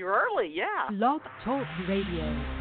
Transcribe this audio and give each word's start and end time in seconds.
You're 0.00 0.18
early, 0.32 0.50
yeah. 0.54 0.88
Blog 0.96 1.20
Talk 1.44 1.66
Radio. 1.86 2.59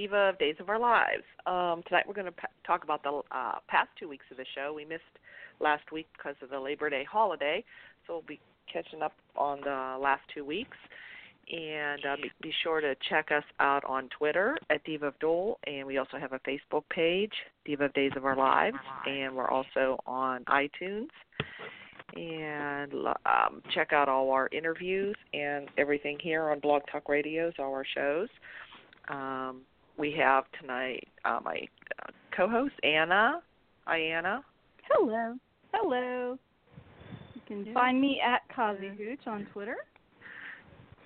Diva 0.00 0.30
of 0.30 0.38
Days 0.38 0.54
of 0.60 0.70
Our 0.70 0.78
Lives. 0.78 1.24
Um, 1.44 1.82
tonight 1.86 2.04
we're 2.08 2.14
going 2.14 2.24
to 2.24 2.32
p- 2.32 2.46
talk 2.66 2.84
about 2.84 3.02
the 3.02 3.20
uh, 3.30 3.56
past 3.68 3.90
two 3.98 4.08
weeks 4.08 4.24
of 4.30 4.38
the 4.38 4.46
show. 4.54 4.72
We 4.74 4.86
missed 4.86 5.02
last 5.60 5.92
week 5.92 6.06
because 6.16 6.36
of 6.40 6.48
the 6.48 6.58
Labor 6.58 6.88
Day 6.88 7.04
holiday, 7.04 7.62
so 8.06 8.14
we'll 8.14 8.22
be 8.22 8.40
catching 8.72 9.02
up 9.02 9.12
on 9.36 9.60
the 9.60 9.98
last 10.00 10.22
two 10.32 10.42
weeks. 10.42 10.78
And 11.52 12.00
uh, 12.06 12.16
be, 12.16 12.30
be 12.40 12.50
sure 12.62 12.80
to 12.80 12.94
check 13.10 13.28
us 13.30 13.44
out 13.58 13.84
on 13.84 14.08
Twitter 14.16 14.56
at 14.70 14.82
Diva 14.84 15.08
of 15.08 15.18
DOOL, 15.18 15.58
and 15.66 15.86
we 15.86 15.98
also 15.98 16.16
have 16.18 16.32
a 16.32 16.38
Facebook 16.38 16.84
page, 16.88 17.32
Diva 17.66 17.84
of 17.84 17.92
Days 17.92 18.12
of 18.16 18.24
Our 18.24 18.36
Lives, 18.36 18.78
and 19.06 19.36
we're 19.36 19.50
also 19.50 19.98
on 20.06 20.46
iTunes 20.46 21.08
and 22.16 22.94
um, 23.26 23.62
check 23.74 23.92
out 23.92 24.08
all 24.08 24.30
our 24.30 24.48
interviews 24.50 25.14
and 25.34 25.68
everything 25.76 26.16
here 26.22 26.48
on 26.48 26.58
Blog 26.58 26.84
Talk 26.90 27.06
Radio's, 27.06 27.52
all 27.58 27.74
our 27.74 27.84
shows. 27.94 28.28
Um, 29.10 29.62
we 30.00 30.12
have 30.12 30.44
tonight 30.58 31.06
uh, 31.26 31.38
my 31.44 31.60
uh, 32.02 32.10
co-host 32.34 32.74
Anna. 32.82 33.42
Hi, 33.84 33.98
Anna. 33.98 34.42
Hello. 34.88 35.34
Hello. 35.74 36.38
You 37.34 37.40
can 37.46 37.74
find 37.74 38.00
me 38.00 38.20
at 38.26 38.40
Kazi 38.54 38.90
Hooch 38.96 39.26
on 39.26 39.46
Twitter. 39.52 39.76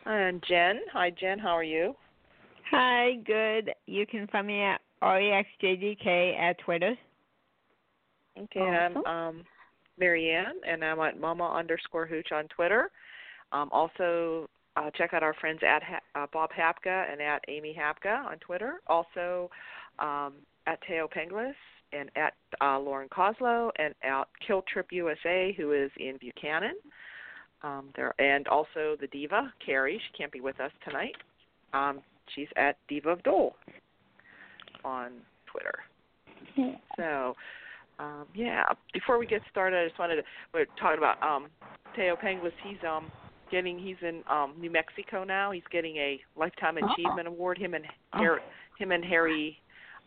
And 0.06 0.42
Jen. 0.48 0.80
Hi, 0.92 1.10
Jen. 1.10 1.40
How 1.40 1.50
are 1.50 1.64
you? 1.64 1.96
Hi, 2.70 3.16
good. 3.26 3.72
You 3.86 4.06
can 4.06 4.28
find 4.28 4.46
me 4.46 4.62
at 4.62 4.80
REXJDK 5.02 6.38
at 6.38 6.58
Twitter. 6.60 6.94
Okay, 8.38 8.60
Awesome. 8.60 9.02
I'm 9.06 9.28
um, 9.28 9.44
Marianne, 9.98 10.60
and 10.66 10.84
I'm 10.84 11.00
at 11.00 11.18
Mama 11.18 11.52
underscore 11.52 12.06
Hooch 12.06 12.32
on 12.32 12.46
Twitter. 12.48 12.90
Um, 13.52 13.68
also, 13.72 14.48
uh, 14.76 14.90
check 14.96 15.14
out 15.14 15.22
our 15.22 15.34
friends 15.34 15.60
at 15.66 15.82
ha- 15.82 16.22
uh, 16.22 16.26
Bob 16.32 16.50
Hapka 16.50 17.10
and 17.10 17.20
at 17.20 17.44
Amy 17.48 17.76
Hapka 17.78 18.24
on 18.24 18.38
Twitter. 18.38 18.80
Also, 18.86 19.50
um, 19.98 20.34
at 20.66 20.78
Thaao 20.88 21.08
Penghlis 21.10 21.54
and 21.92 22.10
at 22.16 22.34
uh, 22.60 22.78
Lauren 22.78 23.08
Koslow 23.08 23.70
and 23.78 23.94
at 24.02 24.24
Kill 24.46 24.62
Trip 24.72 24.86
USA, 24.90 25.54
who 25.56 25.72
is 25.72 25.90
in 25.98 26.16
Buchanan. 26.18 26.74
Um, 27.62 27.88
there 27.96 28.14
and 28.20 28.46
also 28.48 28.96
the 29.00 29.06
diva 29.10 29.52
Carrie. 29.64 29.98
She 29.98 30.18
can't 30.18 30.32
be 30.32 30.40
with 30.40 30.60
us 30.60 30.70
tonight. 30.86 31.14
Um, 31.72 32.00
she's 32.34 32.48
at 32.56 32.76
Diva 32.88 33.10
of 33.10 33.22
DOOL 33.22 33.56
on 34.84 35.12
Twitter. 35.46 35.78
Yeah. 36.56 36.74
So, 36.98 37.34
um, 37.98 38.26
yeah. 38.34 38.64
Before 38.92 39.18
we 39.18 39.26
get 39.26 39.40
started, 39.50 39.82
I 39.82 39.88
just 39.88 39.98
wanted 39.98 40.16
to 40.16 40.22
we're 40.52 40.66
talking 40.78 40.98
about 40.98 41.22
um, 41.22 41.46
Thaao 41.96 42.20
Penghlis. 42.22 42.52
He's 42.62 42.76
um 42.86 43.10
getting 43.50 43.78
he's 43.78 43.96
in 44.02 44.22
um 44.30 44.54
New 44.58 44.70
Mexico 44.70 45.24
now. 45.24 45.50
He's 45.50 45.62
getting 45.70 45.96
a 45.96 46.20
lifetime 46.36 46.78
Oh. 46.82 46.92
achievement 46.92 47.28
award. 47.28 47.58
Him 47.58 47.74
and 47.74 47.84
Oh. 48.12 48.18
Har- 48.18 48.42
him 48.78 48.92
and 48.92 49.04
Harry 49.04 49.58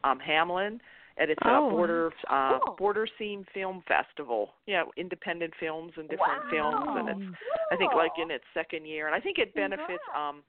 um 0.04 0.20
Hamlin 0.20 0.80
at 1.18 1.30
it's 1.30 1.42
Oh, 1.46 1.68
a 1.68 1.72
border 1.72 2.12
uh 2.30 2.60
cool. 2.60 2.76
border 2.76 3.08
scene 3.18 3.46
film 3.54 3.84
festival. 3.88 4.54
Yeah, 4.66 4.84
independent 4.98 5.54
films 5.60 5.94
and 5.98 6.08
different 6.10 6.44
films 6.50 6.88
and 6.90 7.10
it's 7.10 7.38
I 7.72 7.76
think 7.78 7.94
like 7.94 8.12
in 8.22 8.30
its 8.32 8.44
second 8.54 8.86
year 8.86 9.08
and 9.08 9.16
I 9.16 9.20
think 9.20 9.38
it 9.40 9.54
benefits 9.56 10.04
um 10.16 10.44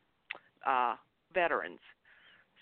uh 0.66 0.96
veterans. 1.34 1.80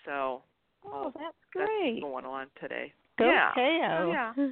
So 0.05 0.43
Oh, 0.85 1.05
that's 1.05 1.15
that's 1.53 1.67
great. 1.67 2.01
going 2.01 2.25
on 2.25 2.47
today. 2.61 2.93
Go 3.17 3.25
yeah. 3.25 3.51
Thaao. 3.57 4.13
yeah. 4.13 4.47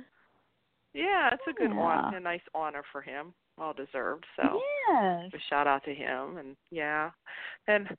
Yeah, 0.94 1.30
it's 1.34 1.44
a 1.50 1.54
good 1.54 1.74
one, 1.76 2.14
a 2.16 2.20
nice 2.22 2.42
honor 2.54 2.82
for 2.92 3.02
him, 3.02 3.34
well 3.58 3.74
deserved. 3.74 4.26
So 4.36 4.62
Yes. 4.90 5.32
a 5.34 5.40
shout 5.50 5.68
out 5.68 5.84
to 5.86 5.94
him, 5.94 6.38
and 6.38 6.56
yeah, 6.72 7.12
and 7.68 7.96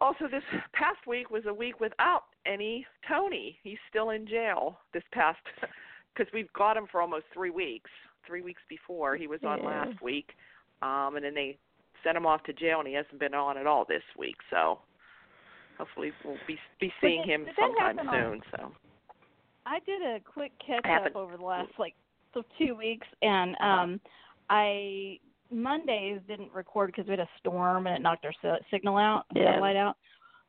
also 0.00 0.28
this 0.28 0.44
past 0.72 1.06
week 1.06 1.30
was 1.30 1.46
a 1.46 1.54
week 1.54 1.80
without 1.80 2.24
any 2.46 2.86
Tony. 3.08 3.58
He's 3.62 3.78
still 3.88 4.10
in 4.10 4.26
jail 4.26 4.78
this 4.92 5.04
past 5.12 5.38
because 6.14 6.32
we've 6.32 6.52
got 6.52 6.76
him 6.76 6.86
for 6.90 7.00
almost 7.00 7.26
three 7.32 7.50
weeks. 7.50 7.90
Three 8.26 8.42
weeks 8.42 8.62
before 8.68 9.16
he 9.16 9.26
was 9.26 9.40
on 9.44 9.58
Yeah. 9.60 9.64
last 9.66 10.02
week, 10.02 10.36
um, 10.82 11.16
and 11.16 11.24
then 11.24 11.34
they 11.34 11.58
sent 12.04 12.16
him 12.16 12.26
off 12.26 12.42
to 12.44 12.52
jail, 12.52 12.78
and 12.78 12.86
he 12.88 12.94
hasn't 12.94 13.18
been 13.18 13.34
on 13.34 13.56
at 13.56 13.66
all 13.66 13.84
this 13.84 14.02
week. 14.16 14.36
So 14.50 14.78
hopefully 15.78 16.12
we'll 16.24 16.36
be 16.46 16.58
be 16.80 16.92
seeing 17.00 17.22
did- 17.22 17.30
him 17.30 17.44
did 17.46 17.54
sometime 17.56 17.96
happen 17.96 18.08
on- 18.08 18.14
soon. 18.14 18.42
So 18.50 18.72
I 19.66 19.78
did 19.80 20.02
a 20.02 20.20
quick 20.20 20.52
catch 20.58 20.84
up 20.84 21.16
over 21.16 21.36
the 21.36 21.44
last 21.44 21.72
like 21.78 21.94
two 22.58 22.74
weeks, 22.74 23.06
and 23.22 23.56
um, 23.60 24.00
I 24.50 25.18
Mondays 25.50 26.20
didn't 26.28 26.52
record 26.52 26.88
because 26.88 27.06
we 27.06 27.12
had 27.12 27.20
a 27.20 27.28
storm 27.38 27.86
and 27.86 27.96
it 27.96 28.02
knocked 28.02 28.24
our 28.24 28.32
si- 28.42 28.64
signal 28.70 28.96
out, 28.98 29.24
Yeah. 29.34 29.52
satellite 29.52 29.76
out. 29.76 29.96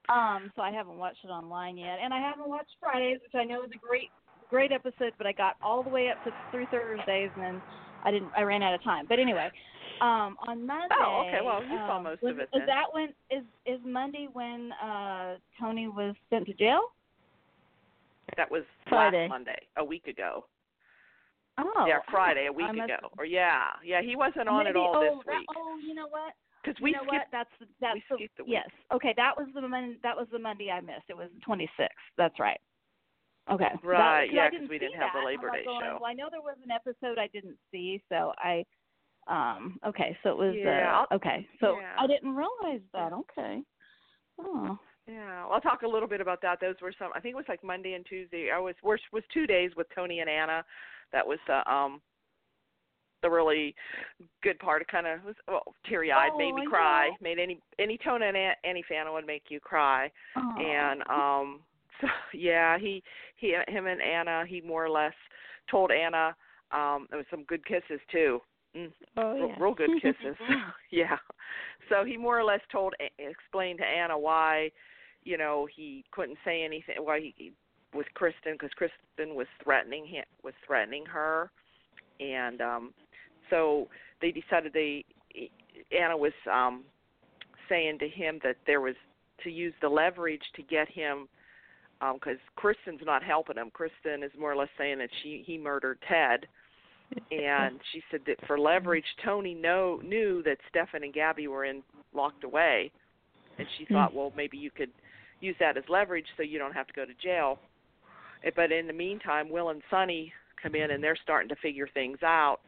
Um, 0.10 0.52
so 0.56 0.62
I 0.62 0.72
haven't 0.72 0.98
watched 0.98 1.24
it 1.24 1.30
online 1.30 1.78
yet, 1.78 2.00
and 2.02 2.14
I 2.14 2.20
haven't 2.20 2.50
watched 2.50 2.76
Fridays, 2.80 3.20
which 3.22 3.36
I 3.36 3.44
know 3.46 3.64
is 3.64 3.72
a 3.74 3.78
great, 3.78 4.10
great 4.50 4.72
episode. 4.72 5.14
But 5.18 5.28
I 5.28 5.32
got 5.32 5.56
all 5.64 5.84
the 5.84 5.90
way 5.90 6.10
up 6.10 6.22
to 6.26 6.32
through 6.52 6.66
Thursdays, 6.68 7.30
and 7.36 7.44
then 7.44 7.62
I 8.04 8.12
didn't. 8.12 8.32
I 8.36 8.42
ran 8.42 8.64
out 8.64 8.74
of 8.74 8.84
time. 8.84 9.06
But 9.08 9.20
anyway, 9.20 9.50
um, 10.02 10.36
on 10.48 10.66
Monday. 10.66 10.96
Oh, 11.00 11.26
okay. 11.28 11.40
Well, 11.46 11.64
you 11.64 11.78
saw 11.78 11.98
um, 11.98 12.04
most 12.04 12.24
was, 12.24 12.32
of 12.32 12.40
it 12.40 12.44
Is 12.44 12.50
then. 12.54 12.66
that 12.66 12.86
when 12.92 13.10
is 13.30 13.44
is 13.66 13.80
Monday 13.86 14.28
when 14.34 14.72
uh 14.84 15.36
Tony 15.60 15.88
was 15.88 16.16
sent 16.30 16.48
to 16.48 16.54
jail? 16.54 16.82
that 18.38 18.50
was 18.50 18.64
Friday. 18.90 19.24
last 19.24 19.30
Monday, 19.30 19.60
a 19.78 19.84
week 19.84 20.08
ago. 20.08 20.46
Oh, 21.62 21.86
yeah, 21.88 22.00
Friday, 22.10 22.48
a 22.48 22.52
week 22.52 22.70
ago. 22.70 23.10
Or 23.18 23.26
yeah, 23.26 23.70
yeah, 23.86 24.02
he 24.02 24.16
wasn't 24.16 24.48
on 24.48 24.68
at 24.68 24.76
all 24.76 24.96
oh, 24.96 25.02
this 25.02 25.26
that- 25.28 25.40
week 25.40 25.48
oh, 25.56 25.78
you 25.78 25.94
know 25.94 26.08
what? 26.08 26.34
because 26.64 26.80
we 26.82 26.92
you 26.92 26.98
know 26.98 27.04
what? 27.04 27.22
skipped. 27.22 27.32
That's 27.32 27.50
the, 27.60 27.66
that's 27.80 28.00
the, 28.10 28.28
the 28.38 28.44
week. 28.44 28.54
yes. 28.54 28.70
Okay, 28.94 29.14
that 29.18 29.34
was 29.38 29.48
the 29.54 29.62
mon- 29.62 29.98
that 30.04 30.16
was 30.16 30.28
the 30.32 30.40
Monday 30.40 30.70
I 30.70 30.82
missed. 30.82 31.10
It 31.10 31.18
was 31.18 31.30
the 31.34 31.42
26th. 31.42 31.88
That's 32.18 32.40
right. 32.40 32.60
Okay. 33.52 33.72
That- 33.84 34.26
yeah, 34.32 34.50
because 34.50 34.70
we 34.70 34.78
didn't 34.78 35.00
have 35.00 35.12
the. 35.14 35.26
Labor 35.26 35.50
Day 35.52 35.66
going, 35.66 35.82
show. 35.82 35.98
Well, 36.02 36.10
I 36.10 36.14
know 36.14 36.28
there 36.30 36.42
was 36.42 36.58
an 36.64 36.72
episode 36.72 37.18
I 37.18 37.28
didn't 37.28 37.58
see, 37.72 38.02
so 38.10 38.34
I 38.38 38.64
um 39.28 39.78
okay, 39.86 40.18
so 40.24 40.30
it 40.32 40.38
was 40.38 40.56
Yeah, 40.58 41.04
uh, 41.10 41.16
okay. 41.16 41.48
So 41.60 41.78
yeah. 41.80 41.94
I 41.98 42.08
didn't 42.08 42.36
realize 42.36 42.82
that. 42.94 43.14
Okay. 43.14 43.62
Oh. 44.40 44.80
Yeah, 45.08 45.44
well, 45.44 45.54
I'll 45.54 45.62
talk 45.62 45.82
a 45.82 45.88
little 45.88 46.08
bit 46.08 46.22
about 46.22 46.42
that. 46.44 46.60
Those 46.62 46.76
were 46.82 46.94
some. 46.98 47.10
I 47.16 47.20
think 47.20 47.34
it 47.34 47.36
was 47.36 47.46
like 47.50 47.64
Monday 47.64 47.94
and 47.94 48.06
Tuesday. 48.06 48.50
I 48.54 48.60
was 48.60 48.76
was 48.84 49.00
was 49.12 49.24
two 49.34 49.48
days 49.48 49.72
with 49.76 49.88
Tony 49.96 50.20
and 50.20 50.30
Anna. 50.30 50.64
That 51.14 51.26
was 51.28 51.40
the 51.48 51.70
um 51.72 52.02
the 53.22 53.30
really 53.30 53.76
good 54.42 54.58
part. 54.60 54.82
It 54.82 54.88
kind 54.88 55.06
of 55.08 55.24
was 55.24 55.36
well, 55.48 55.64
teary 55.88 56.12
eyed, 56.12 56.32
Oh, 56.34 56.38
made 56.38 56.56
me 56.56 56.66
cry. 56.68 57.10
know. 57.10 57.18
Made 57.22 57.40
any 57.40 57.60
any 57.80 57.98
Tony 58.04 58.26
and 58.26 58.38
An- 58.38 58.56
any 58.64 58.84
fan 58.90 59.12
would 59.12 59.28
make 59.28 59.44
you 59.50 59.60
cry. 59.60 60.12
oh. 60.36 60.56
and 60.60 61.02
um 61.10 61.60
so 62.02 62.08
yeah 62.34 62.78
he 62.80 63.04
he 63.36 63.56
him 63.68 63.86
and 63.86 64.02
anna 64.02 64.44
he 64.48 64.60
more 64.62 64.84
or 64.86 64.90
less 64.90 65.14
told 65.70 65.92
anna 65.92 66.36
um 66.72 67.06
there 67.10 67.18
was 67.18 67.28
some 67.30 67.44
good 67.44 67.64
kisses 67.66 68.00
too 68.12 68.40
mm, 68.76 68.92
Oh, 69.18 69.34
real, 69.36 69.48
yeah. 69.50 69.56
real 69.60 69.74
good 69.76 69.90
kisses 70.02 70.36
yeah 70.92 71.18
so 71.90 72.04
he 72.04 72.18
more 72.18 72.40
or 72.40 72.44
less 72.44 72.62
told 72.72 72.96
explained 73.20 73.80
to 73.80 73.86
anna 73.86 74.18
why 74.18 74.72
you 75.24 75.38
know 75.38 75.68
he 75.76 76.04
couldn't 76.12 76.40
say 76.44 76.64
anything 76.64 76.96
why 77.02 77.20
he 77.20 77.52
with 77.94 78.08
kristen 78.14 78.54
because 78.54 78.72
kristen 78.76 79.36
was 79.36 79.48
threatening 79.64 80.06
him 80.06 80.24
was 80.44 80.54
threatening 80.66 81.06
her 81.06 81.52
and 82.20 82.62
um 82.62 82.94
so 83.50 83.88
they 84.22 84.32
decided 84.32 84.72
they 84.74 85.04
anna 85.92 86.16
was 86.16 86.34
um 86.52 86.84
saying 87.70 87.98
to 88.00 88.08
him 88.08 88.40
that 88.44 88.58
there 88.68 88.82
was 88.82 88.96
to 89.44 89.50
use 89.50 89.74
the 89.82 89.90
leverage 89.90 90.42
to 90.56 90.62
get 90.64 90.90
him 90.90 91.28
because 92.14 92.38
Kristen's 92.56 93.02
not 93.06 93.24
helping 93.24 93.58
him. 93.58 93.70
Kristen 93.72 94.24
is 94.24 94.32
more 94.40 94.52
or 94.52 94.56
less 94.56 94.70
saying 94.78 94.98
that 95.00 95.10
she 95.22 95.44
he 95.46 95.58
murdered 95.58 96.00
Ted, 96.08 96.48
and 97.32 97.80
she 97.92 98.02
said 98.10 98.22
that 98.26 98.38
for 98.48 98.60
leverage, 98.60 99.06
Tony 99.24 99.54
know 99.54 100.00
knew 100.04 100.42
that 100.44 100.58
Stefan 100.70 101.04
and 101.04 101.14
Gabi 101.14 101.48
were 101.48 101.66
in 101.66 101.84
locked 102.14 102.44
away, 102.44 102.92
and 103.58 103.68
she 103.78 103.86
thought, 103.86 104.14
well, 104.14 104.34
maybe 104.36 104.58
you 104.58 104.72
could 104.72 104.90
use 105.42 105.56
that 105.60 105.78
as 105.78 105.84
leverage 105.90 106.26
so 106.38 106.44
you 106.44 106.58
don't 106.58 106.74
have 106.74 106.88
to 106.88 106.94
go 106.94 107.06
to 107.06 107.14
jail. 107.22 107.60
Eh, 108.44 108.52
But 108.56 108.72
in 108.72 108.88
the 108.88 108.94
meantime, 108.94 109.50
Will 109.50 109.70
and 109.70 109.82
Sonny 109.90 110.34
come 110.62 110.76
in 110.76 110.92
and 110.92 111.04
they're 111.04 111.18
starting 111.22 111.50
to 111.50 111.56
figure 111.56 111.88
things 111.94 112.20
out. 112.24 112.60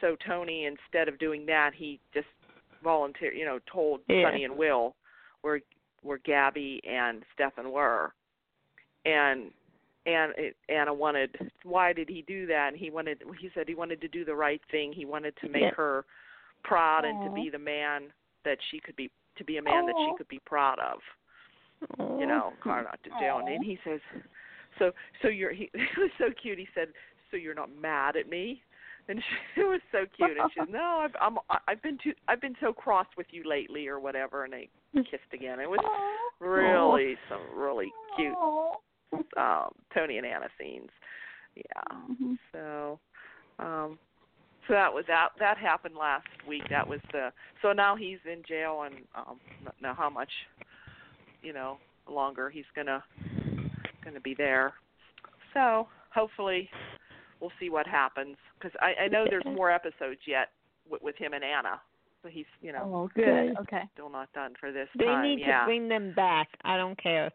So 0.00 0.16
Tony, 0.26 0.64
instead 0.66 1.08
of 1.08 1.18
doing 1.18 1.46
that, 1.46 1.72
he 1.74 2.00
just 2.12 2.26
volunteer, 2.82 3.32
you 3.32 3.44
know, 3.44 3.60
told 3.70 4.00
Yeah. 4.08 4.24
Sonny 4.24 4.44
and 4.44 4.56
Will, 4.56 4.96
we're 5.42 5.60
where 6.02 6.18
Gabi 6.18 6.80
and 6.84 7.24
Stefan 7.34 7.70
were, 7.70 8.12
and 9.04 9.52
and 10.04 10.32
it, 10.36 10.56
Anna 10.68 10.92
wanted. 10.92 11.52
Why 11.62 11.92
did 11.92 12.08
he 12.08 12.22
do 12.22 12.44
that? 12.46 12.72
And 12.72 12.76
he 12.76 12.90
wanted. 12.90 13.22
He 13.40 13.50
said 13.54 13.68
he 13.68 13.76
wanted 13.76 14.00
to 14.00 14.08
do 14.08 14.24
the 14.24 14.34
right 14.34 14.60
thing. 14.72 14.92
He 14.92 15.04
wanted 15.04 15.36
to 15.36 15.48
make 15.48 15.62
Yeah. 15.62 15.74
her 15.74 16.04
proud 16.64 17.04
and 17.04 17.22
to 17.22 17.30
be 17.30 17.50
the 17.50 17.58
man 17.58 18.12
that 18.44 18.58
she 18.70 18.80
could 18.80 18.96
be 18.96 19.12
to 19.36 19.44
be 19.44 19.58
a 19.58 19.62
man 19.62 19.86
that 19.86 19.94
she 19.96 20.12
could 20.18 20.28
be 20.28 20.40
proud 20.40 20.80
of 20.80 21.00
you 22.18 22.26
know, 22.26 22.52
car 22.62 22.82
not 22.82 22.98
to 23.02 23.10
jail. 23.20 23.40
And 23.44 23.64
he 23.64 23.78
says, 23.84 24.00
"So, 24.78 24.92
so 25.20 25.28
you're." 25.28 25.52
He 25.52 25.70
it 25.74 25.98
was 25.98 26.10
so 26.18 26.26
cute. 26.40 26.58
He 26.58 26.68
said, 26.74 26.88
"So 27.30 27.36
you're 27.36 27.54
not 27.54 27.70
mad 27.74 28.16
at 28.16 28.28
me?" 28.28 28.62
And 29.08 29.18
she, 29.54 29.60
it 29.60 29.64
was 29.64 29.80
so 29.90 30.04
cute. 30.16 30.36
And 30.38 30.50
she 30.54 30.60
said, 30.60 30.68
"No, 30.72 31.00
I've 31.02 31.14
I'm 31.20 31.38
I've 31.68 31.82
been 31.82 31.98
too 32.02 32.12
I've 32.28 32.40
been 32.40 32.56
so 32.60 32.72
cross 32.72 33.06
with 33.16 33.26
you 33.30 33.42
lately, 33.48 33.88
or 33.88 34.00
whatever." 34.00 34.44
And 34.44 34.52
they 34.52 34.68
kissed 34.94 35.32
again. 35.32 35.60
It 35.60 35.68
was 35.68 35.80
Aw. 35.82 36.44
really 36.44 37.16
some 37.28 37.40
really 37.54 37.90
cute 38.16 38.36
um 39.36 39.70
Tony 39.94 40.18
and 40.18 40.26
Anna 40.26 40.48
scenes. 40.58 40.90
Yeah. 41.54 41.98
Mhm. 42.10 42.38
So, 42.52 42.98
um, 43.58 43.98
so 44.66 44.74
that 44.74 44.92
was 44.92 45.04
that. 45.08 45.30
That 45.38 45.58
happened 45.58 45.96
last 45.96 46.26
week. 46.46 46.62
That 46.70 46.86
was 46.86 47.00
the. 47.12 47.32
So 47.60 47.72
now 47.72 47.96
he's 47.96 48.18
in 48.30 48.42
jail, 48.46 48.82
and 48.82 48.94
um, 49.14 49.40
not 49.64 49.74
know 49.80 49.94
how 49.94 50.08
much, 50.08 50.30
you 51.42 51.52
know, 51.52 51.78
longer 52.08 52.48
he's 52.48 52.64
gonna 52.74 53.02
gonna 54.04 54.20
be 54.20 54.34
there. 54.34 54.72
So 55.54 55.88
hopefully, 56.14 56.68
we'll 57.40 57.52
see 57.60 57.70
what 57.70 57.86
happens. 57.86 58.36
Because 58.58 58.76
I, 58.80 59.04
I 59.04 59.08
know 59.08 59.24
there's 59.28 59.44
more 59.44 59.70
episodes 59.70 60.20
yet 60.26 60.48
with, 60.88 61.02
with 61.02 61.16
him 61.16 61.32
and 61.34 61.44
Anna. 61.44 61.80
So 62.22 62.28
he's, 62.28 62.46
you 62.60 62.72
know, 62.72 62.82
Oh, 62.84 63.10
Good. 63.14 63.24
good. 63.24 63.58
Okay. 63.62 63.82
still 63.94 64.08
not 64.10 64.32
done 64.32 64.54
for 64.60 64.70
this 64.72 64.88
They 64.96 65.06
time. 65.06 65.24
need 65.24 65.40
yeah. 65.40 65.60
to 65.60 65.66
bring 65.66 65.88
them 65.88 66.12
back. 66.14 66.48
I 66.64 66.76
don't 66.76 66.96
care. 67.02 67.30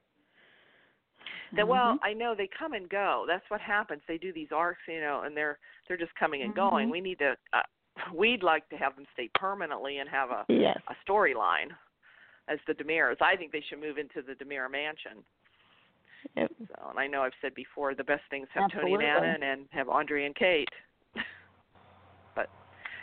That 1.56 1.68
well, 1.68 1.96
Mhm. 1.96 2.00
I 2.04 2.14
know 2.14 2.36
they 2.36 2.48
come 2.48 2.74
and 2.74 2.90
go. 2.90 3.26
That's 3.28 3.50
what 3.50 3.62
happens. 3.62 4.02
They 4.08 4.18
do 4.18 4.34
these 4.34 4.52
arcs, 4.52 4.82
you 4.88 5.00
know, 5.02 5.22
and 5.26 5.36
they're 5.36 5.60
they're 5.88 5.98
just 5.98 6.14
coming 6.16 6.42
and 6.42 6.54
going. 6.56 6.88
Mhm. 6.88 6.92
We 6.92 7.02
need 7.02 7.20
to. 7.20 7.38
Uh, 7.54 7.64
we'd 8.14 8.44
like 8.44 8.68
to 8.70 8.78
have 8.78 8.96
them 8.96 9.06
stay 9.14 9.30
permanently 9.36 9.98
and 10.00 10.10
have 10.10 10.30
a 10.32 10.46
Yes. 10.50 10.78
a 10.88 10.96
storyline 11.10 11.70
as 12.48 12.60
the 12.68 12.74
DiMeras. 12.74 13.22
I 13.22 13.36
think 13.36 13.52
they 13.52 13.62
should 13.62 13.80
move 13.80 13.98
into 13.98 14.22
the 14.22 14.34
DiMera 14.36 14.70
mansion. 14.72 15.24
Yep. 16.36 16.52
So, 16.68 16.90
and 16.90 17.00
I 17.00 17.08
know 17.08 17.22
I've 17.22 17.32
said 17.42 17.54
before, 17.56 17.96
the 17.96 18.04
best 18.04 18.24
things 18.30 18.48
have 18.54 18.72
Tony 18.72 18.94
and 18.94 19.04
Anna, 19.04 19.28
and, 19.34 19.44
and 19.44 19.62
have 19.72 19.90
Andre 19.90 20.26
and 20.26 20.36
Kate. 20.36 20.68
but 22.36 22.50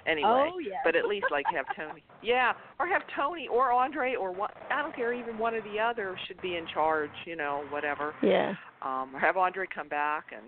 anyway, 0.06 0.50
Oh 0.52 0.58
yeah. 0.58 0.78
but 0.84 0.96
at 0.96 1.06
least 1.06 1.26
like 1.30 1.46
have 1.54 1.66
Tony. 1.76 2.02
Yeah, 2.22 2.52
or 2.78 2.86
have 2.86 3.02
Tony 3.14 3.48
or 3.48 3.72
Andre 3.72 4.14
or 4.14 4.32
one. 4.32 4.50
I 4.70 4.82
don't 4.82 4.94
care. 4.94 5.12
Even 5.12 5.38
one 5.38 5.54
or 5.54 5.62
the 5.62 5.78
other 5.80 6.16
should 6.26 6.40
be 6.40 6.56
in 6.56 6.66
charge. 6.66 7.10
You 7.26 7.36
know, 7.36 7.64
whatever 7.70 8.14
Yeah. 8.22 8.54
um 8.82 9.14
or 9.14 9.20
have 9.20 9.36
Andre 9.36 9.66
come 9.72 9.88
back 9.88 10.26
and 10.32 10.46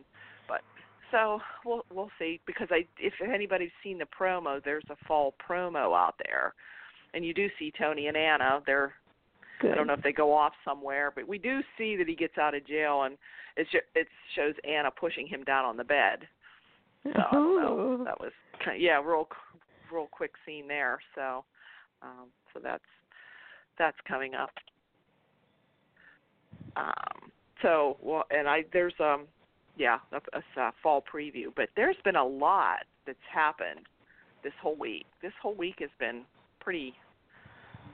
but 0.49 0.63
so 1.11 1.41
we'll 1.65 1.85
we'll 1.93 2.11
see 2.19 2.41
because 2.47 2.69
I 2.71 2.87
if 2.99 3.15
anybody's 3.23 3.71
seen 3.83 3.99
the 3.99 4.07
promo 4.07 4.63
there's 4.65 4.85
a 4.91 4.97
fall 5.07 5.35
promo 5.49 5.97
out 5.97 6.15
there 6.25 6.55
and 7.15 7.25
you 7.25 7.33
do 7.33 7.49
see 7.59 7.73
Tony 7.79 8.09
and 8.09 8.17
Anna 8.17 8.61
they're 8.67 8.95
Good. 9.61 9.73
I 9.73 9.75
don't 9.75 9.87
know 9.87 9.95
if 9.95 10.03
they 10.03 10.13
go 10.13 10.33
off 10.33 10.53
somewhere 10.65 11.13
but 11.15 11.27
we 11.27 11.39
do 11.39 11.61
see 11.79 11.97
that 11.97 12.09
he 12.09 12.15
gets 12.15 12.39
out 12.39 12.55
of 12.55 12.67
jail 12.67 13.03
and 13.05 13.17
it 13.57 13.67
sh- 13.71 13.89
it 13.95 14.07
shows 14.35 14.55
Anna 14.69 14.91
pushing 14.91 15.27
him 15.27 15.45
down 15.45 15.65
on 15.65 15.77
the 15.77 15.85
bed 15.85 16.27
so, 17.05 17.37
Ooh. 17.37 18.03
that 18.05 18.19
was 18.21 18.33
kind 18.65 18.81
yeah 18.81 19.01
real 19.01 19.29
real 19.93 20.09
quick 20.11 20.33
scene 20.45 20.67
there 20.67 20.99
so 21.15 21.45
um 22.03 22.27
so 22.53 22.61
that's 22.63 22.83
that's 23.79 23.97
coming 24.07 24.35
up 24.35 24.51
um 26.77 27.31
so 27.63 27.97
well 28.03 28.25
and 28.31 28.49
i 28.49 28.65
there's 28.73 28.95
um 29.01 29.27
yeah 29.77 29.99
a, 30.13 30.61
a 30.61 30.73
fall 30.83 31.03
preview 31.03 31.47
but 31.55 31.69
there's 31.77 31.97
been 32.05 32.17
a 32.17 32.25
lot 32.25 32.81
that's 33.07 33.19
happened 33.33 33.87
this 34.43 34.53
whole 34.61 34.77
week 34.77 35.07
this 35.23 35.33
whole 35.41 35.55
week 35.55 35.77
has 35.79 35.91
been 35.99 36.23
pretty 36.61 36.93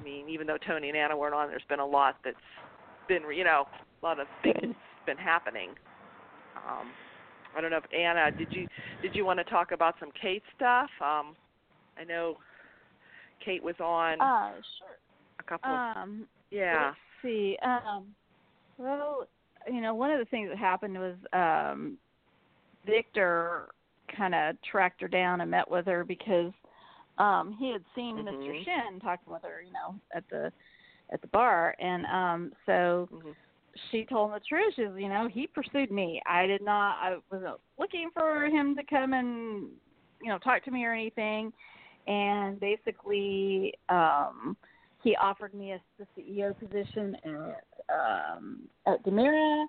i 0.02 0.04
mean 0.04 0.28
even 0.28 0.46
though 0.46 0.58
tony 0.66 0.88
and 0.88 0.96
anna 0.96 1.16
weren't 1.16 1.34
on 1.34 1.48
there's 1.48 1.62
been 1.68 1.80
a 1.80 1.86
lot 1.86 2.16
that's 2.24 2.36
been 3.08 3.22
you 3.34 3.44
know 3.44 3.66
a 4.02 4.06
lot 4.06 4.18
of 4.18 4.26
things 4.42 4.74
been 5.06 5.16
happening 5.16 5.70
um 6.56 6.88
i 7.56 7.60
don't 7.60 7.70
know 7.70 7.78
if 7.78 7.84
anna 7.94 8.30
did 8.36 8.48
you 8.52 8.66
did 9.02 9.14
you 9.14 9.24
want 9.24 9.38
to 9.38 9.44
talk 9.44 9.72
about 9.72 9.94
some 10.00 10.10
kate 10.20 10.42
stuff 10.56 10.90
um 11.00 11.34
i 11.98 12.04
know 12.04 12.36
kate 13.44 13.62
was 13.62 13.74
on 13.80 14.20
Uh, 14.20 14.52
sure. 14.78 14.98
a 15.40 15.42
couple 15.44 15.74
of 15.74 15.96
Um, 15.96 16.26
yeah 16.50 16.88
Let's 16.88 16.96
see. 17.22 17.56
Um, 17.64 18.06
well, 18.78 19.26
you 19.70 19.80
know, 19.80 19.94
one 19.94 20.10
of 20.10 20.18
the 20.18 20.24
things 20.26 20.48
that 20.48 20.58
happened 20.58 20.98
was 20.98 21.14
um, 21.32 21.96
Victor 22.86 23.68
kind 24.16 24.34
of 24.34 24.56
tracked 24.68 25.00
her 25.00 25.08
down 25.08 25.40
and 25.40 25.50
met 25.50 25.70
with 25.70 25.86
her 25.86 26.04
because 26.04 26.52
um, 27.22 27.56
he 27.58 27.70
had 27.70 27.84
seen 27.94 28.16
Mr. 28.16 28.32
Mhm. 28.32 28.64
Shin 28.64 29.00
talking 29.00 29.32
with 29.32 29.42
her, 29.42 29.62
you 29.62 29.72
know, 29.72 29.98
at 30.12 30.28
the 30.28 30.52
at 31.10 31.20
the 31.20 31.28
bar, 31.28 31.76
and 31.78 32.04
um, 32.06 32.52
so 32.66 33.08
mhm. 33.12 33.34
she 33.90 34.04
told 34.04 34.30
him 34.30 34.34
the 34.34 34.40
truth. 34.40 34.74
She 34.74 34.84
was, 34.84 34.98
you 34.98 35.08
know, 35.08 35.28
he 35.28 35.46
pursued 35.46 35.92
me. 35.92 36.20
I 36.26 36.46
did 36.46 36.62
not. 36.62 36.96
I 37.00 37.18
wasn't 37.30 37.60
looking 37.78 38.10
for 38.12 38.46
him 38.46 38.74
to 38.76 38.82
come 38.82 39.12
and, 39.12 39.68
you 40.20 40.28
know, 40.28 40.38
talk 40.38 40.64
to 40.64 40.70
me 40.70 40.84
or 40.84 40.92
anything. 40.92 41.52
And 42.06 42.58
basically, 42.58 43.74
um, 43.88 44.56
he 45.02 45.14
offered 45.16 45.54
me 45.54 45.72
a, 45.72 45.80
the 45.98 46.06
CEO 46.16 46.58
position 46.58 47.16
at 47.24 47.64
um, 47.88 48.68
at 48.86 49.04
DiMera, 49.04 49.66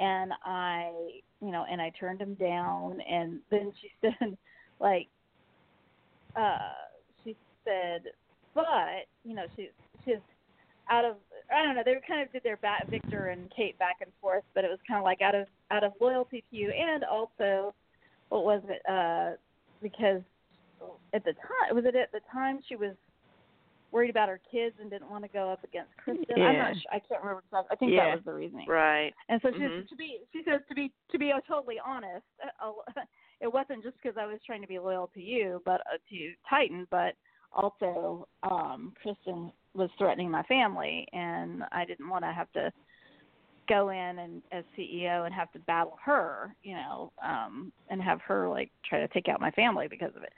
and 0.00 0.32
I, 0.44 1.20
you 1.42 1.50
know, 1.50 1.66
and 1.70 1.82
I 1.82 1.90
turned 1.90 2.20
him 2.20 2.34
down. 2.34 3.00
And 3.02 3.40
then 3.50 3.72
she 3.80 3.90
said, 4.00 4.38
like, 4.80 5.08
uh, 6.36 6.72
said, 7.64 8.02
but 8.54 9.06
you 9.24 9.34
know, 9.34 9.46
she 9.56 9.70
she's 10.04 10.22
out 10.90 11.04
of 11.04 11.16
I 11.54 11.62
don't 11.62 11.76
know. 11.76 11.82
They 11.84 11.94
kind 12.06 12.22
of 12.22 12.32
did 12.32 12.42
their 12.42 12.56
back, 12.58 12.90
Victor 12.90 13.28
and 13.28 13.50
Kate 13.54 13.78
back 13.78 13.96
and 14.00 14.10
forth, 14.20 14.44
but 14.54 14.64
it 14.64 14.70
was 14.70 14.78
kind 14.86 14.98
of 14.98 15.04
like 15.04 15.22
out 15.22 15.34
of 15.34 15.46
out 15.70 15.84
of 15.84 15.92
loyalty 16.00 16.44
to 16.50 16.56
you, 16.56 16.70
and 16.70 17.04
also, 17.04 17.74
what 18.28 18.44
was 18.44 18.62
it? 18.68 18.82
Uh, 18.88 19.36
because 19.82 20.22
at 21.14 21.24
the 21.24 21.32
time, 21.32 21.74
was 21.74 21.84
it 21.84 21.96
at 21.96 22.12
the 22.12 22.20
time 22.32 22.60
she 22.68 22.76
was 22.76 22.94
worried 23.92 24.10
about 24.10 24.28
her 24.28 24.40
kids 24.50 24.74
and 24.80 24.90
didn't 24.90 25.08
want 25.08 25.22
to 25.24 25.28
go 25.28 25.50
up 25.50 25.62
against 25.62 25.96
Kristen? 25.96 26.42
I'm 26.42 26.58
not. 26.58 26.74
Sure. 26.74 26.92
I 26.92 26.98
can't 26.98 27.22
remember. 27.22 27.42
I 27.70 27.76
think 27.76 27.92
Yeah. 27.92 28.06
that 28.06 28.16
was 28.16 28.24
the 28.24 28.34
reasoning. 28.34 28.68
right 28.68 29.14
And 29.28 29.40
so 29.42 29.52
she 29.52 29.58
Mhm. 29.58 29.88
to 29.88 29.96
be 29.96 30.20
she 30.32 30.42
says 30.44 30.60
to 30.68 30.74
be 30.74 30.92
to 31.10 31.18
be 31.18 31.32
totally 31.46 31.78
honest, 31.78 32.26
uh, 32.60 32.72
it 33.40 33.52
wasn't 33.52 33.82
just 33.82 33.96
because 34.02 34.16
I 34.16 34.26
was 34.26 34.42
trying 34.44 34.62
to 34.62 34.68
be 34.68 34.78
loyal 34.78 35.08
to 35.08 35.20
you, 35.20 35.62
but 35.64 35.80
uh, 35.82 35.98
to 36.10 36.34
Titan, 36.48 36.86
but 36.90 37.16
also 37.54 38.28
um 38.42 38.92
Kristen 39.00 39.52
was 39.74 39.90
threatening 39.98 40.30
my 40.30 40.42
family, 40.44 41.06
and 41.12 41.64
I 41.72 41.84
didn't 41.84 42.08
want 42.08 42.24
to 42.24 42.32
have 42.32 42.52
to 42.52 42.72
go 43.68 43.88
in 43.88 44.18
and 44.18 44.42
as 44.52 44.64
CEO 44.78 45.24
and 45.24 45.34
have 45.34 45.50
to 45.52 45.58
battle 45.60 45.96
her, 46.04 46.54
you 46.62 46.74
know, 46.74 47.12
um 47.24 47.72
and 47.90 48.02
have 48.02 48.20
her 48.22 48.48
like 48.48 48.70
try 48.88 49.00
to 49.00 49.08
take 49.08 49.28
out 49.28 49.40
my 49.40 49.50
family 49.52 49.88
because 49.88 50.14
of 50.16 50.22
it. 50.22 50.32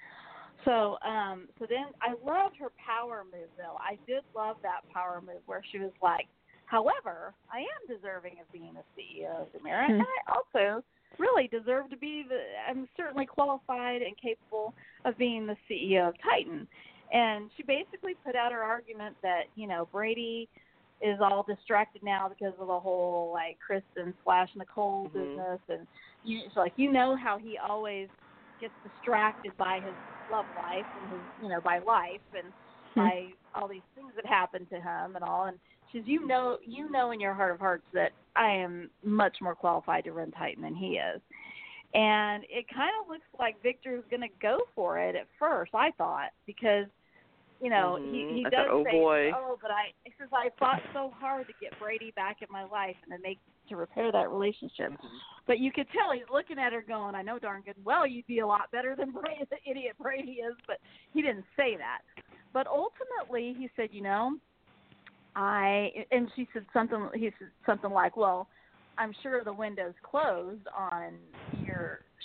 So, 0.64 0.98
um, 1.06 1.46
so 1.60 1.66
then 1.68 1.86
I 2.02 2.14
loved 2.24 2.56
her 2.56 2.70
power 2.84 3.24
move 3.24 3.48
though. 3.56 3.76
I 3.78 3.98
did 4.06 4.22
love 4.34 4.56
that 4.62 4.80
power 4.92 5.22
move 5.24 5.42
where 5.46 5.62
she 5.70 5.78
was 5.78 5.92
like, 6.02 6.26
However, 6.66 7.32
I 7.52 7.60
am 7.60 7.96
deserving 7.96 8.34
of 8.40 8.50
being 8.52 8.74
the 8.74 8.82
CEO 9.00 9.42
of 9.42 9.52
DiMera, 9.52 9.86
Hmm. 9.86 9.92
and 9.92 10.02
I 10.02 10.32
also 10.32 10.84
really 11.18 11.48
deserve 11.48 11.88
to 11.90 11.96
be 11.96 12.24
the. 12.28 12.42
I'm 12.68 12.88
certainly 12.96 13.24
qualified 13.24 14.02
and 14.02 14.16
capable 14.18 14.74
of 15.04 15.16
being 15.16 15.46
the 15.46 15.56
CEO 15.70 16.08
of 16.08 16.14
Titan. 16.22 16.66
And 17.12 17.50
she 17.56 17.62
basically 17.62 18.14
put 18.24 18.34
out 18.34 18.52
her 18.52 18.62
argument 18.62 19.16
that 19.22 19.44
you 19.54 19.66
know 19.66 19.88
Brady 19.92 20.48
is 21.00 21.18
all 21.20 21.44
distracted 21.46 22.02
now 22.02 22.28
because 22.28 22.54
of 22.58 22.68
the 22.68 22.80
whole 22.80 23.30
like 23.32 23.58
Kristen 23.64 24.14
slash 24.24 24.48
Nicole 24.56 25.08
Mhm. 25.08 25.12
business, 25.12 25.60
and 25.68 25.86
you, 26.22 26.40
it's 26.46 26.56
like 26.56 26.72
you 26.76 26.90
know 26.90 27.14
how 27.16 27.38
he 27.38 27.58
always 27.58 28.08
gets 28.58 28.74
distracted 28.82 29.56
by 29.56 29.80
his 29.80 29.94
love 30.28 30.46
life 30.56 30.86
and 30.96 31.08
his 31.08 31.20
you 31.40 31.48
know 31.48 31.60
by 31.60 31.78
life 31.78 32.22
and 32.32 32.52
Hmm. 32.94 33.00
by 33.00 33.32
all 33.54 33.68
these 33.68 33.82
things 33.94 34.12
that 34.16 34.24
happen 34.24 34.64
to 34.66 34.80
him 34.80 35.16
and 35.16 35.22
all 35.22 35.44
and 35.44 35.58
she's 35.92 36.06
you 36.06 36.26
know 36.26 36.58
you 36.64 36.90
know 36.90 37.10
in 37.10 37.20
your 37.20 37.34
heart 37.34 37.52
of 37.52 37.60
hearts 37.60 37.84
that 37.92 38.12
I 38.34 38.50
am 38.50 38.90
much 39.04 39.36
more 39.40 39.54
qualified 39.54 40.04
to 40.04 40.12
run 40.12 40.30
Titan 40.30 40.62
than 40.62 40.74
he 40.74 40.98
is. 40.98 41.20
And 41.94 42.44
it 42.48 42.66
kind 42.72 42.90
of 43.00 43.08
looks 43.08 43.26
like 43.38 43.62
Victor's 43.62 44.04
going 44.10 44.22
to 44.22 44.34
go 44.40 44.58
for 44.74 44.98
it 44.98 45.14
at 45.14 45.26
first, 45.38 45.72
I 45.74 45.92
thought, 45.92 46.30
because 46.46 46.86
you 47.60 47.70
know, 47.70 47.98
Mhm. 47.98 48.10
he 48.10 48.34
he 48.40 48.46
I 48.46 48.50
does 48.50 48.66
thought, 48.66 48.70
oh, 48.70 48.84
say, 48.84 48.90
boy. 48.90 49.32
"Oh, 49.34 49.58
but 49.62 49.70
I," 49.70 49.92
he 50.04 50.12
says, 50.18 50.28
"I 50.32 50.50
fought 50.58 50.82
so 50.92 51.10
hard 51.10 51.46
to 51.46 51.54
get 51.54 51.78
Brady 51.78 52.10
back 52.10 52.42
in 52.42 52.48
my 52.50 52.64
life 52.64 52.96
and 53.02 53.12
to 53.12 53.18
make 53.26 53.40
to 53.68 53.76
repair 53.76 54.12
that 54.12 54.30
relationship." 54.30 54.92
Mhm. 54.92 55.20
But 55.46 55.58
you 55.58 55.72
could 55.72 55.88
tell 55.90 56.12
he's 56.12 56.28
looking 56.28 56.58
at 56.58 56.74
her, 56.74 56.82
going, 56.82 57.14
"I 57.14 57.22
know 57.22 57.38
darn 57.38 57.62
good 57.62 57.82
well 57.82 58.06
you'd 58.06 58.26
be 58.26 58.40
a 58.40 58.46
lot 58.46 58.70
better 58.72 58.94
than 58.94 59.10
Brady, 59.38 59.44
the 59.48 59.58
idiot 59.64 59.96
Brady 59.98 60.40
is." 60.42 60.54
But 60.66 60.80
he 61.14 61.22
didn't 61.22 61.46
say 61.56 61.76
that. 61.76 62.02
But 62.52 62.66
ultimately, 62.66 63.54
he 63.54 63.70
said, 63.74 63.88
"You 63.92 64.02
know, 64.02 64.38
I 65.34 66.04
and 66.10 66.30
she 66.36 66.46
said 66.52 66.66
something. 66.74 67.08
He 67.14 67.30
said 67.38 67.50
something 67.64 67.90
like, 67.90 68.18
"Well, 68.18 68.50
I'm 68.98 69.14
sure 69.22 69.42
the 69.42 69.52
window's 69.52 69.94
closed 70.02 70.66
on 70.76 71.18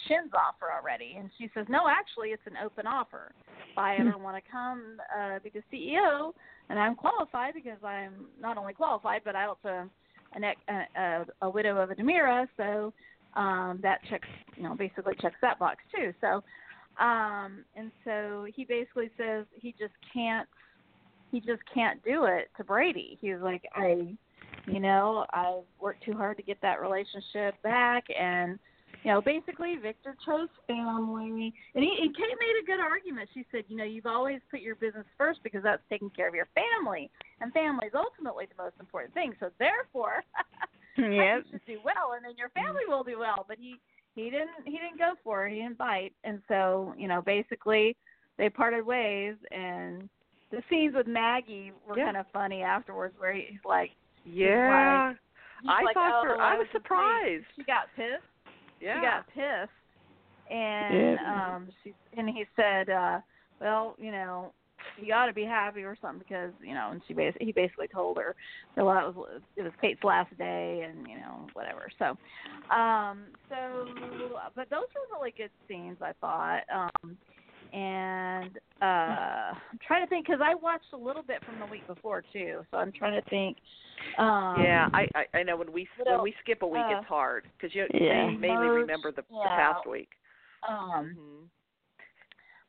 Shin's 0.07 0.31
offer 0.33 0.71
already." 0.71 1.15
And 1.17 1.29
she 1.37 1.49
says, 1.53 1.65
"No, 1.69 1.87
actually, 1.87 2.29
it's 2.29 2.45
an 2.45 2.57
open 2.63 2.87
offer. 2.87 3.31
If 3.71 3.77
I 3.77 3.95
ever 3.95 4.17
want 4.17 4.43
to 4.43 4.51
come 4.51 4.97
uh, 5.17 5.39
be 5.39 5.49
the 5.49 5.63
CEO, 5.71 6.33
and 6.69 6.79
I'm 6.79 6.95
qualified 6.95 7.53
because 7.53 7.83
I'm 7.83 8.27
not 8.39 8.57
only 8.57 8.73
qualified, 8.73 9.21
but 9.23 9.35
I 9.35 9.45
also 9.45 9.89
an, 10.33 10.43
a, 10.43 10.53
a, 10.97 11.25
a 11.43 11.49
widow 11.49 11.77
of 11.77 11.91
a 11.91 11.95
DiMera, 11.95 12.47
so 12.57 12.93
um, 13.35 13.79
that 13.81 13.99
checks, 14.09 14.27
you 14.55 14.63
know, 14.63 14.75
basically 14.75 15.13
checks 15.21 15.35
that 15.41 15.59
box 15.59 15.77
too. 15.95 16.13
So, 16.21 16.43
um, 17.03 17.63
and 17.75 17.91
so 18.03 18.45
he 18.55 18.65
basically 18.65 19.09
says 19.17 19.45
he 19.53 19.73
just 19.79 19.93
can't 20.13 20.47
he 21.31 21.39
just 21.39 21.61
can't 21.73 22.03
do 22.03 22.25
it 22.25 22.49
to 22.57 22.63
Brady. 22.63 23.17
He's 23.21 23.37
like, 23.41 23.63
I, 23.73 24.15
you 24.67 24.79
know, 24.79 25.25
I've 25.31 25.63
worked 25.79 26.03
too 26.03 26.13
hard 26.13 26.35
to 26.37 26.43
get 26.43 26.61
that 26.61 26.81
relationship 26.81 27.55
back, 27.63 28.03
and 28.19 28.59
you 29.03 29.11
know, 29.11 29.21
basically 29.21 29.75
Victor 29.81 30.15
chose 30.25 30.47
family, 30.67 31.53
and 31.75 31.83
he, 31.83 31.89
he 32.01 32.07
Kate 32.09 32.37
made 32.39 32.57
a 32.61 32.65
good 32.65 32.79
argument. 32.79 33.29
She 33.33 33.45
said, 33.51 33.63
you 33.67 33.77
know, 33.77 33.83
you've 33.83 34.05
always 34.05 34.39
put 34.51 34.61
your 34.61 34.75
business 34.75 35.05
first 35.17 35.39
because 35.43 35.63
that's 35.63 35.81
taking 35.89 36.09
care 36.11 36.27
of 36.27 36.35
your 36.35 36.47
family, 36.53 37.09
and 37.39 37.51
family 37.53 37.87
is 37.87 37.93
ultimately 37.95 38.45
the 38.45 38.61
most 38.61 38.75
important 38.79 39.13
thing. 39.13 39.33
So 39.39 39.49
therefore, 39.59 40.23
Yep. 40.97 41.07
you 41.07 41.43
should 41.51 41.65
do 41.65 41.79
well, 41.83 42.13
and 42.15 42.23
then 42.25 42.33
your 42.37 42.49
family 42.49 42.83
will 42.87 43.03
do 43.03 43.17
well. 43.17 43.45
But 43.47 43.57
he 43.59 43.79
he 44.15 44.25
didn't 44.29 44.65
he 44.65 44.71
didn't 44.73 44.97
go 44.99 45.13
for 45.23 45.47
it. 45.47 45.53
He 45.53 45.61
didn't 45.61 45.77
bite, 45.77 46.13
and 46.23 46.41
so 46.47 46.93
you 46.97 47.07
know, 47.07 47.21
basically 47.21 47.95
they 48.37 48.49
parted 48.49 48.85
ways, 48.85 49.35
and 49.51 50.09
the 50.51 50.61
scenes 50.69 50.93
with 50.95 51.07
Maggie 51.07 51.71
were 51.87 51.97
Yeah. 51.97 52.05
kind 52.05 52.17
of 52.17 52.25
funny 52.33 52.61
afterwards, 52.61 53.15
where 53.17 53.33
he's 53.33 53.63
like, 53.65 53.91
Yeah. 54.25 55.13
he's 55.61 55.71
I 55.71 55.83
like, 55.83 55.93
thought 55.95 56.21
oh, 56.25 56.35
for 56.35 56.41
I 56.41 56.57
was 56.57 56.67
surprised. 56.71 57.45
She 57.55 57.63
got 57.63 57.87
pissed. 57.95 58.23
Yeah. 58.81 58.95
She 58.95 59.01
got 59.01 59.27
pissed, 59.27 60.51
and 60.51 61.19
Yeah. 61.19 61.55
um, 61.55 61.69
she 61.83 61.93
and 62.17 62.27
he 62.29 62.45
said, 62.55 62.89
uh, 62.89 63.19
well, 63.59 63.95
you 63.99 64.11
know. 64.11 64.53
You 64.99 65.13
ought 65.13 65.27
to 65.27 65.33
be 65.33 65.45
happy 65.45 65.83
or 65.83 65.95
something 66.01 66.17
because 66.17 66.51
you 66.59 66.73
know, 66.73 66.89
and 66.91 67.03
she 67.07 67.13
bas- 67.13 67.35
he 67.39 67.51
basically 67.51 67.87
told 67.87 68.17
her, 68.17 68.35
that 68.75 68.83
well, 68.83 69.09
it 69.09 69.15
was 69.15 69.41
it 69.55 69.61
was 69.61 69.71
Kate's 69.79 70.03
last 70.03 70.35
day, 70.39 70.87
and 70.89 71.07
you 71.07 71.17
know, 71.17 71.47
whatever. 71.53 71.87
So, 71.99 72.17
um, 72.75 73.25
so, 73.47 73.85
but 74.55 74.71
those 74.71 74.87
were 74.95 75.17
really 75.19 75.35
good 75.37 75.51
scenes, 75.67 75.97
I 76.01 76.13
thought. 76.19 76.61
Um, 76.73 77.15
and 77.73 78.57
uh, 78.81 79.53
I'm 79.53 79.79
trying 79.85 80.03
to 80.03 80.09
think 80.09 80.25
because 80.25 80.41
I 80.43 80.55
watched 80.55 80.93
a 80.93 80.97
little 80.97 81.23
bit 81.23 81.43
from 81.45 81.59
the 81.59 81.65
week 81.65 81.85
before 81.87 82.23
too, 82.33 82.61
so 82.71 82.77
I'm 82.77 82.91
trying 82.91 83.21
to 83.21 83.29
think. 83.29 83.57
Um, 84.17 84.55
yeah, 84.61 84.87
I, 84.93 85.05
I 85.15 85.39
I 85.39 85.43
know 85.43 85.55
when 85.57 85.71
we 85.71 85.87
when 86.03 86.15
else? 86.15 86.23
we 86.23 86.33
skip 86.41 86.61
a 86.61 86.67
week, 86.67 86.81
Uh, 86.89 86.97
it's 86.97 87.07
hard 87.07 87.45
because 87.57 87.73
you 87.75 87.85
Yeah. 87.93 88.29
you 88.29 88.39
mainly 88.39 88.67
remember 88.67 89.11
the, 89.11 89.21
the 89.21 89.49
past 89.55 89.87
week. 89.87 90.09
Um, 90.67 91.15
hmm 91.15 91.43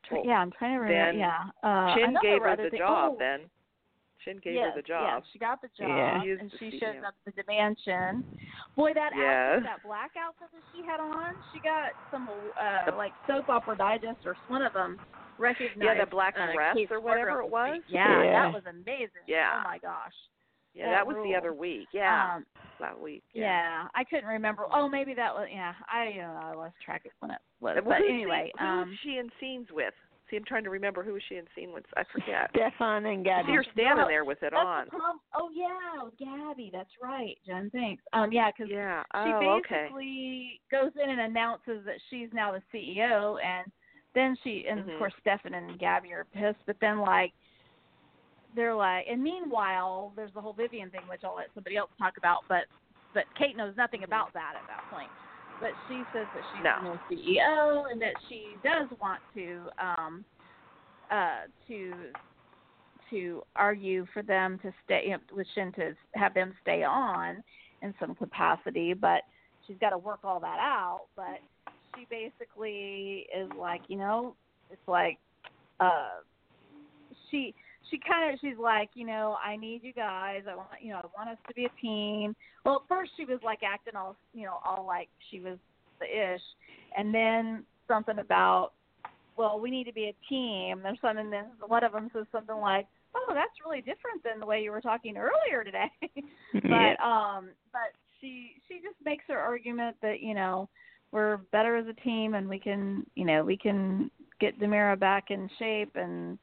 tr- 0.07 0.15
Well, 0.15 0.23
yeah, 0.25 0.37
I'm 0.37 0.51
trying 0.51 0.73
to 0.75 0.79
remember. 0.79 1.11
then 1.11 1.19
yeah, 1.19 1.43
uh, 1.63 1.67
I 1.67 1.95
Shin 1.95 2.15
gave 2.21 2.41
her 2.41 2.55
the 2.55 2.77
job 2.77 3.13
oh, 3.13 3.17
then. 3.19 3.41
Shin 4.23 4.39
gave 4.43 4.55
yes, 4.55 4.73
her 4.75 4.81
the 4.81 4.87
Yeah, 4.87 5.19
job. 5.19 5.23
she 5.31 5.39
got 5.39 5.61
the 5.61 5.67
job, 5.77 5.87
Yeah. 5.89 6.21
She 6.23 6.29
is 6.29 6.39
and 6.39 6.51
the 6.51 6.57
she 6.57 6.65
CEO. 6.71 6.79
shows 6.79 7.03
up 7.05 7.15
at 7.27 7.35
the 7.35 7.43
mansion. 7.47 8.23
Boy, 8.75 8.93
that 8.93 9.11
Yes. 9.15 9.59
outfit, 9.59 9.63
that 9.63 9.83
black 9.83 10.11
outfit 10.17 10.47
that 10.51 10.63
she 10.71 10.83
had 10.85 10.99
on, 10.99 11.33
she 11.51 11.59
got 11.59 11.91
some 12.11 12.29
uh 12.29 12.95
like 12.95 13.13
soap 13.27 13.49
opera 13.49 13.75
digest 13.77 14.25
or 14.25 14.35
one 14.47 14.61
of 14.61 14.73
them 14.73 14.97
recognized. 15.37 15.81
Yeah, 15.81 16.05
the 16.05 16.09
black 16.09 16.35
uh, 16.37 16.51
dress 16.53 16.75
Kate's 16.75 16.91
or 16.91 16.99
whatever 16.99 17.41
it 17.41 17.49
was. 17.49 17.81
Yeah, 17.87 18.23
Yeah. 18.23 18.31
that 18.43 18.53
was 18.53 18.63
amazing. 18.65 19.23
Yeah. 19.27 19.59
Oh 19.59 19.63
my 19.63 19.77
gosh. 19.79 20.13
Yeah, 20.73 20.85
that 20.85 20.91
that 20.91 21.07
was 21.07 21.17
the 21.27 21.35
other 21.35 21.53
week. 21.53 21.89
Yeah, 21.91 22.35
Um, 22.37 22.45
that 22.79 22.99
week. 22.99 23.23
yeah. 23.33 23.87
I 23.93 24.03
couldn't 24.03 24.25
remember. 24.25 24.65
Oh, 24.73 24.89
maybe 24.89 25.13
that 25.13 25.33
was. 25.33 25.47
Yeah, 25.51 25.73
I 25.91 26.07
you 26.09 26.21
know 26.21 26.39
I 26.41 26.53
lost 26.55 26.75
track 26.83 27.05
of 27.05 27.11
when 27.19 27.31
it 27.31 27.37
was. 27.59 27.75
Well, 27.85 27.95
But 27.99 28.05
anyway, 28.09 28.51
she, 28.57 28.63
who's 28.63 28.67
um, 28.69 28.97
she 29.03 29.17
in 29.17 29.29
scenes 29.39 29.67
with? 29.71 29.93
See, 30.33 30.37
I'm 30.37 30.45
trying 30.45 30.63
to 30.63 30.71
remember 30.71 31.03
who 31.03 31.13
was 31.13 31.21
she 31.29 31.35
in 31.35 31.45
scene 31.55 31.71
with. 31.71 31.83
I 31.95 32.01
forget. 32.11 32.49
Stefan 32.55 33.05
and 33.05 33.27
I 33.27 33.29
Gabi. 33.43 33.45
see 33.45 33.51
her 33.53 33.65
standing 33.71 33.97
No, 33.97 34.07
there 34.07 34.25
with 34.25 34.41
it 34.41 34.51
on. 34.51 34.87
Oh 35.35 35.49
yeah, 35.53 36.09
Gabi. 36.19 36.71
That's 36.71 36.89
right, 37.03 37.37
Jen. 37.45 37.69
Thanks. 37.71 38.01
Um, 38.13 38.31
yeah, 38.31 38.49
because 38.49 38.71
Yeah. 38.71 39.03
she 39.23 39.29
Oh, 39.31 39.59
okay. 39.59 39.83
basically 39.83 40.59
goes 40.71 40.89
in 40.95 41.07
and 41.11 41.21
announces 41.21 41.85
that 41.85 41.97
she's 42.09 42.29
now 42.33 42.51
the 42.51 42.63
CEO, 42.73 43.37
and 43.45 43.71
then 44.15 44.35
she 44.43 44.65
and 44.67 44.79
Mhm. 44.83 44.93
of 44.93 44.97
course 44.97 45.13
Stefan 45.19 45.53
and 45.53 45.79
Gabi 45.79 46.11
are 46.11 46.25
pissed, 46.25 46.65
but 46.65 46.79
then 46.79 46.97
like 47.01 47.31
they're 48.55 48.73
like, 48.73 49.05
and 49.07 49.21
meanwhile 49.21 50.13
there's 50.15 50.33
the 50.33 50.41
whole 50.41 50.53
Vivian 50.53 50.89
thing, 50.89 51.07
which 51.07 51.23
I'll 51.23 51.35
let 51.35 51.53
somebody 51.53 51.77
else 51.77 51.91
talk 51.99 52.17
about, 52.17 52.43
but 52.49 52.65
but 53.13 53.25
Kate 53.35 53.55
knows 53.55 53.77
nothing 53.77 54.01
about 54.03 54.33
that 54.33 54.55
at 54.55 54.65
that 54.65 54.89
point. 54.89 55.11
But 55.59 55.71
she 55.87 56.05
says 56.11 56.27
that 56.33 56.43
she's 56.51 56.63
No. 56.63 56.99
the 57.09 57.15
new 57.15 57.27
CEO 57.31 57.91
and 57.91 58.01
that 58.01 58.15
she 58.27 58.57
does 58.63 58.89
want 58.99 59.21
to 59.33 59.69
um 59.79 60.25
uh 61.11 61.41
to 61.67 62.11
to 63.09 63.43
argue 63.55 64.05
for 64.13 64.23
them 64.23 64.59
to 64.59 64.71
stay 64.83 65.15
Shin 65.53 65.71
to 65.73 65.95
have 66.15 66.33
them 66.33 66.53
stay 66.61 66.83
on 66.83 67.43
in 67.81 67.93
some 67.99 68.15
capacity, 68.15 68.93
but 68.93 69.21
she's 69.67 69.77
got 69.79 69.91
to 69.91 69.97
work 69.97 70.19
all 70.23 70.39
that 70.39 70.57
out. 70.59 71.07
But 71.15 71.39
she 71.95 72.07
basically 72.09 73.27
is 73.35 73.49
like, 73.57 73.81
you 73.87 73.97
know, 73.97 74.35
it's 74.71 74.87
like, 74.87 75.17
uh, 75.79 76.21
she 77.29 77.53
she 77.93 77.99
kind 77.99 78.33
of 78.33 78.39
she's 78.41 78.57
like, 78.57 78.89
you 78.95 79.05
know, 79.05 79.37
I 79.43 79.55
need 79.55 79.83
you 79.83 79.93
guys. 79.93 80.41
I 80.49 80.55
want 80.55 80.69
you 80.81 80.91
know, 80.91 81.01
I 81.03 81.07
want 81.15 81.29
us 81.29 81.37
to 81.47 81.53
be 81.53 81.65
a 81.65 81.81
team. 81.81 82.35
Well, 82.65 82.81
at 82.83 82.87
first 82.89 83.11
she 83.15 83.25
was 83.25 83.39
like 83.43 83.59
acting 83.63 83.95
all 83.95 84.15
you 84.33 84.45
know, 84.45 84.57
all 84.65 84.85
like 84.85 85.09
she 85.29 85.39
was 85.39 85.57
the 85.99 86.05
ish, 86.05 86.41
and 86.97 87.13
then 87.13 87.63
something 87.87 88.17
about, 88.17 88.71
well, 89.37 89.59
we 89.59 89.69
need 89.69 89.83
to 89.83 89.93
be 89.93 90.05
a 90.05 90.15
team. 90.27 90.79
There's 90.81 90.97
something. 91.01 91.29
Then 91.29 91.45
one 91.67 91.83
of 91.83 91.91
them 91.91 92.09
says 92.13 92.25
something 92.31 92.57
like, 92.57 92.87
oh, 93.15 93.33
that's 93.33 93.51
really 93.63 93.81
different 93.81 94.23
than 94.23 94.39
the 94.39 94.45
way 94.45 94.63
you 94.63 94.71
were 94.71 94.81
talking 94.81 95.15
earlier 95.17 95.63
today. 95.63 95.91
But 96.53 97.03
um 97.03 97.49
but 97.71 97.93
she 98.21 98.53
she 98.67 98.75
just 98.75 98.95
makes 99.03 99.25
her 99.27 99.37
argument 99.37 99.97
that 100.01 100.21
you 100.21 100.33
know 100.33 100.69
we're 101.11 101.37
better 101.51 101.75
as 101.75 101.85
a 101.87 102.01
team 102.01 102.33
and 102.33 102.47
we 102.47 102.59
can 102.59 103.05
you 103.15 103.25
know 103.25 103.43
we 103.43 103.57
can 103.57 104.09
get 104.39 104.59
DiMera 104.59 104.99
back 104.99 105.25
in 105.29 105.49
shape 105.59 105.95
and 105.95 106.37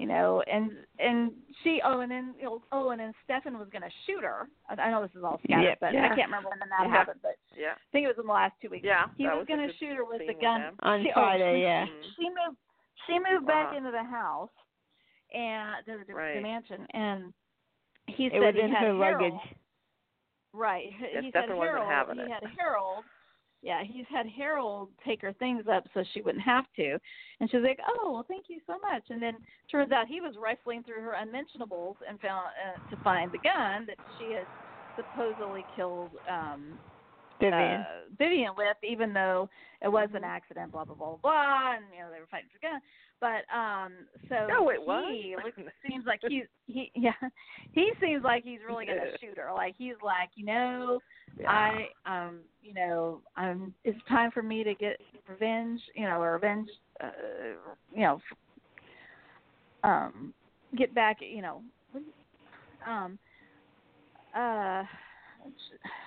you 0.00 0.06
know 0.06 0.42
and 0.50 0.70
and 0.98 1.30
she 1.62 1.80
oh 1.84 2.00
and 2.00 2.10
then 2.10 2.32
you 2.38 2.44
know 2.44 2.62
oh 2.72 2.88
and 2.90 3.00
then 3.00 3.12
Stefan 3.24 3.58
was 3.58 3.68
going 3.70 3.82
to 3.82 3.92
shoot 4.06 4.22
her 4.24 4.48
I, 4.70 4.80
I 4.80 4.90
know 4.90 5.02
this 5.02 5.14
is 5.14 5.22
all 5.22 5.38
scattered 5.44 5.76
Yep. 5.76 5.78
but 5.80 5.88
I 5.94 6.08
can't 6.16 6.30
remember 6.32 6.48
when 6.48 6.58
that 6.60 6.70
Yeah. 6.88 6.88
happened 6.90 7.20
but 7.22 7.36
Yeah. 7.54 7.76
I 7.76 7.88
think 7.92 8.04
it 8.04 8.08
was 8.08 8.16
in 8.18 8.26
the 8.26 8.32
last 8.32 8.54
two 8.62 8.70
weeks 8.70 8.86
Yeah. 8.86 9.12
he 9.18 9.26
was, 9.28 9.44
was 9.44 9.46
going 9.46 9.60
to 9.68 9.74
shoot 9.76 9.94
her 9.94 10.04
with 10.08 10.20
scene 10.24 10.28
the 10.32 10.40
gun 10.40 10.60
them. 10.60 10.74
Oh, 10.82 10.88
On 10.90 11.02
she, 11.04 11.10
Friday, 11.12 11.52
oh, 11.52 11.56
she, 11.56 11.62
yeah. 11.62 11.84
She 12.16 12.26
moved 12.32 12.56
she 13.06 13.14
moved 13.20 13.46
back 13.46 13.72
Wow. 13.72 13.76
into 13.78 13.90
the 13.92 14.02
house 14.08 14.54
and 15.36 15.84
the, 15.86 15.94
the, 16.08 16.14
Right. 16.14 16.34
the 16.36 16.40
mansion 16.40 16.86
and 16.96 17.32
he 18.08 18.26
It 18.26 18.32
said 18.32 18.40
was 18.40 18.54
he 18.56 18.60
in 18.62 18.70
had 18.72 18.82
her 18.88 18.96
Harold, 18.96 19.20
luggage. 19.20 19.42
Right. 20.52 20.88
Yeah, 20.98 21.20
he 21.20 21.30
Stefan 21.30 21.50
had 21.50 21.58
wasn't 21.58 21.76
Harold. 21.76 21.92
having 21.92 22.16
he 22.16 22.22
it. 22.24 22.30
had 22.32 22.42
Harold. 22.58 23.04
Yeah, 23.62 23.82
he's 23.84 24.06
had 24.08 24.26
Harold 24.26 24.88
take 25.04 25.20
her 25.20 25.34
things 25.34 25.64
up 25.70 25.84
so 25.92 26.02
she 26.12 26.22
wouldn't 26.22 26.44
have 26.44 26.64
to. 26.76 26.98
And 27.40 27.50
she's 27.50 27.60
like, 27.62 27.78
"Oh, 27.86 28.12
well, 28.12 28.24
thank 28.26 28.46
you 28.48 28.60
so 28.66 28.78
much." 28.80 29.02
And 29.10 29.20
then 29.22 29.36
turns 29.70 29.92
out 29.92 30.06
he 30.08 30.20
was 30.20 30.34
rifling 30.40 30.82
through 30.82 31.02
her 31.02 31.12
unmentionables 31.12 31.96
and 32.08 32.18
found 32.20 32.46
uh, 32.46 32.94
to 32.94 33.02
find 33.02 33.30
the 33.32 33.38
gun 33.38 33.86
that 33.86 33.98
she 34.16 34.32
had 34.32 34.46
supposedly 34.96 35.66
killed 35.74 36.10
um 36.28 36.78
Vivian. 37.40 37.80
uh, 37.80 37.84
Vivian 38.18 38.52
with, 38.56 38.76
even 38.82 39.12
though 39.12 39.48
it 39.82 39.88
was 39.88 40.08
an 40.14 40.24
accident, 40.24 40.72
blah 40.72 40.84
blah 40.84 40.94
blah 40.94 41.16
blah, 41.16 41.74
and 41.74 41.84
you 41.94 42.00
know 42.02 42.10
they 42.12 42.20
were 42.20 42.28
fighting 42.30 42.48
for 42.52 42.58
the 42.60 42.68
gun. 42.68 42.80
But 43.20 43.44
um, 43.54 43.92
so 44.28 44.46
No, 44.48 44.70
it 44.70 44.80
he 44.80 44.86
was. 45.36 45.44
looks, 45.56 45.72
seems 45.86 46.06
like 46.06 46.20
he's 46.22 46.44
he 46.66 46.90
yeah 46.96 47.12
he 47.72 47.92
seems 48.00 48.24
like 48.24 48.44
he's 48.44 48.60
really 48.66 48.86
gonna 48.86 49.04
shoot 49.20 49.36
her. 49.36 49.52
Like 49.54 49.74
he's 49.76 49.94
like 50.02 50.30
you 50.34 50.46
know 50.46 51.00
Yeah. 51.38 51.50
I 51.50 51.88
um 52.06 52.40
you 52.62 52.74
know 52.74 53.20
I'm 53.36 53.74
it's 53.84 53.98
time 54.08 54.30
for 54.30 54.42
me 54.42 54.64
to 54.64 54.74
get 54.74 54.96
revenge 55.28 55.80
you 55.94 56.04
know 56.04 56.20
or 56.20 56.32
revenge 56.34 56.68
uh, 57.02 57.10
you 57.94 58.02
know 58.02 58.20
um 59.84 60.32
get 60.76 60.94
back 60.94 61.18
you 61.20 61.42
know 61.42 61.62
what 61.92 62.00
do 62.00 62.06
you- 62.06 62.92
um 62.92 63.18
uh 64.34 64.82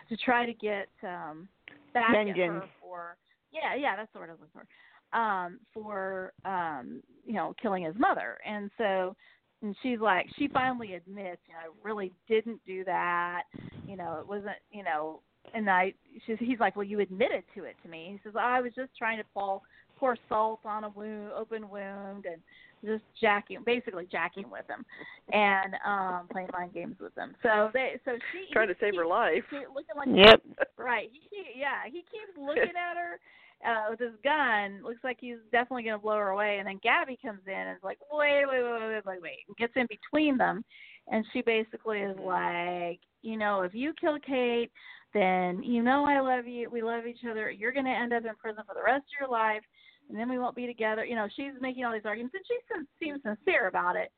to 0.09 0.17
try 0.23 0.45
to 0.45 0.53
get 0.53 0.89
um 1.03 1.47
back 1.93 2.09
at 2.15 2.27
her 2.27 2.33
Vengeance. 2.35 2.63
for 2.81 3.15
yeah 3.51 3.75
yeah 3.75 3.95
that's 3.95 4.11
the 4.13 4.19
word 4.19 4.29
I 4.29 4.33
was 4.33 4.39
looking 4.41 4.53
for 4.53 4.67
um 5.13 5.59
for 5.73 6.33
um 6.45 7.01
you 7.25 7.33
know 7.33 7.53
killing 7.61 7.83
his 7.83 7.95
mother 7.97 8.37
and 8.45 8.69
so 8.77 9.15
and 9.61 9.75
she's 9.81 9.99
like 9.99 10.27
she 10.37 10.47
finally 10.47 10.93
admits 10.95 11.41
you 11.47 11.53
know 11.53 11.59
I 11.61 11.87
really 11.87 12.11
didn't 12.27 12.61
do 12.65 12.83
that 12.85 13.43
you 13.87 13.95
know 13.95 14.17
it 14.19 14.27
wasn't 14.27 14.57
you 14.71 14.83
know 14.83 15.21
and 15.53 15.69
I 15.69 15.93
she's 16.25 16.37
he's 16.39 16.59
like 16.59 16.75
well 16.75 16.85
you 16.85 16.99
admitted 16.99 17.43
to 17.55 17.63
it 17.63 17.75
to 17.83 17.89
me 17.89 18.09
he 18.11 18.19
says 18.23 18.33
I 18.39 18.61
was 18.61 18.71
just 18.75 18.95
trying 18.97 19.17
to 19.17 19.25
fall 19.33 19.63
pour 20.03 20.17
salt 20.27 20.59
on 20.65 20.83
a 20.83 20.89
wound, 20.89 21.31
open 21.31 21.69
wound, 21.69 22.25
and 22.25 22.41
just 22.83 23.03
jacking, 23.21 23.59
basically 23.65 24.05
jacking 24.11 24.49
with 24.51 24.65
him, 24.67 24.83
and 25.31 25.75
um 25.85 26.27
playing 26.29 26.49
mind 26.51 26.73
games 26.73 26.97
with 26.99 27.15
him. 27.15 27.33
So 27.41 27.69
they, 27.73 28.01
so 28.03 28.11
she 28.33 28.51
Trying 28.51 28.67
to 28.67 28.73
he 28.73 28.79
save 28.81 28.95
her 28.95 29.03
keeps 29.03 29.09
life. 29.09 29.43
Looking 29.73 29.95
like 29.95 30.27
Yep. 30.27 30.41
Right. 30.77 31.09
He, 31.13 31.21
he 31.31 31.59
yeah, 31.61 31.85
he 31.85 32.03
keeps 32.11 32.35
looking 32.37 32.75
at 32.75 32.97
her 32.97 33.19
uh 33.65 33.85
with 33.89 33.99
his 33.99 34.15
gun. 34.23 34.81
Looks 34.83 35.03
like 35.03 35.17
he's 35.19 35.37
definitely 35.51 35.83
gonna 35.83 35.99
blow 35.99 36.17
her 36.17 36.29
away 36.29 36.57
and 36.59 36.67
then 36.67 36.79
Gabi 36.85 37.21
comes 37.21 37.41
in 37.47 37.53
and 37.53 37.77
is 37.77 37.83
like, 37.83 37.97
Wait, 38.11 38.45
wait, 38.49 38.63
wait, 38.63 38.81
wait, 38.81 39.05
wait, 39.05 39.21
wait 39.21 39.39
and 39.47 39.57
gets 39.57 39.73
in 39.75 39.87
between 39.87 40.37
them 40.37 40.63
and 41.11 41.25
she 41.33 41.41
basically 41.41 41.99
is 41.99 42.17
like, 42.19 42.99
you 43.21 43.37
know, 43.37 43.61
if 43.61 43.73
you 43.73 43.93
kill 43.99 44.17
Kate, 44.19 44.71
then 45.13 45.61
you 45.61 45.83
know 45.83 46.05
I 46.05 46.19
love 46.21 46.47
you, 46.47 46.69
we 46.69 46.81
love 46.81 47.05
each 47.05 47.25
other, 47.29 47.51
you're 47.51 47.71
gonna 47.73 47.89
end 47.89 48.13
up 48.13 48.25
in 48.25 48.35
prison 48.35 48.63
for 48.65 48.73
the 48.73 48.83
rest 48.83 49.03
of 49.05 49.19
your 49.19 49.29
life 49.29 49.63
and 50.09 50.17
then 50.17 50.29
we 50.29 50.39
won't 50.39 50.55
be 50.55 50.67
together. 50.67 51.05
You 51.05 51.15
know, 51.15 51.27
she's 51.35 51.53
making 51.61 51.85
all 51.85 51.93
these 51.93 52.01
arguments 52.05 52.35
and 52.35 52.45
she 52.47 52.57
seems, 52.73 52.87
seems 52.99 53.21
sincere 53.23 53.67
about 53.67 53.95
it. 53.95 54.11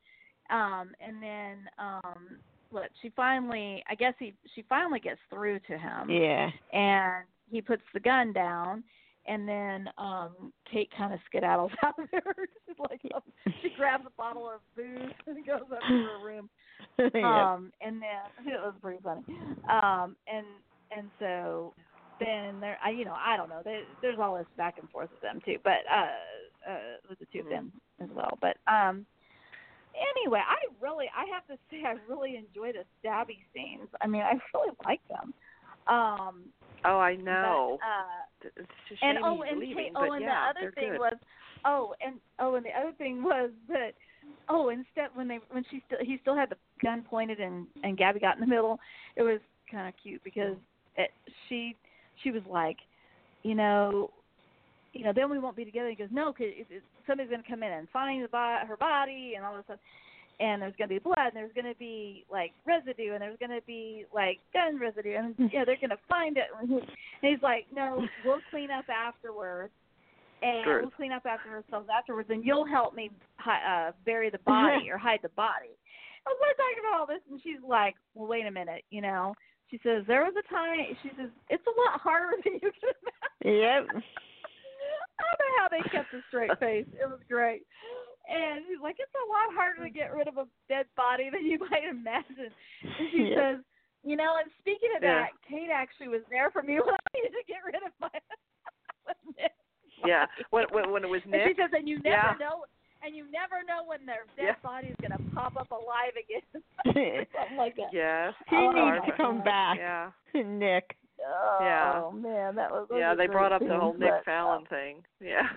Um 0.50 0.90
and 1.00 1.22
then 1.22 1.58
um 1.78 2.38
what 2.70 2.90
she 3.00 3.10
finally 3.16 3.82
I 3.88 3.94
guess 3.94 4.14
he 4.18 4.34
she 4.54 4.62
finally 4.68 5.00
gets 5.00 5.20
through 5.30 5.60
to 5.60 5.78
him 5.78 6.10
Yeah. 6.10 6.50
and 6.72 7.24
he 7.50 7.60
puts 7.60 7.82
the 7.94 8.00
gun 8.00 8.32
down 8.32 8.82
and 9.28 9.48
then 9.48 9.88
um 9.98 10.52
Kate 10.70 10.90
kind 10.96 11.12
of 11.12 11.20
skedaddles 11.30 11.70
out 11.82 11.98
of 11.98 12.08
there. 12.10 12.22
She's 12.66 12.76
like 12.78 13.00
um, 13.14 13.22
she 13.62 13.70
grabs 13.76 14.04
a 14.06 14.10
bottle 14.16 14.48
of 14.48 14.60
booze 14.76 15.12
and 15.26 15.46
goes 15.46 15.62
up 15.72 15.80
to 15.80 15.86
her 15.86 16.24
room. 16.24 16.48
Yep. 16.98 17.14
Um 17.14 17.72
and 17.80 18.00
then 18.02 18.46
it 18.46 18.60
was 18.60 18.74
pretty 18.80 19.02
funny. 19.02 19.22
Um 19.68 20.16
and 20.26 20.46
and 20.96 21.10
so 21.18 21.74
then 22.20 22.60
there 22.60 22.78
I 22.84 22.90
you 22.90 23.04
know, 23.04 23.16
I 23.18 23.36
don't 23.36 23.48
know. 23.48 23.62
There, 23.64 23.82
there's 24.02 24.18
all 24.20 24.36
this 24.36 24.46
back 24.56 24.78
and 24.78 24.88
forth 24.90 25.10
with 25.10 25.20
them 25.20 25.40
too, 25.44 25.56
but 25.64 25.84
uh 25.92 26.70
uh 26.70 26.78
with 27.08 27.18
the 27.18 27.26
two 27.32 27.40
of 27.40 27.48
them 27.48 27.72
as 28.02 28.08
well. 28.14 28.38
But 28.40 28.56
um 28.70 29.06
anyway, 29.94 30.40
I 30.46 30.56
really 30.84 31.06
I 31.16 31.24
have 31.32 31.46
to 31.46 31.62
say 31.70 31.82
I 31.86 31.96
really 32.08 32.36
enjoy 32.36 32.72
the 32.72 32.84
stabby 33.02 33.38
scenes. 33.54 33.88
I 34.00 34.06
mean, 34.06 34.22
I 34.22 34.32
really 34.54 34.74
like 34.84 35.00
them. 35.08 35.34
Um 35.86 36.44
Oh, 36.86 36.98
I 36.98 37.16
but, 37.16 37.24
know. 37.24 37.78
uh 37.82 38.48
it's 38.56 38.68
just 38.88 39.02
and 39.02 39.18
oh, 39.24 39.42
and 39.42 39.58
leaving, 39.58 39.92
oh, 39.96 40.12
and 40.12 40.22
yeah, 40.22 40.52
the 40.52 40.60
other 40.60 40.72
thing 40.72 40.90
good. 40.90 41.00
was, 41.00 41.14
oh, 41.64 41.94
and 42.04 42.16
oh, 42.38 42.54
and 42.54 42.64
the 42.64 42.70
other 42.70 42.92
thing 42.96 43.22
was 43.22 43.50
that, 43.68 43.92
oh, 44.48 44.68
instead 44.68 45.08
when 45.14 45.26
they 45.26 45.40
when 45.50 45.64
she 45.70 45.82
still 45.86 45.98
he 46.00 46.18
still 46.22 46.36
had 46.36 46.50
the 46.50 46.56
gun 46.82 47.02
pointed 47.08 47.40
and 47.40 47.66
and 47.82 47.98
Gabi 47.98 48.20
got 48.20 48.36
in 48.36 48.40
the 48.40 48.46
middle, 48.46 48.78
it 49.16 49.22
was 49.22 49.40
kind 49.70 49.88
of 49.88 49.94
cute 50.02 50.22
because 50.22 50.54
it, 50.96 51.10
she 51.48 51.76
she 52.22 52.30
was 52.30 52.42
like, 52.48 52.76
you 53.42 53.54
know, 53.54 54.10
you 54.92 55.04
know, 55.04 55.12
then 55.14 55.30
we 55.30 55.38
won't 55.38 55.56
be 55.56 55.64
together. 55.64 55.90
He 55.90 55.96
goes, 55.96 56.08
no, 56.10 56.32
because 56.32 56.52
somebody's 57.06 57.30
going 57.30 57.42
to 57.42 57.48
come 57.48 57.62
in 57.62 57.72
and 57.72 57.88
find 57.90 58.22
the 58.22 58.28
bo- 58.28 58.60
her 58.66 58.76
body 58.76 59.34
and 59.36 59.44
all 59.44 59.56
this 59.56 59.64
stuff. 59.64 59.78
And 60.38 60.60
there's 60.60 60.76
going 60.76 60.88
to 60.90 60.94
be 60.96 60.98
blood, 60.98 61.16
and 61.32 61.36
there's 61.36 61.54
going 61.54 61.72
to 61.72 61.78
be 61.78 62.26
like 62.30 62.52
residue, 62.66 63.14
and 63.14 63.22
there's 63.22 63.38
going 63.38 63.58
to 63.58 63.64
be 63.66 64.04
like 64.14 64.38
gun 64.52 64.78
residue, 64.78 65.16
and 65.16 65.34
yeah, 65.52 65.64
they're 65.64 65.80
going 65.80 65.90
to 65.90 65.98
find 66.08 66.36
it. 66.36 66.44
And 66.60 66.68
he- 66.76 66.76
and 67.22 67.32
he's 67.34 67.42
like, 67.42 67.64
"No, 67.74 68.04
we'll 68.24 68.40
clean 68.50 68.70
up 68.70 68.84
afterwards, 68.90 69.72
and 70.42 70.64
Sure. 70.64 70.80
we'll 70.82 70.90
clean 70.90 71.12
up 71.12 71.24
after 71.24 71.48
ourselves 71.48 71.88
afterwards, 71.88 72.28
and 72.30 72.44
you'll 72.44 72.66
help 72.66 72.94
me 72.94 73.10
hi- 73.38 73.88
uh, 73.88 73.92
bury 74.04 74.28
the 74.28 74.38
body 74.46 74.90
or 74.90 74.98
hide 74.98 75.20
the 75.22 75.30
body." 75.30 75.72
I 76.26 76.28
was 76.28 76.38
like 76.42 76.56
talking 76.58 76.82
about 76.84 77.00
all 77.00 77.06
this, 77.06 77.22
and 77.30 77.40
she's 77.42 77.62
like, 77.66 77.94
"Well, 78.14 78.28
wait 78.28 78.44
a 78.46 78.50
minute, 78.50 78.84
you 78.90 79.00
know." 79.00 79.34
She 79.70 79.80
says 79.82 80.04
there 80.06 80.22
was 80.22 80.34
a 80.38 80.46
time. 80.52 80.78
She 81.02 81.08
says 81.18 81.30
it's 81.48 81.64
a 81.66 81.80
lot 81.90 81.98
harder 82.00 82.36
than 82.44 82.54
you 82.54 82.60
can 82.60 82.92
imagine. 83.42 83.60
Yep. 83.62 84.02
I 85.18 85.22
don't 85.24 85.40
know 85.40 85.56
how 85.58 85.68
they 85.70 85.82
kept 85.88 86.12
a 86.14 86.20
straight 86.28 86.50
face. 86.60 86.86
It 87.00 87.08
was 87.08 87.20
great. 87.28 87.62
And 88.26 88.66
she's 88.66 88.82
like, 88.82 88.96
it's 88.98 89.14
a 89.14 89.26
lot 89.30 89.54
harder 89.54 89.86
to 89.86 89.90
get 89.90 90.10
rid 90.12 90.26
of 90.26 90.36
a 90.36 90.46
dead 90.68 90.86
body 90.96 91.30
than 91.30 91.46
you 91.46 91.58
might 91.70 91.86
imagine. 91.88 92.50
And 92.82 93.08
she 93.10 93.30
Yeah. 93.30 93.38
says, 93.38 93.58
you 94.02 94.16
know, 94.16 94.36
and 94.42 94.50
speaking 94.60 94.90
of 94.96 95.02
Yeah. 95.02 95.26
that, 95.26 95.38
Kate 95.48 95.70
actually 95.72 96.08
was 96.08 96.22
there 96.30 96.50
for 96.50 96.62
me 96.62 96.74
when 96.84 96.94
I 96.94 97.08
needed 97.14 97.32
to 97.34 97.44
get 97.46 97.62
rid 97.64 97.82
of 97.82 97.94
my. 98.00 98.10
Yeah, 100.04 100.26
when 100.50 100.64
when 100.70 100.92
when 100.92 101.04
it 101.04 101.08
was 101.08 101.22
And 101.24 101.40
she 101.42 101.48
Nick. 101.48 101.56
says, 101.56 101.70
and 101.72 101.88
you 101.88 101.96
never 102.02 102.36
Yeah. 102.36 102.36
know, 102.38 102.64
and 103.02 103.16
you 103.16 103.24
never 103.30 103.64
know 103.66 103.82
when 103.86 104.04
their 104.04 104.26
dead 104.36 104.44
Yeah. 104.44 104.54
body 104.62 104.88
is 104.88 104.96
going 105.00 105.12
to 105.12 105.34
pop 105.34 105.56
up 105.56 105.70
alive 105.70 106.12
again. 106.14 106.62
Something 106.84 107.56
like 107.56 107.76
that. 107.76 107.92
Yes. 107.92 108.34
He 108.50 108.56
Oh, 108.56 108.72
needs 108.72 109.06
to 109.06 109.16
come 109.16 109.42
back, 109.42 109.78
Yeah. 109.78 110.10
Nick. 110.34 110.96
Oh 111.24 112.12
Yeah. 112.12 112.20
man, 112.20 112.54
that 112.56 112.70
was. 112.70 112.88
Yeah, 112.94 113.14
they 113.14 113.26
brought 113.26 113.52
up 113.52 113.62
the 113.62 113.76
whole 113.76 113.94
Nick 113.98 114.12
Fallon 114.24 114.58
um, 114.58 114.66
thing. 114.66 115.02
Yeah. 115.20 115.48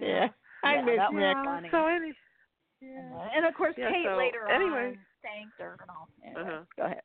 Yeah. 0.00 0.28
I 0.66 0.74
Yeah, 0.74 0.82
miss 0.82 0.96
that 0.98 1.12
funny. 1.44 1.68
So 1.70 1.86
any. 1.86 2.12
Yeah. 2.80 3.28
And 3.36 3.46
of 3.46 3.54
course, 3.54 3.74
Yeah, 3.78 3.90
Kate 3.90 4.04
so, 4.06 4.16
later 4.16 4.48
anyway. 4.50 4.88
on 4.88 4.98
thanked 5.22 5.58
her 5.60 5.76
and 5.80 5.90
all. 5.90 6.08
Anyway, 6.24 6.40
Uh-huh. 6.42 6.64
Go 6.76 6.82
ahead. 6.84 7.02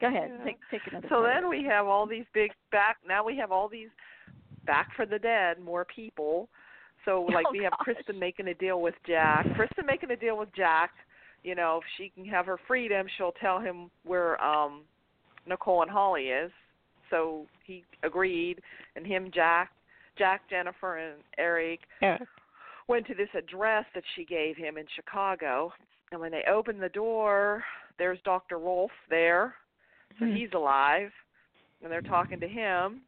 Go 0.00 0.06
ahead. 0.08 0.30
Yeah. 0.38 0.44
Take 0.44 0.58
take 0.70 0.86
another. 0.90 1.08
So 1.08 1.16
part. 1.22 1.34
then 1.34 1.48
we 1.48 1.64
have 1.64 1.86
all 1.86 2.06
these 2.06 2.24
big 2.32 2.52
back. 2.70 2.98
Now 3.06 3.24
we 3.24 3.36
have 3.36 3.52
all 3.52 3.68
these 3.68 3.88
back 4.64 4.88
for 4.96 5.06
the 5.06 5.18
dead, 5.18 5.58
more 5.60 5.84
people. 5.84 6.48
So 7.04 7.22
like 7.32 7.46
Oh, 7.48 7.52
we 7.52 7.62
have 7.64 7.72
gosh. 7.72 7.80
Kristen 7.84 8.18
making 8.18 8.48
a 8.48 8.54
deal 8.54 8.80
with 8.80 8.94
Jack. 9.06 9.46
Kristen 9.56 9.86
making 9.86 10.10
a 10.10 10.16
deal 10.16 10.38
with 10.38 10.52
Jack. 10.54 10.92
You 11.44 11.54
know, 11.54 11.78
if 11.78 11.84
she 11.96 12.10
can 12.10 12.24
have 12.26 12.46
her 12.46 12.58
freedom, 12.66 13.06
she'll 13.16 13.32
tell 13.40 13.60
him 13.60 13.90
where 14.04 14.42
um 14.42 14.82
Nicole 15.46 15.82
and 15.82 15.90
Holly 15.90 16.28
is. 16.28 16.50
So 17.10 17.46
he 17.64 17.84
agreed, 18.02 18.60
and 18.96 19.06
him, 19.06 19.30
Jack, 19.32 19.70
Jack, 20.18 20.42
Jennifer, 20.50 20.98
and 20.98 21.22
Eric 21.38 21.80
Yeah. 22.02 22.18
Went 22.88 23.06
to 23.06 23.14
this 23.14 23.28
address 23.34 23.84
that 23.94 24.04
she 24.16 24.24
gave 24.24 24.56
him 24.56 24.76
in 24.78 24.84
Chicago. 24.96 25.72
And 26.10 26.20
when 26.20 26.32
they 26.32 26.42
opened 26.50 26.82
the 26.82 26.88
door, 26.88 27.62
there's 27.98 28.18
Dr. 28.24 28.58
Rolf 28.58 28.90
there. 29.10 29.54
So 30.18 30.24
Hmm. 30.24 30.34
he's 30.34 30.52
alive. 30.54 31.12
And 31.82 31.92
they're 31.92 32.00
talking 32.02 32.40
to 32.40 32.48
him. 32.48 33.02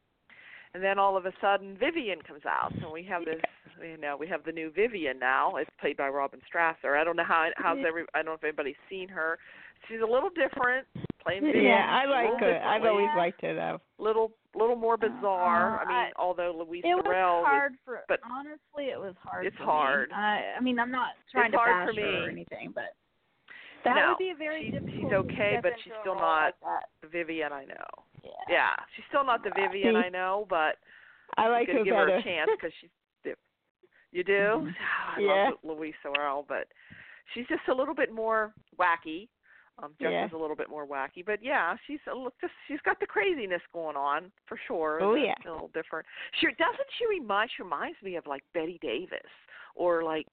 And 0.75 0.83
then 0.85 0.99
all 0.99 1.17
of 1.17 1.27
a 1.27 1.33
sudden 1.41 1.77
Vivian 1.77 2.23
comes 2.23 2.47
out. 2.47 2.73
So 2.81 2.91
we 2.93 3.03
have 3.05 3.25
this 3.25 3.41
you 3.83 3.97
know, 3.97 4.15
we 4.17 4.27
have 4.27 4.45
the 4.45 4.53
new 4.53 4.71
Vivian 4.71 5.19
now. 5.19 5.57
It's 5.57 5.71
played 5.81 5.97
by 5.97 6.09
Robin 6.09 6.41
Strasser. 6.53 7.01
I 7.01 7.03
don't 7.05 7.17
know 7.17 7.25
how 7.25 7.49
how's 7.57 7.79
every 7.87 8.05
I 8.15 8.19
don't 8.19 8.27
know 8.27 8.33
if 8.35 8.45
anybody's 8.45 8.77
seen 8.89 9.09
her. 9.09 9.39
She's 9.89 10.03
a 10.03 10.07
little 10.07 10.29
different 10.29 10.87
playing 11.23 11.43
Vivian. 11.45 11.65
Yeah, 11.65 11.87
I 11.89 12.05
like 12.05 12.39
her. 12.41 12.61
I've 12.63 12.85
always 12.85 13.09
liked 13.17 13.41
her 13.41 13.55
though. 13.55 13.81
little 13.99 14.33
little 14.59 14.77
more 14.77 14.97
bizarre. 14.97 15.81
Uh, 15.81 15.85
I 15.85 15.87
mean, 15.89 15.97
I- 15.97 16.13
although 16.17 16.53
Louise 16.67 16.83
it 16.85 16.95
was 16.95 17.05
Sorel 17.05 17.43
was 17.43 17.73
for. 17.85 18.03
but- 18.09 18.21
honestly, 18.25 18.91
it 18.91 18.99
was 19.01 19.15
hard. 19.23 19.47
It's 19.47 19.57
for 19.57 19.65
hard. 19.65 20.09
Me. 20.11 20.15
I 20.17 20.55
I 20.57 20.61
mean, 20.61 20.79
I'm 20.79 20.91
not 20.91 21.13
trying 21.31 21.47
It's 21.47 21.55
to 21.55 21.59
hard 21.59 21.87
bash 21.87 21.95
for 21.95 22.01
her 22.03 22.27
or 22.27 22.29
anything, 22.31 22.73
but 22.75 22.95
that 23.85 23.95
No, 23.97 24.09
would 24.11 24.19
be 24.19 24.31
a 24.31 24.35
very 24.35 24.71
she's- 24.71 24.83
she's 24.83 24.91
difficult. 24.93 25.29
to 25.29 25.33
okay, 25.35 25.59
but 25.63 25.73
she's 25.81 25.93
still 26.01 26.15
not- 26.17 26.55
Like 26.63 26.85
the 27.01 27.09
Vivian 27.09 27.53
I 27.53 27.65
know. 27.65 27.87
Yeah. 28.23 28.31
Yeah, 28.49 28.77
she's 28.95 29.05
still 29.07 29.25
not 29.25 29.43
the 29.43 29.51
Vivian 29.51 29.97
I 29.97 30.09
know, 30.09 30.47
but 30.51 30.79
I 31.39 31.49
like 31.49 31.69
her 31.69 31.83
give 31.85 31.95
better. 31.95 32.11
her 32.13 32.17
a 32.19 32.23
chance 32.23 32.51
because 32.51 32.73
she's. 32.81 32.91
You 34.13 34.25
do? 34.25 34.69
I 35.17 35.21
Yeah. 35.21 35.51
love 35.51 35.59
Louise 35.79 35.95
Sorel, 36.03 36.43
but 36.49 36.67
she's 37.33 37.47
just 37.47 37.67
a 37.69 37.73
little 37.75 37.95
bit 37.95 38.11
more 38.13 38.53
wacky. 38.77 39.29
Um, 39.79 39.95
Jess 40.01 40.11
Yeah. 40.11 40.27
is 40.27 40.33
a 40.33 40.37
little 40.37 40.57
bit 40.57 40.69
more 40.69 40.87
wacky, 40.87 41.25
but 41.25 41.43
yeah, 41.43 41.75
she's 41.87 42.01
a 42.07 42.15
little, 42.15 42.33
just 42.41 42.53
she's 42.69 42.81
got 42.83 43.01
the 43.01 43.07
craziness 43.07 43.63
going 43.73 43.97
on 43.97 44.31
for 44.47 44.59
sure. 44.67 45.01
Oh, 45.03 45.15
yeah. 45.15 45.35
a 45.47 45.51
little 45.53 45.71
different. 45.73 46.07
She 46.39 46.47
doesn't 46.49 46.89
she 46.99 47.07
remind 47.07 47.51
she 47.57 47.63
reminds 47.63 48.01
me 48.03 48.17
of 48.17 48.27
like 48.27 48.43
Betty 48.53 48.79
Davis 48.83 49.21
or 49.75 50.03
like 50.03 50.27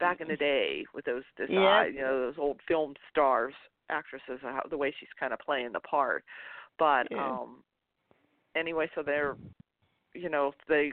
back 0.00 0.20
in 0.20 0.28
the 0.28 0.36
day 0.36 0.84
with 0.94 1.04
those 1.04 1.22
this 1.36 1.48
Yeah. 1.50 1.60
eye, 1.60 1.86
you 1.86 2.00
know 2.00 2.20
those 2.20 2.38
old 2.38 2.60
film 2.66 2.94
stars 3.10 3.54
actresses 3.90 4.40
how, 4.42 4.62
the 4.68 4.76
way 4.76 4.92
she's 4.98 5.08
kind 5.18 5.32
of 5.32 5.38
playing 5.38 5.72
the 5.72 5.80
part 5.80 6.24
but 6.78 7.06
Yeah. 7.10 7.24
um 7.40 7.62
anyway 8.56 8.90
so 8.94 9.02
they're 9.02 9.36
you 10.14 10.28
know 10.28 10.52
they 10.68 10.92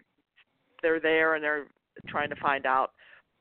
they're 0.81 0.99
there 0.99 1.35
and 1.35 1.43
they're 1.43 1.67
trying 2.07 2.29
to 2.29 2.35
find 2.37 2.65
out 2.65 2.91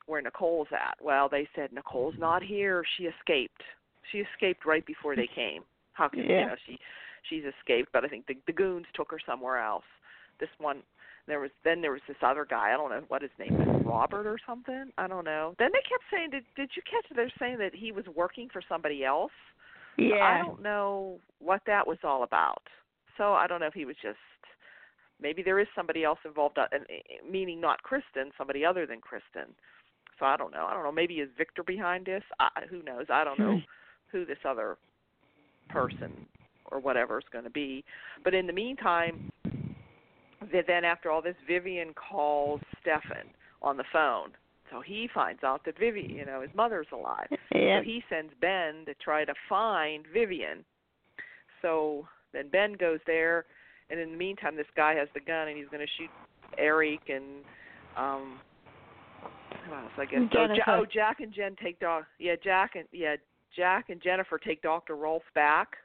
where 0.06 0.22
Nicole's 0.22 0.68
at 0.72 0.96
well 1.00 1.28
they 1.28 1.48
said 1.54 1.72
Nicole's 1.72 2.14
not 2.18 2.42
here 2.42 2.84
she 2.96 3.04
escaped 3.04 3.62
she 4.10 4.18
escaped 4.18 4.64
right 4.66 4.84
before 4.86 5.16
they 5.16 5.28
came. 5.34 5.62
How 5.92 6.08
can 6.08 6.20
Yeah. 6.20 6.40
you 6.40 6.46
know 6.46 6.56
she 6.66 6.78
she's 7.28 7.44
escaped 7.44 7.90
but 7.92 8.04
I 8.04 8.08
think 8.08 8.26
the 8.26 8.36
the 8.46 8.52
goons 8.52 8.86
took 8.94 9.10
her 9.10 9.20
somewhere 9.24 9.58
else. 9.58 9.84
This 10.40 10.50
one 10.58 10.82
there 11.26 11.40
was 11.40 11.50
then 11.64 11.80
there 11.80 11.92
was 11.92 12.02
this 12.06 12.16
other 12.22 12.44
guy 12.44 12.72
i 12.74 12.76
don't 12.76 12.90
know 12.90 13.02
what 13.08 13.22
his 13.22 13.30
name 13.38 13.58
is 13.60 13.86
robert 13.86 14.26
or 14.26 14.38
something? 14.46 14.90
I 14.98 15.06
don't 15.06 15.24
know. 15.24 15.54
Then 15.58 15.70
they 15.72 15.80
kept 15.88 16.04
saying 16.10 16.30
did 16.30 16.44
did 16.56 16.70
you 16.76 16.82
catch 16.82 17.06
they're 17.14 17.32
saying 17.38 17.58
that 17.58 17.74
he 17.74 17.92
was 17.92 18.04
working 18.14 18.48
for 18.52 18.62
somebody 18.68 19.04
else? 19.04 19.32
Yeah. 19.96 20.16
i 20.16 20.38
don't 20.44 20.62
know 20.62 21.18
what 21.38 21.62
that 21.66 21.86
was 21.86 21.98
all 22.04 22.22
about. 22.24 22.62
So 23.16 23.32
i 23.32 23.46
don't 23.46 23.60
know 23.60 23.66
if 23.66 23.74
he 23.74 23.84
was 23.84 23.96
just 24.02 24.18
maybe 25.20 25.42
there 25.42 25.60
is 25.60 25.68
somebody 25.74 26.04
else 26.04 26.18
involved 26.24 26.58
uh, 26.58 26.66
and 26.72 26.82
uh, 26.82 27.30
meaning 27.30 27.60
not 27.60 27.82
kristen 27.82 28.30
somebody 28.36 28.64
other 28.64 28.86
than 28.86 29.00
kristen. 29.00 29.54
So 30.18 30.26
i 30.26 30.36
don't 30.36 30.52
know. 30.52 30.66
I 30.66 30.74
don't 30.74 30.84
know. 30.84 30.92
Maybe 30.92 31.14
is 31.14 31.30
victor 31.38 31.62
behind 31.62 32.06
this? 32.06 32.22
I, 32.38 32.48
who 32.68 32.82
knows? 32.82 33.06
I 33.10 33.24
don't 33.24 33.38
know 33.38 33.60
who 34.14 34.24
this 34.24 34.38
other 34.48 34.76
person 35.68 36.12
or 36.66 36.78
whatever 36.78 37.18
is 37.18 37.24
going 37.32 37.44
to 37.44 37.50
be 37.50 37.84
but 38.22 38.32
in 38.32 38.46
the 38.46 38.52
meantime 38.52 39.30
then 40.66 40.84
after 40.84 41.10
all 41.10 41.22
this, 41.22 41.36
Vivian 41.46 41.94
calls 41.94 42.60
Stefan, 42.80 43.26
on 43.62 43.76
the 43.76 43.84
phone. 43.92 44.30
So 44.70 44.80
he 44.80 45.08
finds 45.12 45.44
out 45.44 45.64
that 45.64 45.78
Vivian, 45.78 46.10
you 46.10 46.24
know, 46.24 46.40
his 46.40 46.50
mother's 46.54 46.88
alive. 46.92 47.28
Yeah. 47.30 47.38
So 47.78 47.82
he 47.84 48.02
sends 48.08 48.32
Ben 48.40 48.84
to 48.86 48.94
try 49.02 49.24
to 49.24 49.34
find 49.48 50.04
Vivian. 50.12 50.64
So 51.62 52.06
then 52.32 52.48
Ben 52.48 52.74
goes 52.74 53.00
there, 53.06 53.46
and 53.90 53.98
in 53.98 54.12
the 54.12 54.16
meantime, 54.16 54.56
this 54.56 54.66
guy 54.76 54.94
has 54.94 55.08
the 55.14 55.20
gun 55.20 55.48
and 55.48 55.56
he's 55.56 55.68
going 55.68 55.84
to 55.84 55.92
shoot 55.98 56.10
Eric 56.58 57.00
and 57.08 57.44
um 57.96 58.38
who 59.66 59.74
else? 59.74 59.90
I 59.96 60.04
guess. 60.04 60.20
Oh, 60.22 60.28
Jennifer. 60.32 60.62
oh, 60.68 60.84
Jack 60.92 61.20
and 61.20 61.32
Jen 61.32 61.56
take 61.62 61.80
doc. 61.80 62.04
Yeah, 62.18 62.34
Jack 62.42 62.72
and 62.74 62.84
yeah, 62.92 63.16
Jack 63.56 63.90
and 63.90 64.00
Jennifer 64.02 64.38
take 64.38 64.62
Doctor 64.62 64.96
Rolf 64.96 65.22
back 65.34 65.76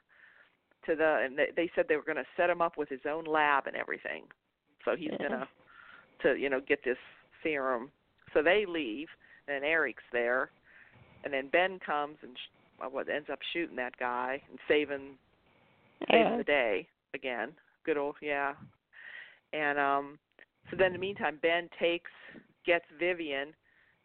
to 0.86 0.94
the, 0.96 1.22
and 1.24 1.38
they, 1.38 1.48
they 1.56 1.70
said 1.74 1.86
they 1.88 1.96
were 1.96 2.02
going 2.02 2.16
to 2.16 2.24
set 2.36 2.50
him 2.50 2.60
up 2.62 2.76
with 2.76 2.88
his 2.88 3.00
own 3.08 3.24
lab 3.24 3.66
and 3.66 3.76
everything. 3.76 4.24
So 4.84 4.96
he's 4.96 5.10
Yeah. 5.12 5.28
going 5.28 5.40
to, 5.40 5.48
to 6.22 6.38
you 6.40 6.48
know, 6.50 6.60
get 6.60 6.82
this 6.84 6.96
serum. 7.42 7.90
So 8.32 8.42
they 8.42 8.64
leave, 8.66 9.08
and 9.48 9.64
Eric's 9.64 10.02
there, 10.12 10.50
and 11.24 11.32
then 11.32 11.48
Ben 11.48 11.78
comes 11.84 12.16
and 12.22 12.36
sh- 12.36 12.84
what 12.90 13.08
ends 13.08 13.28
up 13.30 13.40
shooting 13.52 13.76
that 13.76 13.96
guy 13.98 14.40
and 14.48 14.58
saving 14.66 15.18
saving 16.10 16.30
Yeah. 16.32 16.36
the 16.38 16.44
day 16.44 16.88
again. 17.12 17.52
Good 17.84 17.98
old 17.98 18.16
yeah. 18.22 18.54
And 19.52 19.78
um 19.78 20.18
so 20.70 20.76
then 20.76 20.86
in 20.88 20.92
the 20.94 20.98
meantime 20.98 21.38
Ben 21.42 21.68
takes 21.78 22.10
gets 22.64 22.86
Vivian, 22.98 23.52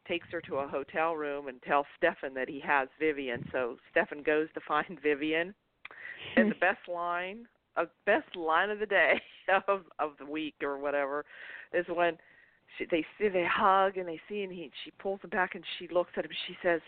takes 0.05 0.27
her 0.31 0.41
to 0.41 0.57
a 0.57 0.67
hotel 0.67 1.15
room 1.15 1.47
and 1.47 1.61
tells 1.63 1.85
Stefan 1.97 2.33
that 2.33 2.49
he 2.49 2.59
has 2.61 2.87
Vivian. 2.99 3.47
So 3.51 3.77
Stefan 3.91 4.23
goes 4.23 4.47
to 4.53 4.61
find 4.67 4.99
Vivian. 5.03 5.53
And 6.37 6.51
the 6.51 6.55
best 6.55 6.87
line 6.87 7.45
a 7.77 7.85
best 8.05 8.35
line 8.35 8.69
of 8.69 8.79
the 8.79 8.85
day 8.85 9.21
of 9.67 9.81
of 9.99 10.11
the 10.19 10.25
week 10.25 10.55
or 10.61 10.77
whatever 10.77 11.25
is 11.73 11.85
when 11.93 12.17
she, 12.77 12.85
they 12.89 13.05
see 13.17 13.29
they 13.29 13.45
hug 13.49 13.97
and 13.97 14.07
they 14.07 14.19
see 14.29 14.43
and 14.43 14.51
he 14.51 14.71
she 14.83 14.91
pulls 14.91 15.19
him 15.21 15.29
back 15.29 15.55
and 15.55 15.63
she 15.77 15.87
looks 15.89 16.11
at 16.17 16.25
him 16.25 16.31
she 16.47 16.57
says 16.63 16.81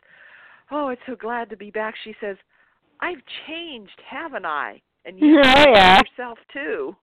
oh 0.71 0.89
it's 0.89 1.01
so 1.05 1.15
glad 1.15 1.49
to 1.49 1.57
be 1.57 1.69
back 1.71 1.93
she 2.03 2.15
says 2.21 2.37
i've 3.01 3.21
changed 3.47 3.99
haven't 4.09 4.45
i 4.45 4.81
and 5.05 5.19
you 5.19 5.39
Oh, 5.43 5.65
yeah. 5.73 5.99
yourself 5.99 6.37
too 6.51 6.95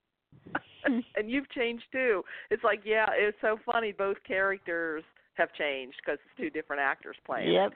and 0.86 1.30
you've 1.30 1.48
changed 1.50 1.84
too 1.92 2.22
it's 2.50 2.64
like 2.64 2.80
yeah 2.84 3.06
it's 3.12 3.38
so 3.40 3.58
funny 3.64 3.92
both 3.92 4.16
characters 4.26 5.04
have 5.36 5.52
changed 5.54 5.96
because 6.04 6.18
it's 6.24 6.36
two 6.36 6.50
different 6.50 6.80
actors 6.80 7.16
playing. 7.24 7.52
Yep. 7.52 7.72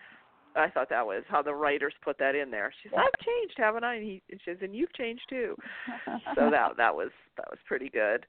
I 0.57 0.71
thought 0.71 0.89
that 0.91 1.07
was 1.07 1.23
how 1.29 1.43
the 1.43 1.55
writers 1.55 1.93
put 2.03 2.19
that 2.19 2.35
in 2.35 2.51
there. 2.51 2.73
She 2.83 2.89
says, 2.89 2.99
"I've 2.99 3.25
changed, 3.25 3.55
haven't 3.57 3.85
I?" 3.85 3.95
And 3.97 4.05
he 4.05 4.23
and 4.31 4.41
she 4.45 4.51
says, 4.51 4.59
"And 4.63 4.75
you've 4.75 4.93
changed 4.95 5.23
too." 5.29 5.57
So 6.35 6.51
that 6.51 6.77
that 6.77 6.95
was 6.95 7.11
that 7.37 7.49
was 7.49 7.59
pretty 7.67 7.89
good. 7.89 8.27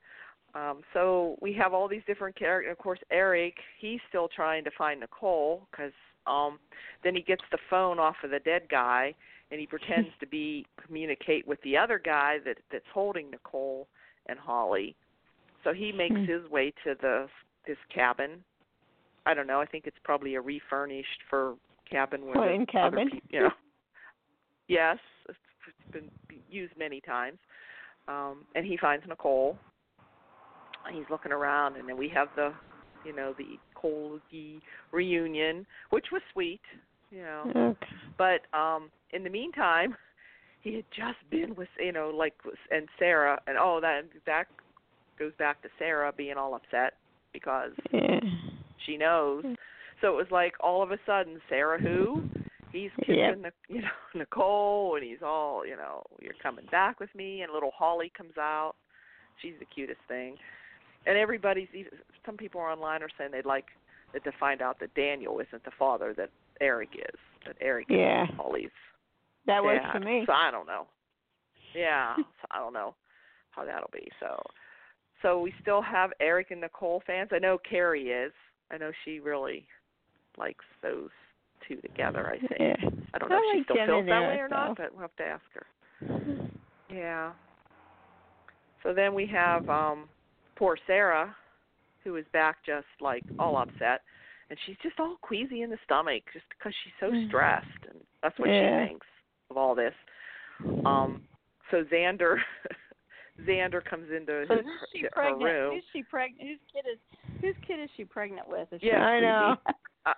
Um, 0.55 0.81
so 0.93 1.35
we 1.41 1.53
have 1.53 1.73
all 1.73 1.87
these 1.87 2.01
different 2.07 2.35
characters. 2.35 2.71
Of 2.71 2.77
course, 2.77 2.99
Eric, 3.11 3.55
he's 3.79 3.99
still 4.09 4.27
trying 4.27 4.63
to 4.63 4.71
find 4.77 4.99
Nicole 4.99 5.67
because 5.69 5.91
um, 6.27 6.59
then 7.03 7.15
he 7.15 7.21
gets 7.21 7.43
the 7.51 7.57
phone 7.69 7.99
off 7.99 8.15
of 8.23 8.31
the 8.31 8.39
dead 8.39 8.63
guy 8.69 9.13
and 9.51 9.59
he 9.59 9.67
pretends 9.67 10.09
to 10.19 10.27
be 10.27 10.65
communicate 10.85 11.47
with 11.47 11.61
the 11.61 11.77
other 11.77 11.99
guy 11.99 12.37
that 12.45 12.57
that's 12.71 12.85
holding 12.93 13.29
Nicole 13.29 13.87
and 14.27 14.39
Holly. 14.39 14.95
So 15.63 15.73
he 15.73 15.91
makes 15.91 16.15
Hmm. 16.15 16.25
his 16.25 16.49
way 16.49 16.71
to 16.83 16.95
the 16.99 17.27
this 17.67 17.77
cabin. 17.93 18.43
I 19.25 19.33
don't 19.33 19.47
know. 19.47 19.61
I 19.61 19.65
think 19.65 19.85
it's 19.87 19.97
probably 20.03 20.35
a 20.35 20.41
refurnished 20.41 21.21
for 21.29 21.55
cabin 21.89 22.25
where 22.25 22.33
Floating 22.33 22.65
cabin. 22.65 23.09
peop- 23.11 23.23
you 23.29 23.41
know. 23.41 23.49
yes, 24.67 24.97
it's 25.27 25.37
it's 25.67 25.91
been 25.91 26.09
used 26.49 26.73
many 26.77 27.01
times. 27.01 27.37
Um, 28.07 28.45
and 28.55 28.65
he 28.65 28.77
finds 28.77 29.05
Nicole. 29.07 29.57
And 30.87 30.95
he's 30.95 31.05
looking 31.11 31.31
around, 31.31 31.75
and 31.75 31.87
then 31.87 31.97
we 31.97 32.09
have 32.09 32.29
the, 32.35 32.53
you 33.05 33.13
know, 33.15 33.35
the 33.37 33.59
Coley 33.75 34.61
reunion, 34.91 35.65
which 35.89 36.05
was 36.11 36.21
sweet, 36.33 36.61
you 37.11 37.21
know. 37.21 37.43
Okay. 37.55 37.87
But 38.17 38.57
um 38.57 38.89
in 39.11 39.23
the 39.23 39.29
meantime, 39.29 39.95
he 40.61 40.75
had 40.75 40.85
just 40.91 41.17
been 41.29 41.53
with 41.55 41.67
you 41.79 41.91
know 41.91 42.09
like 42.15 42.33
with- 42.45 42.55
and 42.71 42.87
Sarah 42.97 43.39
and 43.47 43.57
oh 43.59 43.79
that 43.81 44.01
that 44.25 44.45
goes 45.17 45.33
back 45.37 45.61
to 45.63 45.69
Sarah 45.77 46.11
being 46.15 46.37
all 46.37 46.55
upset 46.55 46.93
because 47.33 47.71
Yeah. 47.91 48.19
She 48.85 48.97
knows. 48.97 49.43
Hmm. 49.43 49.53
So 50.01 50.07
it 50.07 50.15
was 50.15 50.27
like 50.31 50.53
all 50.61 50.81
of 50.81 50.91
a 50.91 50.97
sudden 51.05 51.39
Sarah 51.49 51.79
who 51.81 52.23
he's 52.71 52.91
kissing 53.01 53.15
Yep. 53.17 53.37
Nic 53.41 53.53
you 53.67 53.81
know 53.81 53.87
Nicole 54.15 54.95
and 54.95 55.03
he's 55.03 55.21
all 55.23 55.65
you 55.65 55.75
know 55.75 56.03
you're 56.21 56.33
coming 56.41 56.65
back 56.71 56.99
with 56.99 57.13
me 57.15 57.41
and 57.41 57.51
little 57.51 57.71
Holly 57.75 58.11
comes 58.15 58.37
out. 58.37 58.73
She's 59.41 59.53
the 59.59 59.65
cutest 59.65 59.99
thing. 60.07 60.35
And 61.05 61.17
everybody's 61.17 61.67
even 61.73 61.91
some 62.25 62.37
people 62.37 62.61
online 62.61 63.01
are 63.03 63.09
saying 63.17 63.31
they'd 63.31 63.45
like 63.45 63.65
to 64.23 64.31
find 64.39 64.61
out 64.61 64.79
that 64.79 64.93
Daniel 64.95 65.39
isn't 65.39 65.63
the 65.63 65.71
father 65.77 66.13
that 66.17 66.29
Eric 66.61 66.89
is. 66.95 67.19
That 67.45 67.55
Eric 67.61 67.87
Yeah. 67.89 68.23
is 68.23 68.29
Holly's 68.35 68.69
That 69.45 69.63
works 69.63 69.83
dad. 69.83 69.93
for 69.93 69.99
me. 70.05 70.23
So 70.25 70.33
I 70.33 70.51
don't 70.51 70.67
know. 70.67 70.87
Yeah, 71.75 72.15
so 72.17 72.47
I 72.51 72.57
don't 72.59 72.73
know 72.73 72.95
how 73.51 73.63
that'll 73.65 73.89
be. 73.93 74.07
So, 74.19 74.41
so 75.21 75.39
we 75.41 75.53
still 75.61 75.81
have 75.81 76.11
Eric 76.19 76.51
and 76.51 76.61
Nicole 76.61 77.01
fans. 77.05 77.29
I 77.31 77.39
know 77.39 77.57
Carrie 77.69 78.09
is. 78.09 78.31
I 78.71 78.77
know 78.77 78.91
she 79.05 79.19
really 79.19 79.65
likes 80.37 80.65
those 80.81 81.09
two 81.67 81.77
together. 81.77 82.27
I 82.33 82.39
think. 82.39 82.59
Yeah. 82.59 82.89
I 83.13 83.17
don't 83.17 83.29
know 83.29 83.35
I 83.35 83.39
if 83.39 83.51
she 83.51 83.57
like 83.59 83.65
still 83.65 83.85
feels 83.85 84.05
that 84.07 84.27
way 84.27 84.37
or 84.39 84.47
not, 84.47 84.77
but 84.77 84.91
we'll 84.91 85.01
have 85.01 85.15
to 85.17 85.23
ask 85.23 85.43
her. 85.53 85.65
Yeah. 86.93 87.31
So 88.83 88.93
then 88.93 89.13
we 89.13 89.25
have 89.27 89.67
um 89.69 90.09
poor 90.57 90.77
Sarah, 90.87 91.35
who 92.03 92.15
is 92.15 92.25
back 92.33 92.57
just 92.65 92.87
like 93.01 93.23
all 93.37 93.57
upset, 93.57 94.01
and 94.49 94.57
she's 94.65 94.77
just 94.81 94.99
all 94.99 95.17
queasy 95.21 95.61
in 95.61 95.69
the 95.69 95.77
stomach 95.85 96.23
just 96.33 96.45
because 96.57 96.73
she's 96.83 96.93
so 96.99 97.11
Mm. 97.11 97.27
stressed, 97.27 97.85
and 97.89 97.99
that's 98.21 98.37
what 98.39 98.49
Yeah. 98.49 98.83
she 98.83 98.87
thinks 98.89 99.07
of 99.49 99.57
all 99.57 99.75
this. 99.75 99.93
Um, 100.85 101.21
so 101.71 101.83
Xander, 101.85 102.37
Xander 103.47 103.83
comes 103.83 104.07
into 104.15 104.45
So 104.47 104.55
his, 104.55 104.65
who's 104.65 104.89
she 104.93 105.01
her 105.03 105.09
pregnant? 105.11 105.43
room. 105.43 105.73
Who's 105.75 105.83
she 105.93 106.03
pregnant? 106.03 106.41
Whose 106.49 106.59
kid 106.73 106.85
is 106.91 106.99
whose 107.41 107.55
kid 107.67 107.79
is 107.81 107.89
she 107.97 108.05
pregnant 108.05 108.47
with? 108.49 108.67
Is 108.71 108.81
she 108.81 108.87
Yeah, 108.87 109.01
I 109.03 109.19
know. 109.19 109.55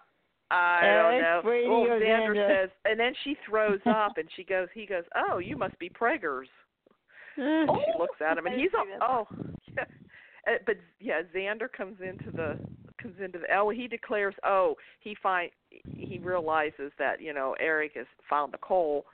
I 0.53 0.81
don't 0.83 1.21
know. 1.21 1.39
Brady 1.43 1.69
well, 1.69 1.83
Xander 1.85 2.35
Xander? 2.35 2.63
says, 2.63 2.69
and 2.83 2.99
then 2.99 3.13
she 3.23 3.37
throws 3.47 3.79
up, 3.85 4.17
and 4.17 4.27
she 4.35 4.43
goes. 4.43 4.67
He 4.73 4.85
goes, 4.85 5.03
"Oh, 5.15 5.37
you 5.39 5.57
must 5.57 5.77
be 5.79 5.89
preggers." 5.89 6.45
And 7.37 7.69
Oh, 7.69 7.79
she 7.85 7.97
looks 7.97 8.19
at 8.19 8.37
him, 8.37 8.45
and 8.45 8.59
he's 8.59 8.71
all, 8.77 8.85
oh, 9.31 9.35
yeah. 9.77 9.85
Uh, 10.45 10.57
but 10.65 10.75
yeah, 10.99 11.21
Xander 11.33 11.71
comes 11.71 11.95
into 12.01 12.29
the 12.29 12.57
comes 13.01 13.15
into 13.23 13.39
the. 13.39 13.45
Oh, 13.55 13.69
he 13.69 13.87
declares, 13.87 14.35
oh, 14.45 14.75
he 14.99 15.15
find 15.23 15.49
he 15.95 16.19
realizes 16.21 16.91
that 16.99 17.21
you 17.21 17.33
know 17.33 17.55
Eric 17.57 17.93
has 17.95 18.05
found 18.29 18.51
the 18.51 18.57
Nicole, 18.57 19.05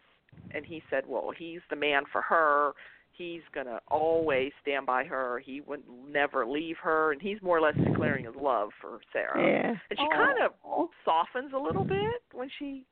and 0.50 0.66
he 0.66 0.82
said, 0.90 1.04
well, 1.08 1.32
he's 1.38 1.60
the 1.70 1.76
man 1.76 2.04
for 2.12 2.22
her. 2.24 2.72
He's 3.18 3.42
gonna 3.52 3.80
always 3.88 4.52
stand 4.62 4.86
by 4.86 5.04
her. 5.06 5.40
He 5.40 5.62
would 5.62 5.82
never 6.08 6.46
leave 6.46 6.78
her, 6.78 7.12
and 7.12 7.22
he's 7.22 7.42
more 7.42 7.58
or 7.58 7.62
less 7.62 7.76
declaring 7.76 8.26
his 8.26 8.36
love 8.36 8.70
for 8.80 9.00
Sarah. 9.12 9.42
Yeah. 9.42 9.76
And 9.90 10.00
she 10.00 10.06
Oh. 10.06 10.16
kind 10.16 10.40
of 10.40 10.90
softens 11.04 11.52
a 11.54 11.58
little 11.58 11.84
bit 11.84 12.22
when 12.34 12.48
she, 12.60 12.86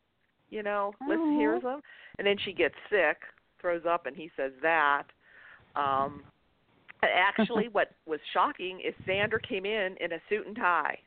you 0.49 0.63
know, 0.63 0.93
listens, 1.01 1.35
Oh. 1.35 1.39
hears 1.39 1.61
him, 1.63 1.81
and 2.17 2.25
then 2.25 2.38
she 2.38 2.53
gets 2.53 2.75
sick, 2.89 3.21
throws 3.59 3.85
up, 3.85 4.07
and 4.07 4.15
he 4.15 4.29
says 4.35 4.51
that. 4.61 5.03
Um, 5.75 6.23
actually, 7.03 7.67
what 7.69 7.91
was 8.07 8.19
shocking 8.33 8.79
is 8.79 8.95
Xander 9.05 9.41
came 9.41 9.65
in 9.65 9.95
in 9.97 10.13
a 10.13 10.19
suit 10.27 10.47
and 10.47 10.55
tie. 10.55 10.97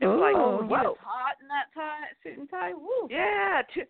It 0.00 0.06
was 0.06 0.20
like, 0.20 0.36
Oh, 0.36 0.62
he 0.62 0.68
whoa, 0.68 0.90
was 0.90 0.98
hot 1.00 1.36
in 1.40 1.48
that 1.48 1.72
tie, 1.74 2.08
suit 2.22 2.38
and 2.38 2.48
tie. 2.50 2.74
Woo. 2.74 3.08
yeah, 3.10 3.62
t- 3.74 3.82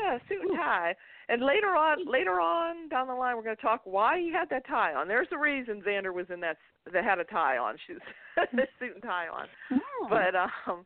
yeah, 0.00 0.18
suit 0.28 0.42
and 0.48 0.56
tie. 0.56 0.94
And 1.28 1.42
later 1.42 1.68
on, 1.76 2.06
later 2.10 2.40
on 2.40 2.88
down 2.88 3.06
the 3.08 3.14
line, 3.14 3.36
we're 3.36 3.42
going 3.44 3.56
to 3.56 3.62
talk 3.62 3.80
why 3.84 4.18
he 4.18 4.30
had 4.32 4.48
that 4.50 4.66
tie 4.66 4.92
on. 4.94 5.08
There's 5.08 5.28
a 5.32 5.38
reason 5.38 5.82
Xander 5.86 6.12
was 6.12 6.26
in 6.32 6.40
that 6.40 6.56
that 6.92 7.04
had 7.04 7.18
a 7.18 7.24
tie 7.24 7.58
on. 7.58 7.76
She's 7.86 7.96
suit 8.78 8.94
and 8.94 9.02
tie 9.02 9.28
on. 9.28 9.46
Hmm. 9.70 10.08
but 10.10 10.34
um 10.34 10.84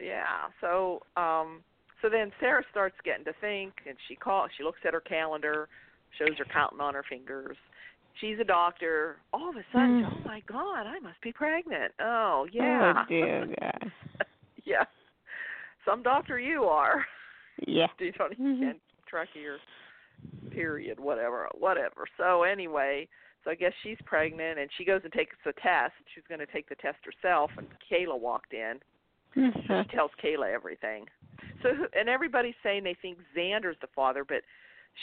yeah 0.00 0.46
so 0.60 1.02
um 1.16 1.60
so 2.00 2.08
then 2.08 2.30
sarah 2.38 2.62
starts 2.70 2.94
getting 3.04 3.24
to 3.24 3.32
think 3.40 3.72
and 3.86 3.96
she 4.06 4.14
calls 4.14 4.48
she 4.56 4.62
looks 4.62 4.78
at 4.86 4.94
her 4.94 5.00
calendar 5.00 5.68
shows 6.18 6.38
her 6.38 6.44
counting 6.52 6.80
on 6.80 6.94
her 6.94 7.02
fingers 7.08 7.56
she's 8.20 8.38
a 8.40 8.44
doctor 8.44 9.16
all 9.32 9.50
of 9.50 9.56
a 9.56 9.64
sudden 9.72 10.04
Mm. 10.04 10.12
oh 10.12 10.20
my 10.24 10.40
god 10.46 10.86
i 10.86 11.00
must 11.00 11.20
be 11.20 11.32
pregnant 11.32 11.92
oh 12.00 12.46
yeah 12.52 12.94
Oh 12.96 13.08
dear 13.08 13.46
God. 13.60 13.90
yeah 14.64 14.84
some 15.84 16.02
doctor 16.04 16.38
you 16.38 16.62
are 16.64 17.04
Yeah. 17.66 17.86
you 17.98 18.12
don't 18.12 18.38
Mhm. 18.38 18.78
track 19.06 19.28
of 19.34 19.40
your 19.42 19.58
period 20.50 20.98
whatever 20.98 21.48
whatever 21.54 22.04
so 22.16 22.42
anyway 22.42 23.06
so 23.44 23.50
i 23.50 23.54
guess 23.54 23.72
she's 23.82 23.98
pregnant 24.04 24.58
and 24.58 24.68
she 24.76 24.84
goes 24.84 25.00
and 25.04 25.12
takes 25.12 25.36
a 25.46 25.52
test 25.54 25.94
she's 26.14 26.24
going 26.28 26.40
to 26.40 26.46
take 26.46 26.68
the 26.68 26.74
test 26.76 26.98
herself 27.04 27.50
and 27.56 27.68
kayla 27.90 28.18
walked 28.18 28.52
in 28.52 28.80
Uh-huh. 29.36 29.84
she 29.84 29.94
tells 29.94 30.10
Kayla 30.24 30.50
everything. 30.52 31.06
So 31.62 31.68
and 31.94 32.08
everybody's 32.08 32.56
saying 32.62 32.82
they 32.82 32.94
think 32.94 33.18
Xander's 33.36 33.76
the 33.80 33.86
father, 33.94 34.24
but 34.24 34.42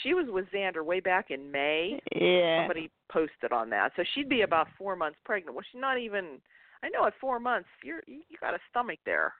she 0.01 0.13
was 0.15 0.25
with 0.27 0.49
Xander 0.51 0.83
way 0.83 0.99
back 0.99 1.29
in 1.29 1.51
May. 1.51 2.01
Yeah. 2.13 2.61
Somebody 2.61 2.89
posted 3.07 3.51
on 3.53 3.69
that. 3.69 3.91
So 3.95 4.03
she'd 4.13 4.27
be 4.27 4.41
about 4.41 4.67
four 4.79 4.95
months 4.95 5.19
pregnant. 5.23 5.55
Well 5.55 5.63
she's 5.71 5.79
not 5.79 5.99
even 5.99 6.41
I 6.83 6.89
know 6.89 7.05
at 7.05 7.13
four 7.21 7.39
months 7.39 7.69
you're 7.83 8.01
you, 8.07 8.21
you 8.27 8.37
got 8.41 8.55
a 8.55 8.59
stomach 8.71 8.99
there. 9.05 9.33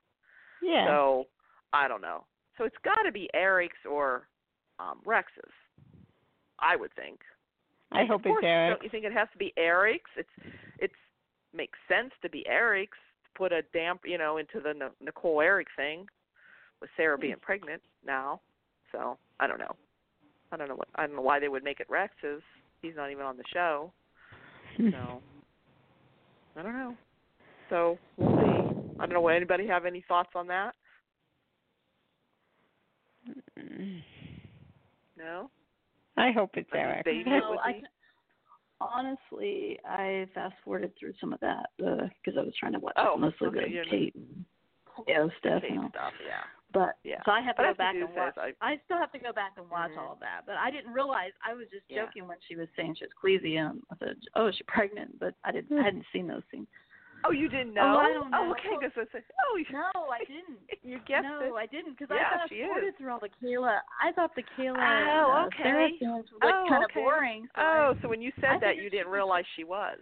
Yeah. 0.61 0.85
So 0.87 1.25
I 1.73 1.87
don't 1.87 2.01
know. 2.01 2.23
So 2.57 2.63
it's 2.63 2.75
got 2.83 3.03
to 3.05 3.11
be 3.11 3.29
Eric's 3.33 3.85
or 3.89 4.27
um 4.79 4.99
Rex's. 5.05 5.51
I 6.59 6.75
would 6.75 6.93
think. 6.95 7.19
I 7.91 8.01
Of 8.03 8.07
hope 8.07 8.23
course, 8.23 8.39
it's 8.39 8.45
Eric. 8.47 8.73
Don't 8.73 8.83
you 8.83 8.89
think 8.89 9.05
it 9.05 9.13
has 9.13 9.27
to 9.33 9.37
be 9.37 9.53
Eric's? 9.57 10.09
It's 10.17 10.29
it's 10.79 10.93
makes 11.53 11.77
sense 11.87 12.11
to 12.21 12.29
be 12.29 12.45
Eric's. 12.47 12.97
To 13.25 13.29
put 13.37 13.51
a 13.51 13.61
damp, 13.73 14.01
you 14.05 14.17
know, 14.17 14.37
into 14.37 14.59
the 14.59 14.69
N- 14.69 14.91
Nicole 15.01 15.41
Eric 15.41 15.67
thing, 15.75 16.07
with 16.81 16.89
Sarah 16.97 17.17
being 17.17 17.35
pregnant 17.41 17.81
now. 18.05 18.39
So 18.91 19.17
I 19.39 19.47
don't 19.47 19.59
know. 19.59 19.75
I 20.51 20.57
don't 20.57 20.67
know 20.69 20.75
what 20.75 20.87
I 20.95 21.05
don't 21.07 21.15
know 21.15 21.21
why 21.21 21.39
they 21.39 21.47
would 21.49 21.63
make 21.63 21.79
it 21.79 21.87
Rex's. 21.89 22.41
He's 22.81 22.95
not 22.95 23.11
even 23.11 23.25
on 23.25 23.37
the 23.37 23.43
show. 23.53 23.91
So 24.91 25.21
I 26.57 26.63
don't 26.63 26.73
know. 26.73 26.95
So 27.69 27.97
we'll 28.17 28.35
see. 28.35 28.97
I 28.99 29.05
don't 29.05 29.13
know. 29.13 29.21
Would 29.21 29.35
anybody 29.35 29.67
have 29.67 29.85
any 29.85 30.03
thoughts 30.07 30.31
on 30.35 30.47
that? 30.47 30.73
No. 35.17 35.49
I 36.17 36.31
hope 36.31 36.51
it's 36.55 36.69
I 36.73 36.77
Eric. 36.77 37.05
No, 37.25 37.57
I 37.63 37.73
can, 37.73 37.83
honestly, 38.79 39.79
I 39.87 40.27
fast 40.33 40.55
forwarded 40.63 40.91
through 40.99 41.13
some 41.19 41.33
of 41.33 41.39
that 41.39 41.69
uh, 41.85 42.07
because 42.23 42.37
I 42.37 42.43
was 42.43 42.53
trying 42.59 42.73
to 42.73 42.79
watch 42.79 42.93
Oh, 42.97 43.17
mostly 43.17 43.47
okay, 43.47 43.71
the 43.71 43.89
Kate 43.89 44.15
and 44.15 44.45
Theo 45.05 45.29
stuff. 45.39 45.61
Kate 45.61 45.71
You 45.71 45.81
know. 45.81 45.89
stuff. 45.89 46.13
Yeah. 46.25 46.43
But 46.73 46.97
Yeah. 47.03 47.21
so 47.25 47.31
I 47.31 47.39
have 47.41 47.55
to 47.55 47.61
But 47.61 47.63
go 47.63 47.67
have 47.67 47.75
to 47.75 47.77
back 47.77 47.95
and 47.95 48.09
this, 48.09 48.15
watch. 48.17 48.37
I- 48.37 48.73
I 48.73 48.77
still 48.85 48.97
have 48.97 49.11
to 49.13 49.19
go 49.19 49.31
back 49.31 49.53
and 49.57 49.69
watch 49.69 49.91
Mhm. 49.91 49.97
all 49.97 50.13
of 50.13 50.19
that. 50.19 50.45
But 50.45 50.57
I 50.57 50.71
didn't 50.71 50.91
realize 50.91 51.31
I 51.41 51.53
was 51.53 51.69
just 51.69 51.89
Yeah. 51.89 52.05
joking 52.05 52.27
when 52.27 52.39
she 52.41 52.55
was 52.55 52.69
saying 52.75 52.95
she 52.95 53.05
was 53.05 53.13
queasy, 53.13 53.57
um, 53.57 53.77
and 53.77 53.83
I 53.91 54.05
said, 54.07 54.17
"Oh, 54.35 54.47
is 54.47 54.55
she 54.55 54.63
pregnant?" 54.63 55.17
But 55.19 55.35
I 55.43 55.51
didn't. 55.51 55.77
I 55.77 55.81
mm. 55.81 55.85
hadn't 55.85 56.05
seen 56.11 56.27
those 56.27 56.43
scenes. 56.51 56.67
Oh, 57.27 57.31
you 57.31 57.49
didn't 57.49 57.73
know? 57.73 57.81
Oh, 57.83 57.93
know? 57.93 57.99
I 57.99 58.13
don't 58.13 58.31
know. 58.31 58.51
okay, 58.51 58.75
because 58.79 58.93
I 58.95 59.05
said, 59.11 59.23
oh, 59.49 59.57
you, 59.57 59.65
No, 59.71 59.89
I 60.11 60.19
didn't. 60.27 60.61
you 60.83 60.99
guessed 61.07 61.23
no, 61.23 61.41
it. 61.41 61.53
I 61.57 61.65
didn't 61.65 61.97
because 61.97 62.13
Yeah, 62.13 62.29
I 62.29 62.37
thought 62.37 62.49
forwarded 62.49 62.97
through 62.97 63.11
all 63.11 63.19
the 63.19 63.29
Kayla. 63.41 63.79
I 64.01 64.11
thought 64.11 64.35
the 64.35 64.43
Kayla 64.57 64.77
Oh, 64.77 65.43
uh, 65.43 65.47
okay. 65.47 65.63
Sarah 65.63 65.89
scenes 65.99 66.29
were 66.31 66.45
like 66.45 66.53
Oh, 66.55 66.65
kind 66.69 66.83
of 66.83 66.89
okay. 66.91 66.99
boring. 67.01 67.47
So 67.55 67.61
I- 67.61 67.77
Oh, 67.89 67.93
so 68.01 68.09
when 68.09 68.21
you 68.21 68.31
I 68.37 68.41
said 68.41 68.57
that, 68.61 68.77
you 68.77 68.89
didn't 68.89 69.07
realize 69.11 69.45
she 69.55 69.63
was. 69.63 69.97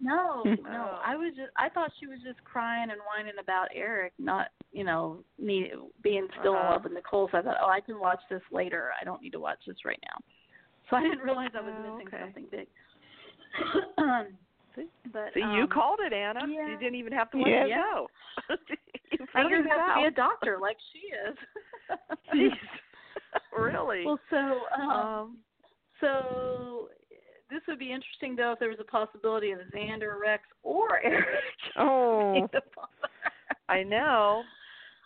No, 0.00 0.44
no. 0.44 0.54
Oh. 0.68 1.00
I 1.04 1.16
was 1.16 1.32
just 1.36 1.50
I 1.56 1.68
thought 1.70 1.90
she 1.98 2.06
was 2.06 2.18
just 2.22 2.42
crying 2.44 2.90
and 2.90 3.00
whining 3.08 3.38
about 3.40 3.68
Eric, 3.74 4.12
not 4.18 4.48
you 4.72 4.84
know 4.84 5.24
me 5.38 5.72
being 6.02 6.28
still 6.40 6.52
in 6.52 6.58
Uh-huh. 6.60 6.72
love 6.72 6.84
with 6.84 6.92
Nicole. 6.92 7.28
So 7.32 7.38
I 7.38 7.42
thought, 7.42 7.56
oh, 7.62 7.68
I 7.70 7.80
can 7.80 7.98
watch 7.98 8.20
this 8.28 8.42
later. 8.52 8.90
I 9.00 9.04
don't 9.04 9.22
need 9.22 9.32
to 9.32 9.40
watch 9.40 9.60
this 9.66 9.84
right 9.84 10.00
now. 10.04 10.18
So 10.90 10.96
I 10.96 11.02
didn't 11.02 11.20
realize 11.20 11.50
I 11.56 11.62
was 11.62 11.72
Oh, 11.74 11.94
missing 11.96 12.08
okay. 12.08 12.20
something 12.22 12.46
big. 12.50 12.68
See? 14.76 14.86
but 15.12 15.30
See, 15.34 15.40
you 15.40 15.62
um, 15.64 15.68
called 15.68 16.00
it, 16.02 16.12
Anna. 16.12 16.40
yeah. 16.48 16.68
You 16.68 16.78
didn't 16.78 16.96
even 16.96 17.12
have 17.12 17.30
to 17.32 17.38
watch 17.38 17.48
Yeah. 17.48 17.64
the 17.64 17.70
show. 17.74 18.06
you 19.12 19.26
I 19.34 19.42
don't 19.42 19.50
figured 19.50 19.60
even 19.60 19.66
it 19.66 19.70
have 19.80 19.96
to 19.96 20.00
be 20.02 20.06
a 20.06 20.10
doctor 20.10 20.58
like 20.60 20.76
she 20.92 20.98
is. 22.44 22.52
Really? 23.58 24.04
well, 24.04 24.18
so 24.30 24.60
um, 24.80 24.90
um, 24.90 25.36
so 26.00 26.88
this 27.50 27.60
would 27.68 27.78
be 27.78 27.92
interesting 27.92 28.36
though 28.36 28.52
if 28.52 28.58
there 28.58 28.68
was 28.68 28.78
a 28.80 28.84
possibility 28.84 29.52
of 29.52 29.60
Xander, 29.74 30.18
Rex, 30.20 30.42
or 30.62 31.00
Eric. 31.02 31.26
Oh. 31.78 32.32
being 32.34 32.48
the 32.52 32.60
father. 32.74 32.90
I 33.68 33.82
know 33.82 34.42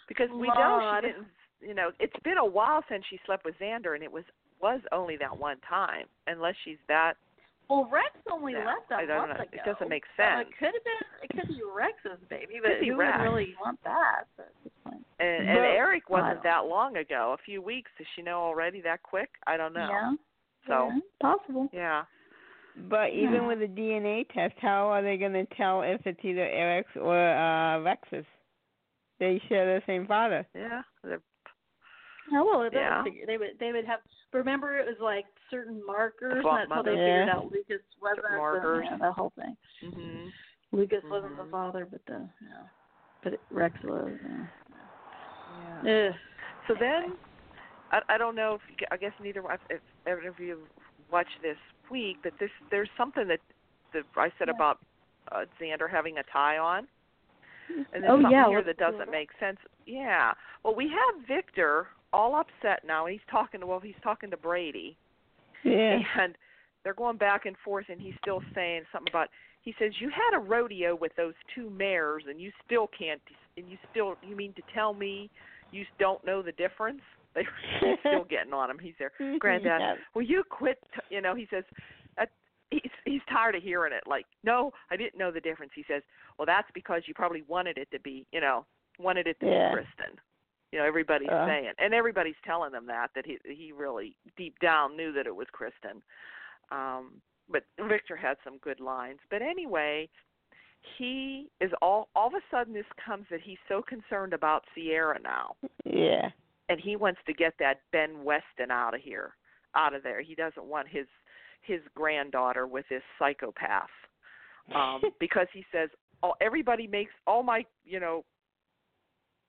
because 0.08 0.28
we 0.32 0.48
know 0.48 0.98
she 1.02 1.06
didn't. 1.08 1.26
You 1.60 1.74
know, 1.74 1.90
it's 2.00 2.16
been 2.24 2.38
a 2.38 2.44
while 2.44 2.82
since 2.88 3.04
she 3.10 3.20
slept 3.26 3.44
with 3.44 3.54
Xander, 3.60 3.94
and 3.94 4.02
it 4.02 4.10
was 4.10 4.24
was 4.60 4.80
only 4.92 5.16
that 5.18 5.36
one 5.36 5.56
time. 5.68 6.06
Unless 6.26 6.54
she's 6.64 6.78
that. 6.88 7.14
Well, 7.70 7.88
Rex 7.90 8.10
only 8.30 8.52
No, 8.54 8.64
left 8.66 8.90
a 8.90 8.94
I 8.96 9.06
don't 9.06 9.28
month 9.28 9.38
know. 9.38 9.44
ago. 9.44 9.52
It 9.54 9.64
doesn't 9.64 9.88
make 9.88 10.02
So 10.16 10.22
sense. 10.24 10.48
it 10.50 10.58
could 10.58 10.74
have 10.74 10.84
been. 10.84 11.02
It 11.22 11.30
could 11.38 11.48
be 11.54 11.62
Rex's 11.64 12.18
baby, 12.28 12.58
but 12.60 12.72
Could 12.72 12.80
be 12.80 12.88
who 12.88 12.96
Rex. 12.96 13.16
would 13.18 13.24
really 13.24 13.54
want 13.62 13.78
that? 13.84 14.24
So 14.36 14.42
at 14.42 14.52
this 14.64 14.72
point. 14.84 15.06
And, 15.20 15.48
and 15.48 15.58
But- 15.58 15.78
Eric 15.78 16.10
wasn't 16.10 16.42
that 16.42 16.66
long 16.66 16.96
ago. 16.96 17.36
A 17.38 17.42
few 17.44 17.62
weeks. 17.62 17.90
Does 17.96 18.06
she 18.16 18.22
know 18.22 18.40
already 18.42 18.80
that 18.82 19.02
quick? 19.04 19.30
I 19.46 19.56
don't 19.56 19.72
know. 19.72 19.88
Yeah. 19.88 20.12
So 20.66 20.90
yeah, 20.92 21.00
possible. 21.22 21.68
yeah. 21.72 22.02
But 22.88 23.10
even 23.10 23.34
Yeah. 23.42 23.46
with 23.46 23.62
a 23.62 23.68
DNA 23.68 24.24
test, 24.34 24.54
how 24.58 24.88
are 24.90 25.02
they 25.02 25.16
going 25.16 25.32
to 25.32 25.46
tell 25.56 25.82
if 25.82 26.06
it's 26.06 26.20
either 26.24 26.42
Eric's 26.42 26.96
or 26.96 27.16
uh 27.16 27.80
Rex's? 27.80 28.26
They 29.18 29.38
share 29.48 29.78
the 29.78 29.84
same 29.86 30.06
father. 30.06 30.46
Yeah. 30.54 30.82
They're- 31.04 31.22
Oh 32.32 32.44
well, 32.44 32.68
Yeah. 32.72 33.02
figure 33.04 33.26
they 33.26 33.38
would 33.38 33.58
they 33.58 33.72
would 33.72 33.84
have. 33.86 34.00
Remember, 34.32 34.78
it 34.78 34.86
was 34.86 34.98
like 35.00 35.26
certain 35.50 35.84
markers. 35.84 36.42
Fault 36.42 36.60
and 36.60 36.70
that's 36.70 36.76
how 36.76 36.82
they 36.82 36.90
figured 36.92 37.26
Yeah. 37.28 37.34
out 37.36 37.50
Lucas 37.52 37.82
wasn't 38.00 38.22
the- 38.26 38.80
yeah, 38.84 38.96
the 38.98 39.12
whole 39.12 39.30
thing. 39.30 39.56
Mhm. 39.82 40.32
Lucas 40.72 41.02
wasn't 41.04 41.36
the 41.36 41.44
Mhm. 41.44 41.50
father, 41.50 41.84
but 41.86 42.04
the 42.06 42.28
yeah, 42.42 42.62
but 43.22 43.32
it, 43.34 43.40
Rex 43.50 43.74
was. 43.82 44.12
Yeah. 44.22 44.46
Yeah. 45.84 46.08
Ugh. 46.10 46.14
So 46.68 46.74
then, 46.74 47.16
I, 47.90 48.02
I 48.08 48.18
don't 48.18 48.34
know 48.34 48.54
if 48.54 48.60
you, 48.70 48.86
I 48.90 48.96
guess 48.96 49.12
neither 49.20 49.40
if, 49.52 49.60
if 49.70 49.80
any 50.06 50.26
of 50.26 50.38
you 50.38 50.66
watched 51.10 51.40
this 51.42 51.58
week, 51.90 52.18
but 52.22 52.32
this 52.38 52.50
there's 52.70 52.90
something 52.96 53.26
that 53.28 53.40
that 53.92 54.04
I 54.16 54.30
said 54.38 54.48
Yeah. 54.48 54.54
about 54.54 54.78
uh, 55.32 55.44
Xander 55.60 55.88
having 55.90 56.18
a 56.18 56.22
tie 56.24 56.58
on, 56.58 56.86
and 57.68 57.86
there's 57.92 58.04
Oh, 58.04 58.14
something 58.16 58.30
yeah, 58.30 58.48
here 58.48 58.62
that 58.62 58.78
doesn't 58.78 59.00
it. 59.02 59.10
make 59.10 59.30
sense. 59.38 59.58
Yeah. 59.86 60.32
Well, 60.62 60.74
we 60.74 60.88
have 60.88 61.26
Victor 61.26 61.88
all 62.12 62.34
upset 62.36 62.84
now, 62.84 63.06
and 63.06 63.12
he's 63.12 63.26
talking 63.30 63.60
to 63.60 63.66
well, 63.66 63.80
he's 63.80 63.94
talking 64.02 64.30
to 64.30 64.36
Brady, 64.36 64.96
Yeah. 65.64 65.98
and 66.18 66.36
they're 66.84 66.94
going 66.94 67.16
back 67.18 67.44
and 67.46 67.56
forth, 67.64 67.86
and 67.90 68.00
he's 68.00 68.14
still 68.22 68.42
saying 68.54 68.82
something 68.92 69.10
about. 69.10 69.28
He 69.62 69.74
says 69.78 69.92
you 70.00 70.08
had 70.08 70.36
a 70.36 70.40
rodeo 70.40 70.94
with 70.94 71.12
those 71.16 71.34
two 71.54 71.68
mares, 71.68 72.24
and 72.28 72.40
you 72.40 72.50
still 72.64 72.88
can't. 72.98 73.20
And 73.58 73.68
you 73.68 73.76
still, 73.90 74.14
you 74.26 74.34
mean 74.34 74.54
to 74.54 74.62
tell 74.74 74.94
me 74.94 75.28
you 75.70 75.84
don't 75.98 76.24
know 76.24 76.42
the 76.42 76.52
difference? 76.52 77.00
They 77.32 77.42
he's 77.80 77.96
still 78.00 78.24
getting 78.24 78.52
on 78.52 78.68
him. 78.70 78.78
He's 78.80 78.94
there, 78.98 79.12
Granddad. 79.38 79.80
Yeah. 79.80 79.94
Will 80.16 80.22
you 80.22 80.42
quit? 80.50 80.82
T-? 80.94 81.14
You 81.14 81.20
know, 81.20 81.36
he 81.36 81.46
says. 81.48 81.62
Uh, 82.18 82.24
he's 82.72 82.90
he's 83.04 83.20
tired 83.30 83.54
of 83.54 83.62
hearing 83.62 83.92
it. 83.92 84.02
Like, 84.04 84.26
no, 84.42 84.72
I 84.90 84.96
didn't 84.96 85.16
know 85.16 85.30
the 85.30 85.40
difference. 85.40 85.70
He 85.76 85.84
says, 85.86 86.02
well, 86.38 86.46
that's 86.46 86.66
because 86.74 87.02
you 87.06 87.14
probably 87.14 87.42
wanted 87.46 87.78
it 87.78 87.88
to 87.92 88.00
be, 88.00 88.26
you 88.32 88.40
know, 88.40 88.64
wanted 88.98 89.28
it 89.28 89.38
to 89.40 89.46
Yeah. 89.46 89.68
be 89.68 89.74
Kristen. 89.74 90.18
You 90.72 90.78
know, 90.78 90.84
everybody's 90.84 91.28
Uh. 91.28 91.46
saying, 91.46 91.72
and 91.78 91.92
everybody's 91.94 92.36
telling 92.44 92.72
them 92.72 92.86
that 92.86 93.10
that 93.14 93.26
he 93.26 93.38
he 93.44 93.72
really 93.72 94.16
deep 94.36 94.58
down 94.60 94.96
knew 94.96 95.12
that 95.12 95.26
it 95.26 95.34
was 95.34 95.48
Kristen. 95.52 96.02
Um, 96.70 97.20
but 97.48 97.64
Victor 97.78 98.16
had 98.16 98.36
some 98.44 98.58
good 98.58 98.78
lines. 98.80 99.18
But 99.30 99.42
anyway, 99.42 100.08
he 100.96 101.50
is 101.60 101.72
all 101.82 102.08
all 102.14 102.28
of 102.28 102.34
a 102.34 102.40
sudden 102.50 102.72
this 102.72 102.86
comes 103.04 103.26
that 103.30 103.40
he's 103.40 103.58
so 103.68 103.82
concerned 103.82 104.32
about 104.32 104.64
Ciara 104.74 105.18
now, 105.20 105.56
Yeah. 105.84 106.30
and 106.68 106.80
he 106.80 106.96
wants 106.96 107.20
to 107.26 107.32
get 107.34 107.54
that 107.58 107.80
Ben 107.90 108.22
Weston 108.24 108.70
out 108.70 108.94
of 108.94 109.00
here, 109.00 109.34
out 109.74 109.94
of 109.94 110.02
there. 110.02 110.20
He 110.20 110.34
doesn't 110.34 110.64
want 110.64 110.88
his 110.88 111.06
his 111.62 111.80
granddaughter 111.94 112.66
with 112.66 112.88
this 112.88 113.02
psychopath 113.18 113.90
um 114.74 115.02
because 115.20 115.46
he 115.52 115.64
says 115.72 115.90
all 116.22 116.36
everybody 116.40 116.86
makes 116.86 117.12
all 117.26 117.42
my 117.42 117.64
you 117.84 118.00
know 118.00 118.24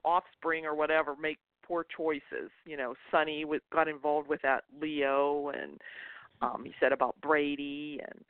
offspring 0.04 0.66
or 0.66 0.76
whatever 0.76 1.16
make 1.22 1.38
poor 1.66 1.86
choices 1.96 2.50
you 2.66 2.76
know 2.76 2.94
sonny 3.12 3.46
with, 3.46 3.62
got 3.72 3.88
involved 3.88 4.28
with 4.28 4.42
that 4.42 4.64
leo 4.82 5.50
and 5.50 5.80
um 6.42 6.64
he 6.66 6.74
said 6.80 6.92
about 6.92 7.16
brady 7.22 8.00
and 8.08 8.24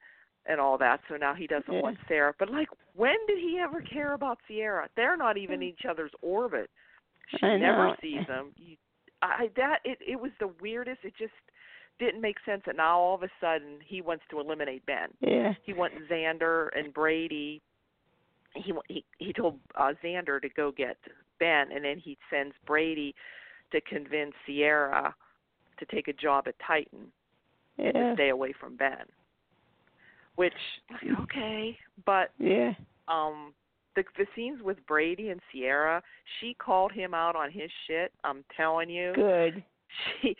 and 0.48 0.60
all 0.60 0.78
that 0.78 1.00
so 1.08 1.16
now 1.16 1.34
he 1.34 1.48
doesn't 1.48 1.74
Yeah. 1.74 1.82
want 1.82 1.98
sarah 2.08 2.34
but 2.38 2.50
like 2.52 2.68
when 2.96 3.16
did 3.28 3.38
he 3.40 3.60
ever 3.64 3.82
care 3.82 4.14
about 4.14 4.40
ciara 4.48 4.90
they're 4.96 5.18
not 5.18 5.38
even 5.38 5.56
in 5.56 5.64
each 5.64 5.86
other's 5.90 6.12
orbit 6.22 6.70
she 7.30 7.46
I 7.46 7.58
never 7.58 7.88
know. 7.88 7.96
sees 8.02 8.26
him 8.28 8.52
you, 8.58 8.76
i 9.22 9.50
that 9.56 9.80
it 9.86 9.98
it 10.06 10.20
was 10.20 10.32
the 10.40 10.48
weirdest 10.62 11.00
it 11.04 11.14
just 11.18 11.34
didn't 12.00 12.22
make 12.22 12.38
sense 12.46 12.64
that 12.66 12.76
now 12.76 12.98
all 13.00 13.16
of 13.16 13.22
a 13.24 13.30
sudden 13.40 13.78
he 13.86 14.02
wants 14.02 14.24
to 14.32 14.40
eliminate 14.40 14.84
ben 14.86 15.10
Yeah. 15.22 15.54
he 15.64 15.74
went 15.74 15.94
Xander 16.10 16.70
and 16.76 16.94
Brady. 16.94 17.62
He 18.56 18.74
he 18.90 19.06
he 19.20 19.32
told 19.32 19.60
uh, 19.76 19.94
Xander 20.04 20.42
to 20.42 20.50
go 20.50 20.72
get 20.72 20.98
Ben, 21.41 21.71
and 21.73 21.84
then 21.84 21.97
he 21.97 22.17
sends 22.30 22.54
Brady 22.65 23.13
to 23.73 23.82
convince 23.82 24.34
Ciara 24.45 25.13
to 25.80 25.86
take 25.88 26.08
a 26.08 26.13
job 26.13 26.45
at 26.47 26.56
Titan 26.65 27.12
and 27.77 27.93
to 27.93 28.12
stay 28.13 28.30
away 28.30 28.54
from 28.58 28.77
Ben. 28.77 29.06
Which 30.36 30.54
okay, 31.23 31.77
but 32.06 32.32
Yeah. 32.38 32.73
um 33.08 33.54
the 33.95 34.04
the 34.17 34.27
scenes 34.36 34.62
with 34.62 34.77
Brady 34.88 35.30
and 35.30 35.41
Ciara, 35.51 36.01
she 36.39 36.54
called 36.54 36.91
him 36.93 37.13
out 37.13 37.36
on 37.36 37.51
his 37.51 37.69
shit. 37.88 38.13
I'm 38.23 38.45
telling 38.56 38.89
you 38.89 39.12
Good. 39.15 39.63
she 40.21 40.36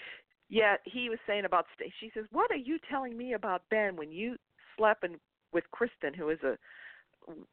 yeah 0.50 0.76
he 0.86 1.10
was 1.10 1.20
saying 1.26 1.46
about 1.46 1.66
she 2.00 2.12
says 2.14 2.26
what 2.32 2.52
are 2.52 2.64
you 2.70 2.78
telling 2.90 3.18
me 3.18 3.34
about 3.34 3.64
ben 3.70 3.96
when 3.96 4.12
you 4.12 4.36
slept 4.78 5.04
in, 5.04 5.16
with 5.54 5.64
kristen 5.72 6.14
who 6.14 6.30
is 6.30 6.40
a 6.44 6.58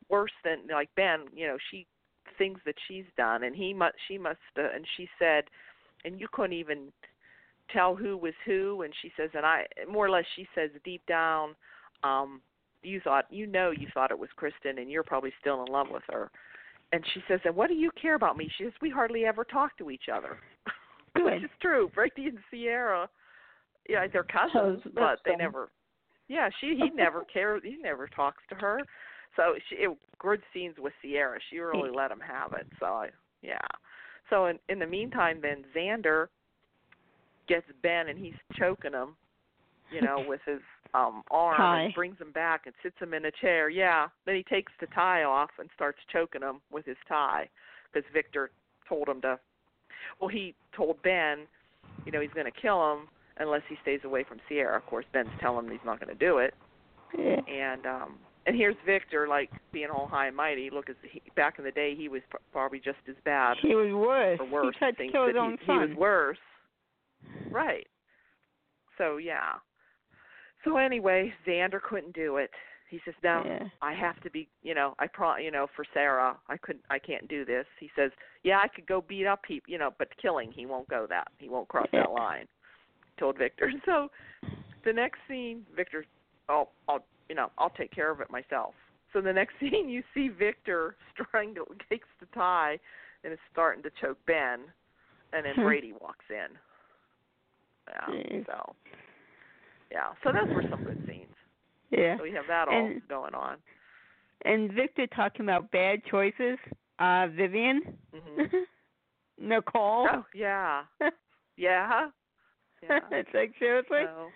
worse 0.09 0.33
than 0.45 0.59
like 0.71 0.91
ben 0.97 1.21
you 1.35 1.47
know 1.47 1.57
she 1.71 1.87
things 2.39 2.59
that 2.65 2.75
she's 2.87 3.05
done 3.17 3.45
and 3.45 3.55
he 3.55 3.75
must 3.75 3.95
she 4.07 4.17
must 4.17 4.39
uh, 4.59 4.63
and 4.75 4.85
she 4.97 5.09
said 5.19 5.45
and 6.05 6.21
you 6.21 6.27
couldn't 6.33 6.55
even 6.55 6.93
tell 7.73 7.95
who 7.95 8.17
was 8.17 8.35
who 8.47 8.83
and 8.83 8.95
she 9.03 9.13
says 9.17 9.31
and 9.35 9.45
i 9.45 9.65
more 9.91 10.07
or 10.07 10.11
less 10.11 10.25
she 10.37 10.47
says 10.55 10.71
deep 10.85 11.03
down 11.07 11.55
um 12.05 12.41
you 12.83 13.01
thought 13.01 13.27
you 13.31 13.47
know 13.47 13.71
you 13.71 13.89
thought 13.93 14.11
it 14.13 14.19
was 14.19 14.29
Kristen 14.37 14.79
and 14.79 14.91
you're 14.91 15.03
probably 15.03 15.33
still 15.41 15.65
in 15.65 15.73
love 15.73 15.89
with 15.91 16.05
her. 16.11 16.31
And 16.93 17.05
she 17.13 17.21
says, 17.27 17.41
And 17.45 17.57
what 17.57 17.67
do 17.67 17.75
you 17.75 17.91
care 18.01 18.15
about 18.15 18.37
me? 18.37 18.49
She 18.57 18.63
says, 18.63 18.73
We 18.81 18.89
hardly 18.89 19.25
ever 19.25 19.43
talk 19.43 19.77
to 19.79 19.91
each 19.91 20.09
other. 20.11 20.39
Which 21.17 21.43
is 21.43 21.51
true. 21.61 21.91
Brady 21.93 22.29
and 22.29 22.39
Ciara 22.53 23.09
yeah, 23.89 24.07
they're 24.13 24.25
cousins, 24.25 24.83
but 24.95 25.19
they 25.25 25.35
never 25.35 25.71
yeah, 26.29 26.51
she 26.61 26.77
he 26.77 26.91
never 26.91 27.25
cares 27.25 27.63
he 27.65 27.79
never 27.83 28.07
talks 28.07 28.43
to 28.51 28.55
her. 28.57 28.81
So 29.37 29.55
she 29.69 29.77
it, 29.77 29.97
good 30.19 30.41
scenes 30.53 30.75
with 30.79 30.93
Ciara. 31.03 31.39
She 31.51 31.59
really 31.59 31.91
let 31.95 32.11
him 32.11 32.21
have 32.21 32.53
it. 32.55 32.67
So 32.81 32.87
I 32.87 33.09
yeah. 33.43 33.59
So 34.31 34.47
in 34.47 34.59
in 34.69 34.79
the 34.79 34.87
meantime 34.87 35.41
then 35.43 35.65
Xander 35.77 36.27
gets 37.49 37.67
Ben 37.83 38.09
and 38.09 38.19
he's 38.19 38.35
choking 38.59 38.93
him, 38.93 39.17
you 39.91 40.03
know, 40.03 40.25
with 40.27 40.41
his 40.47 40.61
um 40.95 41.23
arm 41.31 41.57
Tie. 41.57 41.83
and 41.83 41.95
brings 41.95 42.19
him 42.21 42.33
back 42.33 42.63
and 42.67 42.75
sits 42.83 42.97
him 42.99 43.15
in 43.15 43.27
a 43.27 43.31
chair. 43.41 43.69
Yeah. 43.69 44.09
Then 44.27 44.35
he 44.37 44.43
takes 44.43 44.73
the 44.81 44.87
tie 44.89 45.23
off 45.25 45.51
and 45.59 45.69
starts 45.75 45.99
choking 46.13 46.43
him 46.43 46.61
with 46.73 46.85
his 46.85 46.97
tie 47.09 47.49
because 47.93 48.09
Victor 48.13 48.51
told 48.89 49.09
him 49.09 49.21
to 49.23 49.39
well 50.21 50.29
he 50.29 50.55
told 50.77 51.01
Ben, 51.03 51.47
you 52.05 52.13
know, 52.13 52.21
he's 52.21 52.33
going 52.35 52.51
to 52.51 52.61
kill 52.61 52.93
him 52.93 53.09
unless 53.39 53.63
he 53.69 53.77
stays 53.83 54.01
away 54.05 54.25
from 54.25 54.39
Ciara. 54.49 54.77
Of 54.77 54.87
course, 54.87 55.05
Ben's 55.13 55.29
telling 55.41 55.67
him 55.67 55.71
he's 55.73 55.81
not 55.85 56.01
going 56.01 56.13
to 56.17 56.25
do 56.27 56.39
it 56.39 56.55
Yeah. 57.17 57.41
and 57.47 57.87
um 57.87 58.19
and 58.49 58.57
here's 58.57 58.75
Victor 58.87 59.29
like 59.29 59.51
being 59.73 59.89
all 59.91 60.09
high 60.09 60.27
and 60.29 60.37
mighty. 60.37 60.71
Look, 60.73 60.89
as 60.89 60.97
he, 61.09 61.23
back 61.37 61.59
in 61.59 61.65
the 61.65 61.71
day, 61.71 61.95
he 61.95 62.09
was 62.09 62.23
probably 62.53 62.79
just 62.81 62.99
as 63.09 63.15
bad 63.25 63.59
He 63.61 63.75
was 63.75 63.93
worse. 63.95 64.41
or 64.41 64.47
worse. 64.51 64.75
He 64.75 64.79
tried 64.79 64.97
to 64.97 65.13
kill 65.13 65.27
his 65.29 65.37
own 65.39 65.59
he, 65.61 65.67
son. 65.67 65.83
he 65.83 65.89
was 65.89 65.97
worse. 65.97 66.39
Right. 67.51 67.87
So 68.97 69.19
yeah. 69.19 69.53
So 70.65 70.77
anyway, 70.79 71.33
Xander 71.47 71.81
couldn't 71.81 72.15
do 72.15 72.39
it. 72.39 72.51
He 72.91 72.99
says, 73.05 73.15
"No, 73.23 73.43
Yeah. 73.45 73.69
I 73.83 73.93
have 73.93 74.19
to 74.23 74.31
be, 74.31 74.49
you 74.63 74.75
know, 74.75 74.95
I 74.99 75.07
pro, 75.07 75.37
you 75.37 75.51
know, 75.51 75.67
for 75.77 75.85
Sarah, 75.93 76.37
I 76.49 76.57
couldn't, 76.57 76.85
I 76.89 76.99
can't 76.99 77.29
do 77.29 77.45
this." 77.45 77.67
He 77.79 77.91
says, 77.95 78.11
"Yeah, 78.45 78.61
I 78.65 78.69
could 78.69 78.87
go 78.87 79.03
beat 79.03 79.27
up 79.27 79.43
people, 79.43 79.71
you 79.71 79.79
know, 79.79 79.93
but 79.99 80.09
killing, 80.21 80.51
he 80.51 80.65
won't 80.65 80.89
go 80.89 81.07
that. 81.09 81.29
He 81.39 81.49
won't 81.51 81.69
cross 81.69 81.87
Yeah. 81.93 82.01
that 82.05 82.13
line." 82.13 82.47
Told 83.19 83.37
Victor. 83.37 83.71
So 83.85 84.11
the 84.85 84.93
next 84.93 85.19
scene, 85.29 85.67
Victor, 85.77 86.07
oh, 86.49 86.69
I'll, 86.89 87.05
you 87.29 87.35
know, 87.35 87.51
I'll 87.59 87.71
take 87.71 87.91
care 87.93 88.11
of 88.11 88.21
it 88.21 88.31
myself. 88.31 88.75
So 89.13 89.21
the 89.21 89.33
next 89.33 89.55
scene, 89.61 89.89
you 89.89 90.03
see 90.15 90.29
Victor 90.29 90.97
strangle, 91.13 91.67
takes 91.91 92.09
the 92.21 92.27
tie, 92.35 92.79
and 93.25 93.33
is 93.33 93.39
starting 93.53 93.83
to 93.83 93.91
choke 94.01 94.19
Ben, 94.27 94.61
and 95.33 95.45
then 95.45 95.55
Hmm. 95.55 95.63
Brady 95.65 95.93
walks 96.01 96.25
in. 96.31 96.57
Yeah. 97.89 98.15
Jeez. 98.15 98.47
So. 98.47 98.75
Yeah. 99.91 100.09
So 100.23 100.31
those 100.33 100.55
were 100.55 100.65
some 100.71 100.85
good 100.85 101.03
scenes. 101.09 101.35
Yeah. 101.91 102.17
So 102.19 102.23
we 102.23 102.33
have 102.33 102.45
that 102.49 102.69
all 102.69 102.75
And- 102.87 103.07
going 103.09 103.35
on. 103.35 103.57
And 104.45 104.71
Victor 104.73 105.07
talking 105.09 105.41
about 105.43 105.71
bad 105.73 106.01
choices. 106.09 106.59
Uh, 107.01 107.27
Vivian, 107.29 107.81
hmm 108.13 108.43
Nicole. 109.39 110.09
Oh 110.13 110.25
yeah. 110.35 110.83
Yeah. 111.57 112.09
Yeah. 112.85 113.01
it's 113.11 113.29
like 113.35 113.53
seriously. 113.59 114.03
So, 114.05 114.29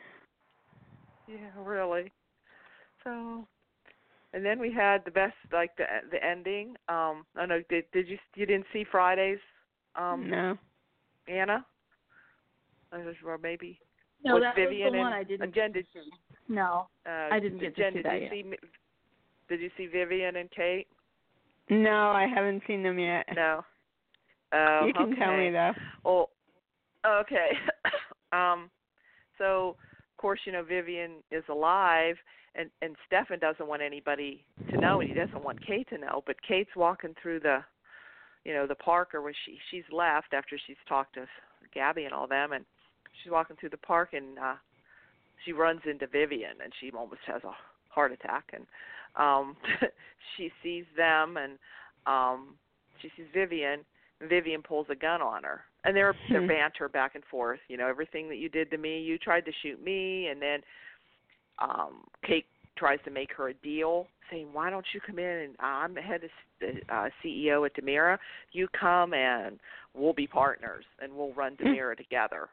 yeah, 1.29 1.51
really. 1.57 2.11
So, 3.05 3.47
and 4.33 4.45
then 4.45 4.59
we 4.59 4.73
had 4.73 5.05
the 5.05 5.11
best, 5.11 5.35
like 5.53 5.75
the 5.77 5.85
the 6.11 6.23
ending. 6.25 6.77
Um, 6.89 7.25
I 7.37 7.41
don't 7.41 7.49
know. 7.49 7.63
Did 7.69 7.85
did 7.93 8.09
you 8.09 8.19
you 8.35 8.47
didn't 8.47 8.67
see 8.73 8.85
Fridays? 8.91 9.39
Um, 9.95 10.29
no. 10.31 10.59
Anna. 11.29 11.65
I 12.93 12.99
was- 12.99 13.17
Or 13.25 13.39
maybe. 13.39 13.81
No, 14.25 14.35
with 14.35 14.43
that 14.45 14.55
Vivian 14.55 14.87
was 14.87 14.93
the 14.93 14.99
one 14.99 15.07
and 15.09 15.15
I 15.17 15.25
didn't. 15.25 15.49
again, 15.49 15.73
did- 15.73 15.87
see. 15.93 16.01
No, 16.49 16.89
Uh, 17.07 17.29
I 17.31 17.41
didn't 17.41 17.59
get 17.59 17.75
to 17.77 17.83
see 17.91 17.95
did 17.97 18.05
that 18.05 18.15
you 18.15 18.21
yet. 18.23 18.31
see? 18.31 18.57
Did 19.49 19.61
you 19.61 19.71
see 19.77 19.87
Vivian 19.87 20.37
and 20.37 20.51
Kate? 20.51 20.87
No, 21.71 22.11
I 22.11 22.27
haven't 22.27 22.63
seen 22.67 22.83
them 22.83 22.99
yet. 22.99 23.27
No. 23.35 23.65
Oh, 24.55 24.85
you 24.87 24.93
can 24.93 25.13
okay. 25.13 25.17
tell 25.17 25.35
me 25.35 25.51
though. 25.51 25.73
Well, 26.05 26.31
okay. 27.07 27.53
um, 28.33 28.71
so 29.39 29.77
course 30.23 30.41
you 30.47 30.53
know 30.53 30.63
Vivian 30.63 31.17
is 31.33 31.43
alive, 31.51 32.15
and 32.55 32.71
and 32.81 32.95
Stefan 33.07 33.41
doesn't 33.41 33.67
want 33.67 33.83
anybody 33.83 34.45
to 34.71 34.79
know, 34.79 35.01
and 35.01 35.09
he 35.09 35.15
doesn't 35.15 35.43
want 35.45 35.59
Kate 35.67 35.89
to 35.91 35.99
know. 35.99 36.23
But 36.27 36.37
Kate's 36.47 36.71
walking 36.77 37.15
through 37.21 37.41
the, 37.41 37.59
you 38.45 38.55
know, 38.55 38.67
the 38.67 38.77
park, 38.77 39.15
or 39.15 39.21
where 39.21 39.35
she 39.45 39.59
she's 39.71 39.85
left 39.93 40.33
after 40.33 40.57
she's 40.67 40.77
talked 40.89 41.15
to 41.15 41.27
Gabi 41.77 42.05
and 42.05 42.15
all 42.15 42.29
them, 42.29 42.53
and 42.53 42.65
she's 43.23 43.33
walking 43.33 43.57
through 43.57 43.71
the 43.71 43.77
park, 43.77 44.11
and 44.13 44.39
uh 44.39 44.55
she 45.45 45.53
runs 45.53 45.81
into 45.91 46.07
Vivian, 46.07 46.53
and 46.63 46.73
she 46.81 46.93
almost 46.93 47.21
has 47.27 47.43
a 47.43 47.53
heart 47.89 48.13
attack, 48.13 48.53
and 48.53 48.65
um 49.17 49.57
she 50.37 50.53
sees 50.63 50.85
them, 50.97 51.37
and 51.37 51.59
um 52.07 52.55
she 53.01 53.11
sees 53.17 53.27
Vivian, 53.35 53.81
Vivian 54.29 54.63
pulls 54.63 54.87
a 54.89 54.95
gun 54.95 55.21
on 55.21 55.43
her, 55.43 55.63
and 55.85 55.97
they're 55.97 56.15
they're 56.29 56.41
Hmm. 56.41 56.47
banter 56.49 56.89
back 56.89 57.15
and 57.15 57.25
forth. 57.25 57.61
You 57.69 57.77
know, 57.77 57.89
everything 57.89 58.29
that 58.29 58.37
you 58.37 58.49
did 58.49 58.71
to 58.71 58.79
me, 58.79 59.01
you 59.01 59.19
tried 59.19 59.45
to 59.47 59.53
shoot 59.63 59.83
me, 59.83 60.29
and 60.29 60.41
then 60.41 60.63
um 61.59 62.05
Kate 62.25 62.47
tries 62.77 62.99
to 63.05 63.11
make 63.11 63.33
her 63.35 63.49
a 63.49 63.55
deal, 63.55 64.09
saying, 64.31 64.53
"Why 64.53 64.71
don't 64.71 64.87
you 64.95 65.01
come 65.01 65.19
in 65.19 65.39
and 65.39 65.57
I'm 65.61 65.95
the 65.95 66.01
head 66.03 66.25
of 66.25 66.31
the 66.61 66.81
uh, 66.89 67.11
CEO 67.23 67.67
at 67.67 67.75
DiMera. 67.75 68.19
You 68.53 68.69
come 68.69 69.13
and 69.15 69.59
we'll 69.95 70.15
be 70.15 70.27
partners, 70.27 70.85
and 71.01 71.13
we'll 71.15 71.33
run 71.35 71.57
Hmm. 71.57 71.67
DiMera 71.67 71.97
together." 71.97 72.49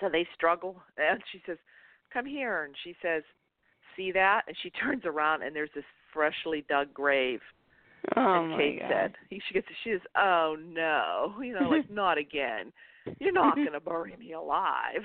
So 0.00 0.08
they 0.08 0.26
struggle, 0.34 0.82
and 0.96 1.22
she 1.30 1.42
says, 1.46 1.58
"Come 2.12 2.26
here," 2.26 2.64
and 2.64 2.74
she 2.82 2.96
says, 3.02 3.22
"See 3.96 4.12
that?" 4.12 4.42
And 4.46 4.56
she 4.62 4.70
turns 4.82 5.04
around, 5.04 5.42
and 5.42 5.54
there's 5.54 5.72
this 5.74 5.84
freshly 6.12 6.62
dug 6.68 6.92
grave 6.92 7.40
Oh 8.16 8.44
and 8.44 8.58
Kate 8.58 8.80
god. 8.80 8.88
said, 8.90 9.12
he, 9.30 9.40
she 9.46 9.54
gets, 9.54 9.66
she 9.84 9.92
says, 9.92 10.00
"Oh 10.16 10.56
no, 10.60 11.34
you 11.42 11.54
know, 11.54 11.68
like 11.68 11.90
not 11.90 12.18
again. 12.18 12.72
You're 13.18 13.32
not 13.32 13.56
going 13.56 13.72
to 13.72 13.80
bury 13.80 14.16
me 14.18 14.32
alive." 14.32 15.02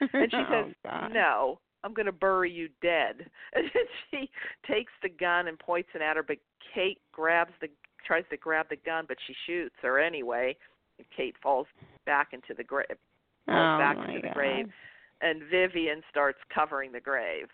and 0.00 0.30
she 0.30 0.36
oh, 0.36 0.64
says, 0.66 0.74
God. 0.84 1.12
"No, 1.12 1.58
I'm 1.82 1.94
going 1.94 2.06
to 2.06 2.12
bury 2.12 2.50
you 2.50 2.68
dead." 2.80 3.26
And 3.54 3.64
then 3.74 3.84
she 4.10 4.30
takes 4.70 4.92
the 5.02 5.08
gun 5.08 5.48
and 5.48 5.58
points 5.58 5.90
it 5.94 6.00
at 6.00 6.16
her, 6.16 6.22
but 6.22 6.38
Kate 6.74 6.98
grabs 7.12 7.52
the, 7.60 7.68
tries 8.06 8.24
to 8.30 8.36
grab 8.36 8.66
the 8.70 8.76
gun, 8.76 9.04
but 9.06 9.16
she 9.26 9.34
shoots 9.46 9.74
her 9.82 9.98
anyway. 9.98 10.56
And 10.98 11.06
Kate 11.14 11.34
falls 11.42 11.66
back 12.06 12.28
into 12.32 12.54
the 12.56 12.64
grave, 12.64 12.86
uh, 12.90 13.52
Oh 13.52 13.78
back 13.78 13.96
into 13.96 14.20
the 14.22 14.32
grave. 14.32 14.66
and 15.20 15.42
Vivian 15.50 16.02
starts 16.10 16.38
covering 16.54 16.92
the 16.92 17.00
grave. 17.00 17.48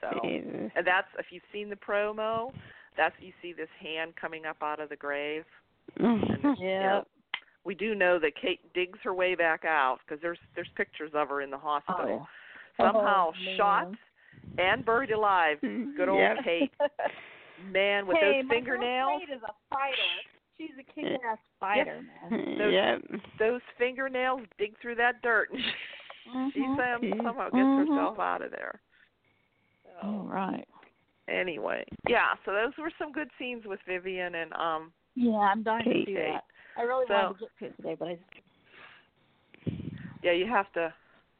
So. 0.00 0.20
Jesus. 0.22 0.70
And 0.76 0.86
that's 0.86 1.08
if 1.18 1.26
you've 1.30 1.42
seen 1.52 1.70
the 1.70 1.76
promo, 1.76 2.52
that's 2.96 3.14
you 3.20 3.32
see 3.42 3.52
this 3.52 3.68
hand 3.80 4.14
coming 4.20 4.46
up 4.46 4.56
out 4.62 4.80
of 4.80 4.88
the 4.88 4.96
grave. 4.96 5.44
And 5.98 6.22
it's, 6.24 6.42
you 6.60 6.66
Yeah. 6.68 6.82
know, 6.82 7.04
we 7.64 7.74
do 7.74 7.94
know 7.94 8.18
that 8.20 8.32
Kate 8.40 8.60
digs 8.74 8.98
her 9.02 9.12
way 9.14 9.34
back 9.34 9.64
out 9.64 9.98
because 10.06 10.20
there's 10.22 10.38
there's 10.54 10.68
pictures 10.76 11.10
of 11.14 11.28
her 11.28 11.40
in 11.42 11.50
the 11.50 11.58
hospital. 11.58 12.26
Somehow 12.76 13.30
Oh, 13.30 13.56
shot 13.56 13.88
and 14.58 14.84
buried 14.84 15.10
alive. 15.10 15.58
Good 15.62 16.08
old 16.08 16.20
Yep. 16.20 16.36
Kate. 16.44 16.72
Man 17.72 18.06
with 18.06 18.18
hey, 18.20 18.42
those 18.42 18.50
fingernails, 18.50 19.22
Kate 19.26 19.34
is 19.34 19.42
a 19.42 19.52
fighter. 19.74 19.96
She's 20.58 20.70
a 20.78 20.82
kick-ass 20.94 21.38
fighter, 21.58 22.02
man. 22.30 22.58
Those- 22.58 22.72
yep. 22.72 23.20
those 23.38 23.60
fingernails 23.78 24.40
dig 24.58 24.74
through 24.80 24.94
that 24.96 25.20
dirt, 25.22 25.48
and 25.50 25.60
she, 26.52 26.60
she 26.60 26.66
Mhm. 26.66 26.76
some- 26.76 27.02
Mhm. 27.02 27.16
somehow 27.24 27.44
gets 27.44 27.54
Mhm. 27.56 27.88
herself 27.88 28.18
out 28.18 28.42
of 28.42 28.50
there. 28.52 28.80
So, 29.84 30.06
All 30.08 30.26
right. 30.28 30.66
Anyway, 31.28 31.84
yeah. 32.08 32.34
So 32.44 32.52
those 32.52 32.72
were 32.78 32.90
some 32.98 33.10
good 33.12 33.28
scenes 33.38 33.64
with 33.66 33.80
Vivian 33.86 34.34
and 34.36 34.52
um 34.54 34.92
Yeah, 35.14 35.32
I'm 35.38 35.62
dying 35.62 35.84
to 35.84 35.92
Kate. 35.92 36.06
see 36.06 36.14
that. 36.14 36.44
I 36.78 36.82
really 36.82 37.06
So- 37.08 37.14
wanted 37.14 37.34
to 37.34 37.40
get 37.40 37.58
to 37.58 37.64
it 37.66 37.76
today, 37.76 37.96
but 37.98 38.08
I 38.08 38.14
just 38.14 38.24
yeah, 40.22 40.32
you 40.32 40.46
have 40.46 40.72
to 40.74 40.92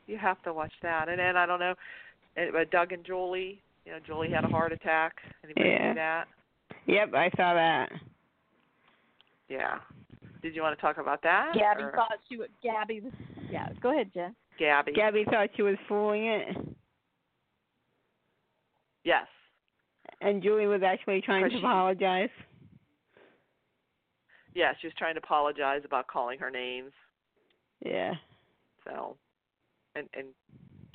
you 0.07 0.17
have 0.19 0.41
to 0.43 0.53
watch 0.53 0.73
that. 0.83 1.09
And 1.09 1.19
then 1.19 1.37
I 1.37 1.47
don't 1.47 1.61
know, 1.61 1.75
uh, 2.37 2.51
but 2.53 2.71
Doug 2.71 2.93
and 2.93 3.05
Julie, 3.05 3.61
you 3.85 3.93
know, 3.93 3.99
Julie 4.07 4.31
had 4.31 4.45
a 4.45 4.49
heart 4.49 4.73
attack. 4.73 5.15
Anybody 5.45 5.69
Yeah. 5.71 5.93
see 5.93 5.95
that? 5.97 6.29
Yep, 6.87 7.15
I 7.15 7.31
saw 7.37 7.55
that. 7.55 7.93
Yeah. 9.49 9.79
Did 10.43 10.55
you 10.55 10.63
want 10.63 10.77
to 10.77 10.81
talk 10.81 10.99
about 10.99 11.23
that? 11.23 11.55
Gabi 11.55 11.83
or 11.83 11.93
thought 11.93 12.19
she 12.29 12.37
would. 12.37 12.51
Gabi 12.65 13.03
was. 13.03 13.13
Yeah, 13.51 13.69
go 13.81 13.91
ahead, 13.93 14.13
Jen. 14.15 14.35
Gabi. 14.61 14.97
Gabi 14.97 15.25
thought 15.31 15.51
she 15.57 15.63
was 15.63 15.77
fooling 15.89 16.27
it, 16.27 16.57
Yes. 19.05 19.27
And 20.27 20.43
Julie 20.43 20.67
was 20.67 20.83
actually 20.83 21.21
trying 21.21 21.45
to 21.45 21.51
she- 21.51 21.59
apologize. 21.59 22.31
Yeah, 24.55 24.73
she 24.81 24.87
was 24.87 24.95
trying 24.99 25.15
to 25.15 25.21
apologize 25.21 25.83
about 25.85 26.07
calling 26.07 26.39
her 26.39 26.51
names. 26.51 26.93
Yeah. 27.85 28.15
So, 28.85 29.17
and 29.95 30.09
and 30.15 30.29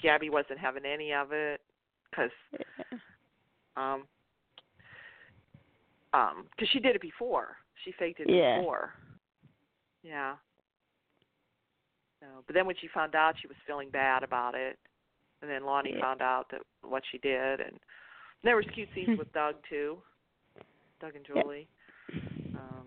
Gabi 0.04 0.32
wasn't 0.32 0.58
having 0.60 0.84
any 0.86 1.14
of 1.14 1.32
it 1.32 1.62
because 2.10 2.32
um 3.78 4.04
um 6.14 6.46
because 6.52 6.70
she 6.74 6.80
did 6.80 6.96
it 6.96 7.02
before. 7.02 7.56
She 7.86 7.92
faked 8.00 8.20
it 8.20 8.30
Yeah. 8.30 8.58
before. 8.58 8.94
Yeah. 10.04 10.36
So, 12.20 12.28
but 12.48 12.54
then 12.56 12.66
when 12.66 12.76
she 12.82 12.88
found 12.94 13.16
out, 13.16 13.36
she 13.40 13.48
was 13.48 13.58
feeling 13.66 13.90
bad 13.90 14.24
about 14.24 14.56
it. 14.56 14.78
and 15.42 15.50
then 15.50 15.66
Lani 15.66 15.94
Yeah. 15.94 16.02
found 16.02 16.22
out 16.22 16.50
that 16.50 16.62
what 16.84 17.04
she 17.12 17.18
did, 17.20 17.60
and 17.62 17.80
there 18.44 18.56
was 18.56 18.66
cute 18.74 18.90
scenes 18.96 19.16
with 19.20 19.32
Doug 19.34 19.56
too, 19.70 19.98
Doug 21.00 21.16
and. 21.16 21.26
Julie. 21.26 21.68
Um, 22.56 22.86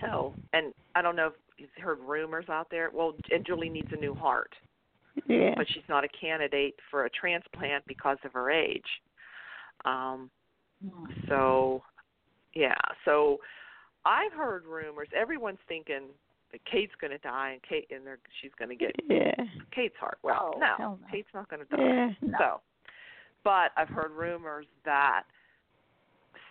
so, 0.00 0.34
and 0.52 0.72
I 0.94 1.02
don't 1.02 1.16
know 1.16 1.28
if 1.28 1.32
you've 1.58 1.70
heard 1.82 1.98
rumors 2.00 2.46
out 2.48 2.68
there. 2.70 2.90
Well, 2.92 3.14
and 3.30 3.44
Julie 3.46 3.68
needs 3.68 3.88
a 3.92 3.96
new 3.96 4.14
heart, 4.14 4.52
Yeah. 5.26 5.54
but 5.56 5.66
she's 5.68 5.82
not 5.88 6.04
a 6.04 6.08
candidate 6.08 6.74
for 6.90 7.04
a 7.04 7.10
transplant 7.10 7.84
because 7.86 8.18
of 8.24 8.32
her 8.32 8.50
age. 8.50 8.84
Um, 9.84 10.30
so, 11.28 11.82
yeah. 12.54 12.74
So, 13.04 13.38
I've 14.04 14.32
heard 14.32 14.64
rumors. 14.66 15.08
Everyone's 15.16 15.58
thinking 15.68 16.02
that 16.52 16.60
Kate's 16.70 16.92
going 17.00 17.10
to 17.10 17.18
die, 17.18 17.50
and 17.52 17.62
Kate, 17.62 17.86
and 17.90 18.06
they're, 18.06 18.18
she's 18.40 18.52
going 18.58 18.68
to 18.70 18.76
get 18.76 18.92
Yeah. 19.08 19.34
Kate's 19.74 19.96
heart. 19.98 20.18
Well, 20.22 20.52
Oh, 20.54 20.58
no, 20.58 20.74
no. 20.78 20.98
Kate's 21.10 21.28
not 21.34 21.48
going 21.50 21.62
to 21.66 21.76
die. 21.76 21.82
Yeah. 21.82 22.10
No. 22.22 22.38
So, 22.38 22.60
but 23.46 23.70
I've 23.76 23.88
heard 23.88 24.10
rumors 24.10 24.66
that 24.84 25.22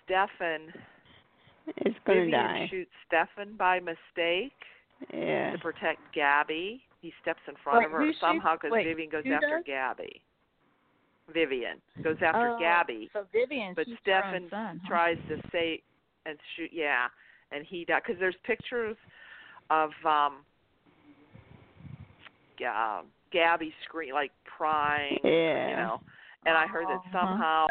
Stefan 0.06 0.72
It's 1.76 1.96
gonna 2.08 2.22
Vivian 2.22 2.32
die. 2.32 2.68
shoots 2.72 2.92
Stefan 3.06 3.58
by 3.58 3.82
mistake 3.82 4.54
Yeah. 5.14 5.52
to 5.52 5.58
protect 5.58 6.00
Gabi. 6.16 6.80
He 7.02 7.14
steps 7.22 7.42
in 7.50 7.56
front 7.58 7.80
Wait, 7.80 7.86
of 7.88 7.92
her 7.92 8.14
somehow 8.22 8.56
because 8.56 8.72
Vivian 8.72 9.10
goes 9.10 9.26
after 9.26 9.58
does? 9.58 9.66
Gabi. 9.66 10.22
Vivian 11.34 11.82
goes 12.02 12.16
after 12.22 12.52
Oh, 12.52 12.60
Gabi, 12.62 13.12
So 13.12 13.26
Vivian, 13.34 13.74
but 13.74 13.88
she's 13.88 13.98
Stefan 14.02 14.48
son, 14.50 14.80
huh? 14.82 14.88
tries 14.88 15.18
to 15.28 15.42
say 15.52 15.82
and 16.26 16.40
shoot. 16.56 16.72
Yeah, 16.72 17.08
and 17.52 17.66
he 17.66 17.84
died 17.84 18.04
because 18.06 18.20
there's 18.22 18.38
pictures 18.46 18.96
of 19.70 19.90
um, 20.06 20.46
uh, 22.66 23.02
Gabi 23.34 23.74
scream 23.84 24.14
like 24.14 24.32
crying. 24.46 25.20
Yeah. 25.26 25.70
You 25.70 25.76
know, 25.76 26.02
and 26.46 26.58
I 26.58 26.68
heard 26.68 26.88
that 26.88 27.00
Uh-huh. 27.00 27.12
somehow 27.12 27.68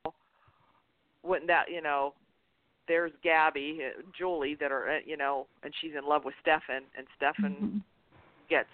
wouldn't 1.22 1.46
that 1.48 1.70
you 1.70 1.80
know 1.80 2.14
there's 2.86 3.12
Gabi, 3.24 3.78
uh, 3.80 4.02
Julie 4.16 4.54
that 4.56 4.70
are 4.70 4.96
uh, 4.96 4.98
you 5.06 5.16
know, 5.16 5.46
and 5.62 5.72
she's 5.80 5.94
in 5.96 6.04
love 6.06 6.24
with 6.24 6.34
Stefan, 6.40 6.82
and 6.96 7.06
Stefan 7.16 7.54
Mhm. 7.54 7.82
gets 8.48 8.68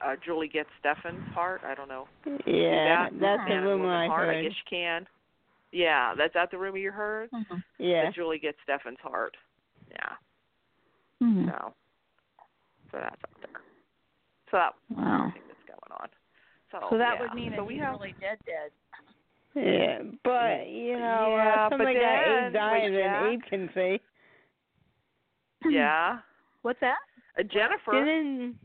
uh 0.00 0.16
Julie 0.24 0.48
gets 0.48 0.68
Stefan's 0.80 1.26
heart. 1.32 1.62
I 1.64 1.74
don't 1.74 1.88
know. 1.88 2.08
Yeah. 2.46 3.08
that 3.10 3.18
That's 3.20 3.48
the 3.48 3.60
rumor 3.60 3.94
I 3.94 4.06
heart. 4.08 4.28
I 4.28 4.42
guess 4.42 4.52
you 4.52 4.64
can. 4.68 5.06
Yeah, 5.72 6.14
that's 6.14 6.34
that 6.34 6.50
the 6.50 6.58
rumor 6.58 6.78
you 6.78 6.90
heard. 6.92 7.30
Mhm. 7.30 7.62
Yeah. 7.78 8.04
That 8.04 8.14
Julie 8.14 8.38
gets 8.38 8.58
Stefan's 8.62 9.00
heart. 9.00 9.36
Yeah. 9.90 10.16
Mhm. 11.22 11.46
So, 11.46 11.74
so 12.90 12.98
that's 12.98 13.24
up 13.24 13.40
there. 13.40 13.62
So 14.50 14.56
that 14.58 14.74
Wow. 14.90 15.26
I 15.26 15.30
think 15.30 15.46
that's 15.48 15.64
going 15.64 16.00
on. 16.00 16.08
So, 16.80 16.86
So 16.90 16.98
that 16.98 17.14
yeah. 17.14 17.20
would 17.22 17.34
mean 17.34 17.50
so 17.52 17.56
that 17.58 17.64
we 17.64 17.74
he's 17.74 17.82
have 17.84 17.94
really 18.00 18.14
dead, 18.20 18.38
dead. 18.46 18.70
Yeah, 19.54 19.98
but 20.24 20.66
you 20.68 20.98
know, 20.98 21.36
Yeah, 21.36 21.66
uh, 21.66 21.70
but 21.70 21.76
somebody 21.78 21.94
got 21.94 22.24
then 22.26 22.46
eight 22.48 22.52
died 22.52 22.82
with 22.90 23.00
in 23.00 23.04
Jack- 23.04 23.52
agency. 23.52 24.02
yeah. 25.70 26.18
What's 26.62 26.80
that? 26.80 26.96
Uh, 27.38 27.44
Jennifer. 27.44 27.92
Didn't 27.92 28.56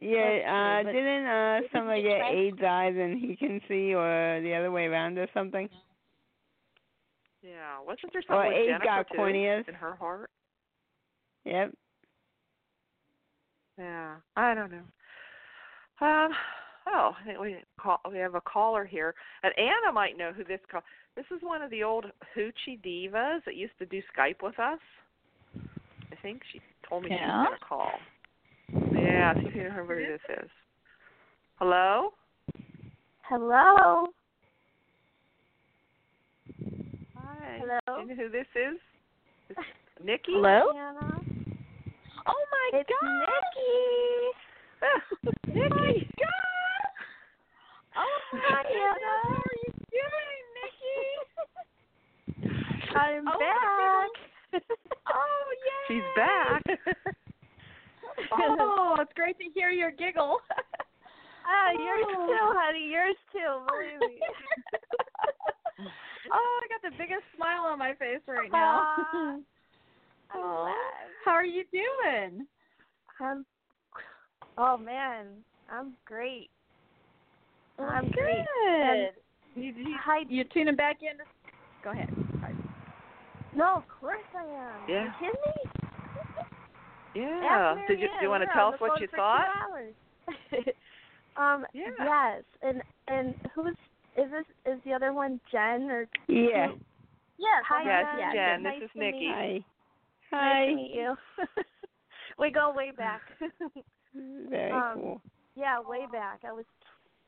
yeah, 0.00 0.80
uh 0.80 0.90
didn't 0.90 1.26
uh 1.26 1.60
somebody 1.74 2.02
get 2.04 2.18
try- 2.20 2.30
eight 2.32 2.56
died 2.56 2.94
and 2.96 3.18
he 3.18 3.36
can 3.36 3.60
see 3.68 3.94
or 3.94 4.40
the 4.40 4.54
other 4.54 4.70
way 4.70 4.86
around 4.86 5.18
or 5.18 5.26
something? 5.34 5.68
Yeah, 7.42 7.80
wasn't 7.86 8.12
there 8.14 8.22
Or 8.30 8.34
something 8.34 8.48
with 8.48 8.56
eight 8.56 8.66
Jennifer 8.68 8.84
got 8.84 9.06
too 9.10 9.18
corneas. 9.18 9.68
in 9.68 9.74
her 9.74 9.94
heart? 9.94 10.30
Yep. 11.44 11.72
Yeah, 13.78 14.14
I 14.36 14.54
don't 14.54 14.70
know. 14.72 16.06
Um, 16.06 16.30
oh, 16.92 17.12
I 17.20 17.24
think 17.26 17.38
we 17.40 17.56
call, 17.80 18.00
we 18.10 18.18
have 18.18 18.34
a 18.34 18.40
caller 18.40 18.84
here, 18.84 19.14
and 19.42 19.52
Anna 19.58 19.92
might 19.92 20.16
know 20.18 20.32
who 20.32 20.44
this 20.44 20.60
call. 20.70 20.82
This 21.16 21.24
is 21.34 21.42
one 21.42 21.62
of 21.62 21.70
the 21.70 21.82
old 21.82 22.06
hoochie 22.36 22.78
divas 22.84 23.42
that 23.44 23.56
used 23.56 23.76
to 23.78 23.86
do 23.86 24.00
Skype 24.16 24.42
with 24.42 24.58
us. 24.58 24.78
I 26.12 26.16
think 26.22 26.42
she 26.52 26.60
told 26.88 27.02
me 27.04 27.08
she 27.10 27.14
Yeah? 27.16 27.42
was 27.42 27.46
going 27.48 27.58
to 27.58 27.64
call. 27.64 27.92
Yeah, 29.02 29.34
see 29.34 29.46
if 29.48 29.54
you 29.54 29.62
remember 29.62 29.98
who 29.98 30.06
this 30.12 30.20
is. 30.44 30.50
Hello. 31.58 32.12
Hello. 33.22 34.06
Hi. 37.16 37.58
Hello. 37.60 37.78
Do 37.86 37.92
you 38.02 38.08
know 38.16 38.22
who 38.24 38.28
this 38.30 38.46
is? 38.54 38.78
This 39.48 39.58
Nikki. 40.04 40.32
Hello? 40.32 40.70
Anna. 40.76 41.20
Oh 42.26 42.44
my 42.50 42.70
It's 42.78 42.88
God! 42.88 43.20
Nikki. 43.20 43.70
Nikki. 45.58 46.08
Oh 46.22 46.39
Hi, 48.32 48.62
Anna. 48.62 49.12
How 49.26 49.42
are 49.42 49.58
you 49.66 49.72
doing, 49.90 50.42
Nikki? 50.56 51.02
I'm 52.96 53.26
Oh, 53.28 53.38
back. 53.38 54.62
oh 55.08 55.46
yeah. 55.66 55.84
She's 55.88 56.08
back. 56.16 56.62
oh, 58.32 58.96
it's 59.00 59.12
great 59.14 59.36
to 59.38 59.44
hear 59.54 59.70
your 59.70 59.90
giggle. 59.90 60.38
Ah, 61.46 61.70
yours 61.72 62.06
Oh. 62.08 62.26
too, 62.26 62.58
honey. 62.58 62.88
Yours 62.90 63.16
too. 63.32 63.66
Believe 63.68 64.00
me. 64.00 64.20
oh, 66.32 66.60
I 66.62 66.66
got 66.68 66.82
the 66.90 66.96
biggest 66.96 67.24
smile 67.36 67.64
on 67.64 67.78
my 67.78 67.94
face 67.94 68.20
right 68.28 68.50
now. 68.52 68.86
Oh, 70.34 70.72
how 71.24 71.32
are 71.32 71.44
you 71.44 71.64
doing? 71.72 72.46
I'm. 73.20 73.44
Oh 74.56 74.76
man, 74.76 75.26
I'm 75.70 75.94
great. 76.04 76.50
I'm 77.84 78.04
good. 78.04 78.14
great. 78.14 78.44
And 78.82 79.08
You, 79.54 79.72
you, 79.72 79.96
Hi. 80.04 80.20
you 80.28 80.44
tuning 80.44 80.76
back 80.76 80.98
in? 81.02 81.18
Go 81.82 81.90
ahead. 81.90 82.10
No, 83.56 83.78
of 83.78 83.84
course 84.00 84.18
I 84.36 84.42
am. 84.42 84.88
Yeah. 84.88 85.04
You 85.04 85.10
kidding 85.18 85.40
me? 87.16 87.22
yeah. 87.42 87.74
Ask 87.74 87.88
Did 87.88 88.00
you 88.00 88.08
do 88.18 88.24
you 88.24 88.30
want 88.30 88.42
to 88.44 88.48
tell 88.54 88.68
us 88.68 88.80
what 88.80 89.00
you 89.00 89.08
thought? 89.08 89.46
Two 89.46 90.54
hours. 90.54 90.66
um. 91.36 91.66
Yeah. 91.72 91.90
Yes, 91.98 92.44
and 92.62 92.82
and 93.08 93.34
who's 93.54 93.74
is 94.16 94.30
this? 94.30 94.72
Is 94.74 94.80
the 94.84 94.92
other 94.92 95.12
one 95.12 95.40
Jen 95.50 95.90
or? 95.90 96.06
Yeah. 96.28 96.68
Yes. 97.38 97.64
Hi, 97.68 97.84
Yes, 97.84 98.04
Jen. 98.18 98.32
Jen. 98.34 98.62
Nice 98.62 98.80
This 98.80 98.84
is 98.86 98.90
to 98.92 98.98
meet 98.98 99.12
Nikki. 99.12 99.24
you. 99.24 99.64
Hi. 100.32 100.60
Nice 100.60 100.68
to 100.70 100.76
meet 100.76 100.94
you. 100.94 101.14
we 102.38 102.50
go 102.50 102.72
way 102.74 102.92
back. 102.96 103.22
Very 104.14 104.72
Um, 104.72 104.92
cool. 104.94 105.22
yeah, 105.56 105.78
way 105.80 106.06
back. 106.12 106.40
I 106.46 106.52
was 106.52 106.64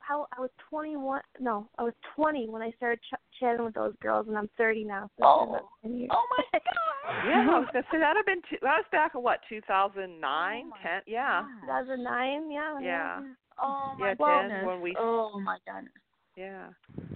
how 0.06 0.26
I 0.36 0.40
was 0.40 0.50
21. 0.70 1.20
No, 1.40 1.68
I 1.78 1.82
was 1.82 1.94
20 2.16 2.48
when 2.48 2.62
I 2.62 2.70
started 2.72 3.00
ch- 3.00 3.38
chatting 3.40 3.64
with 3.64 3.74
those 3.74 3.94
girls, 4.00 4.26
and 4.28 4.36
I'm 4.36 4.48
30 4.58 4.84
now. 4.84 5.08
So 5.18 5.24
it's 5.24 5.40
been 5.40 5.48
about 5.54 5.68
10 5.82 5.98
years. 5.98 6.10
Oh 6.12 6.26
my 6.30 6.58
God. 6.58 7.28
Yeah, 7.28 7.46
I 7.50 7.58
was 7.58 7.68
gonna 7.72 7.84
say 7.92 7.98
that'd 7.98 8.16
have 8.16 8.26
been 8.26 8.42
two, 8.50 8.56
that 8.62 8.76
was 8.78 8.84
back 8.92 9.12
in 9.14 9.22
what 9.22 9.40
2009, 9.48 10.64
Oh 10.66 10.76
10, 10.82 11.02
yeah, 11.06 11.42
2009. 11.62 12.50
Yeah. 12.50 12.80
Yeah. 12.80 13.20
Oh 13.62 13.94
my 13.98 14.14
yeah, 14.18 14.42
goodness. 14.42 14.58
10 14.60 14.66
when 14.66 14.80
we, 14.80 14.96
Oh 14.98 15.38
my 15.40 15.58
goodness. 15.66 15.92
yeah. 16.36 16.68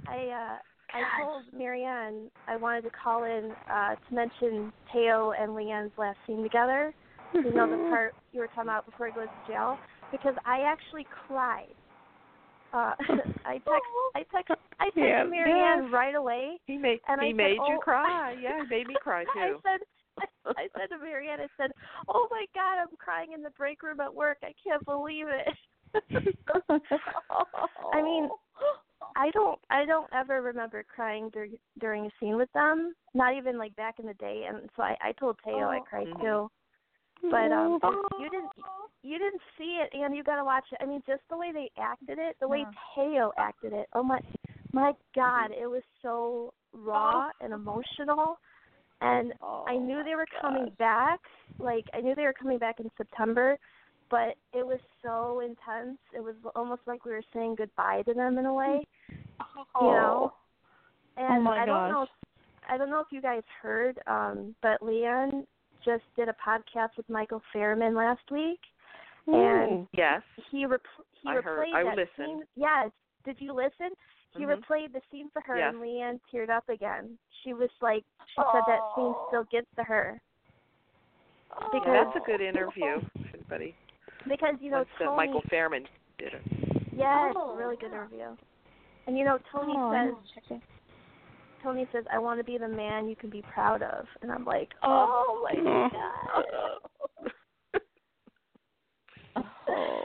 I 0.09 0.17
uh 0.17 0.59
I 0.95 1.21
told 1.21 1.43
Marianne 1.53 2.31
I 2.47 2.57
wanted 2.57 2.83
to 2.83 2.91
call 2.91 3.25
in 3.25 3.53
uh 3.71 3.95
to 3.97 4.15
mention 4.15 4.73
Thaao 4.95 5.33
and 5.41 5.55
Leann's 5.55 5.91
last 5.99 6.19
scene 6.27 6.43
together. 6.43 6.95
You 7.35 7.53
know 7.53 7.69
the 7.69 7.77
part 7.91 8.15
you 8.33 8.41
were 8.41 8.47
talking 8.49 8.65
about 8.65 8.87
before 8.87 9.07
he 9.09 9.13
goes 9.13 9.27
to 9.27 9.53
jail 9.53 9.79
because 10.13 10.35
I 10.45 10.61
actually 10.61 11.07
cried. 11.27 11.75
Uh 12.73 12.95
I 13.45 13.55
text 13.59 13.91
I 14.15 14.23
text 14.33 14.53
I 14.81 14.87
texted 14.91 14.97
Yeah. 14.97 15.25
Marianne 15.25 15.85
Yes. 15.85 15.93
right 15.93 16.15
away. 16.15 16.59
He 16.67 16.77
made 16.77 17.01
And 17.09 17.21
he 17.21 17.29
I 17.29 17.31
said, 17.31 17.37
made 17.37 17.53
you 17.69 17.77
"Oh." 17.77 17.81
cry. 17.83 18.37
Yeah, 18.41 18.61
he 18.63 18.67
made 18.69 18.87
me 18.89 18.97
cry 19.03 19.25
too. 19.35 19.39
I 19.41 19.53
said 19.63 19.81
I 20.57 20.69
said 20.79 20.89
to 20.91 20.99
Marianne, 20.99 21.41
I 21.41 21.49
said, 21.57 21.71
"Oh 22.09 22.27
my 22.31 22.47
God, 22.55 22.79
I'm 22.81 22.97
crying 22.99 23.33
in 23.33 23.43
the 23.43 23.51
break 23.51 23.83
room 23.83 24.01
at 24.01 24.15
work. 24.15 24.39
I 24.43 24.53
can't 24.63 24.85
believe 24.85 25.27
it." 25.29 25.55
I 27.93 28.03
mean, 28.03 28.29
I 29.17 29.31
don't 29.31 29.59
I 29.71 29.85
don't 29.85 30.09
ever 30.15 30.43
remember 30.43 30.83
crying 30.85 31.31
dur- 31.33 31.47
during 31.81 32.07
a 32.07 32.11
scene 32.19 32.37
with 32.37 32.53
them. 32.53 32.95
Not 33.15 33.35
even 33.37 33.59
like 33.59 33.75
back 33.77 33.99
in 33.99 34.07
the 34.07 34.15
day. 34.15 34.47
And 34.49 34.69
so 34.77 34.83
I 34.83 34.97
I 35.03 35.13
told 35.13 35.37
Thaao 35.47 35.69
I 35.69 35.81
cried 35.89 36.09
Mhm. 36.09 36.21
too. 36.21 36.51
But 37.23 37.53
um 37.53 37.79
you 38.19 38.31
didn't 38.31 38.51
you 39.03 39.19
didn't 39.19 39.43
see 39.59 39.81
it 39.83 39.91
and 39.97 40.17
you 40.17 40.23
got 40.23 40.37
to 40.37 40.45
watch 40.45 40.65
it. 40.73 40.79
I 40.81 40.87
mean 40.87 41.03
just 41.07 41.23
the 41.31 41.37
way 41.37 41.53
they 41.53 41.71
acted 41.79 42.19
it, 42.19 42.37
the 42.41 42.49
way 42.49 42.65
Yeah. 42.65 42.73
Thaao 42.97 43.31
acted 43.39 43.73
it. 43.73 43.87
Oh 43.93 44.03
my 44.03 44.21
my 44.73 44.93
god, 45.15 45.51
it 45.53 45.67
was 45.67 45.83
so 46.03 46.53
raw 46.73 47.29
and 47.41 47.53
emotional. 47.53 48.39
And 49.01 49.33
I 49.67 49.77
knew 49.77 50.03
they 50.05 50.15
were 50.15 50.27
coming 50.41 50.73
back. 50.79 51.21
Like 51.59 51.85
I 51.95 52.01
knew 52.01 52.15
they 52.15 52.23
were 52.23 52.33
coming 52.33 52.59
back 52.59 52.81
in 52.81 52.91
September, 52.97 53.59
but 54.11 54.37
it 54.53 54.67
was 54.67 54.81
so 55.03 55.41
intense. 55.41 55.99
It 56.15 56.21
was 56.23 56.35
almost 56.55 56.83
like 56.87 57.05
we 57.05 57.13
were 57.13 57.23
saying 57.35 57.57
goodbye 57.57 58.03
to 58.07 58.15
them 58.15 58.39
in 58.39 58.47
a 58.47 58.55
way, 58.55 58.83
you 59.81 59.87
know. 59.87 60.33
And 61.17 61.39
Oh 61.39 61.43
my 61.43 61.63
I 61.63 61.67
don't 61.67 61.89
know. 61.89 62.03
gosh. 62.03 62.09
If, 62.11 62.29
I 62.69 62.77
don't 62.77 62.91
know 62.91 63.01
if 63.01 63.07
you 63.11 63.23
guys 63.23 63.43
heard, 63.63 63.99
um, 64.07 64.55
but 64.61 64.83
Leann 64.83 65.47
just 65.87 66.03
did 66.17 66.29
a 66.29 66.35
podcast 66.45 66.91
with 66.99 67.09
Michael 67.09 67.41
Fairman 67.55 67.95
last 67.97 68.29
week, 68.31 68.61
and 69.27 69.87
Yes. 69.93 70.23
he 70.51 70.67
rep- 70.67 70.83
he 71.13 71.29
I 71.31 71.41
heard- 71.41 71.67
replayed 71.69 71.75
I 71.75 71.83
that 71.85 71.97
listened. 71.97 72.27
scene. 72.41 72.45
Yes. 72.57 72.91
Did 73.25 73.41
you 73.41 73.53
listen? 73.53 73.91
He 74.37 74.45
Mhm. 74.45 74.61
replayed 74.61 74.93
the 74.93 75.01
scene 75.11 75.31
for 75.31 75.41
her, 75.43 75.57
Yes. 75.57 75.73
and 75.73 75.81
Leann 75.81 76.21
teared 76.31 76.51
up 76.51 76.69
again. 76.69 77.17
She 77.43 77.55
was 77.55 77.71
like, 77.81 78.05
she 78.27 78.35
said 78.53 78.63
that 78.67 78.81
scene 78.95 79.15
still 79.29 79.45
gets 79.45 79.73
to 79.77 79.85
her 79.85 80.21
because 81.73 81.87
Yeah, 81.87 82.05
that's 82.05 82.17
a 82.17 82.21
good 82.21 82.41
interview. 82.41 83.01
If 83.15 83.35
anybody 83.35 83.75
because 84.27 84.61
you 84.61 84.71
know 84.71 84.79
wants 84.79 84.93
to, 84.99 85.05
Tony. 85.05 85.17
Michael 85.17 85.43
Fairman 85.49 85.87
did 86.19 86.35
it. 86.35 86.43
Yes, 86.93 87.33
Oh, 87.37 87.55
really 87.55 87.77
good 87.77 87.93
interview. 87.93 88.37
And 89.07 89.17
you 89.17 89.25
know 89.25 89.39
Tony 89.51 89.75
Oh, 89.77 89.93
says 89.93 90.13
will 90.13 90.23
check 90.35 90.51
it. 90.51 90.63
Tony 91.67 91.85
says 91.93 92.05
I 92.13 92.19
want 92.21 92.39
to 92.39 92.45
be 92.45 92.59
the 92.59 92.69
man 92.69 93.09
you 93.09 93.17
can 93.17 93.29
be 93.29 93.43
proud 93.53 93.83
of, 93.83 94.05
and 94.23 94.31
I'm 94.31 94.45
like, 94.45 94.69
Oh, 94.85 95.41
my 95.43 95.59
Oh. 95.59 95.89
god. 97.75 97.83
Oh. 99.67 100.05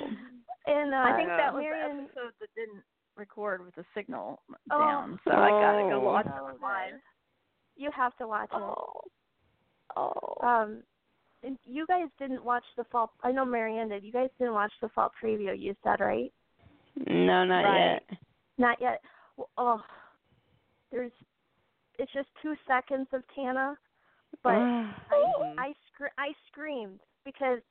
And 0.66 0.94
uh, 0.94 0.98
I 0.98 1.16
think 1.16 1.28
Yeah. 1.30 1.38
that 1.38 1.54
was 1.54 1.62
Marion, 1.62 1.98
the 1.98 2.04
episode 2.04 2.34
that 2.40 2.50
didn't 2.56 2.84
record 3.16 3.64
with 3.64 3.76
the 3.76 3.86
signal 3.94 4.42
Oh. 4.72 4.80
down, 4.80 5.20
so 5.24 5.32
I 5.32 5.50
gotta 5.50 5.84
go 5.84 5.98
Oh. 5.98 6.00
watch 6.00 6.26
it 6.26 6.30
online. 6.32 6.92
good. 6.94 7.02
You 7.76 7.92
have 7.92 8.16
to 8.18 8.28
watch 8.28 8.50
it. 8.52 8.56
Oh. 8.56 9.02
Oh. 9.96 10.38
Um, 10.48 10.84
and 11.44 11.60
you 11.64 11.86
guys 11.86 12.08
didn't 12.18 12.44
watch 12.44 12.64
the 12.76 12.86
fall. 12.86 13.14
I 13.24 13.32
know 13.32 13.46
Marianne 13.46 13.90
did. 13.90 14.04
You 14.04 14.12
guys 14.12 14.30
didn't 14.40 14.54
watch 14.56 14.74
the 14.82 14.90
fall 14.90 15.12
preview. 15.22 15.58
You 15.58 15.76
said 15.84 16.00
right? 16.00 16.34
No, 17.08 17.46
not 17.46 17.64
Right. 17.66 18.02
yet. 18.10 18.20
Not 18.58 18.82
yet. 18.82 19.04
Well, 19.38 19.50
oh, 19.58 19.84
there's. 20.92 21.12
It's 22.02 22.12
just 22.14 22.30
two 22.42 22.56
seconds 22.68 23.08
of 23.14 23.22
Tana, 23.36 23.78
but 24.42 24.56
Oh. 24.56 24.90
Mhm. 25.14 25.60
I 25.60 25.68
I 25.68 25.76
scr- 25.88 26.16
I 26.18 26.34
screamed 26.48 27.00
because 27.24 27.62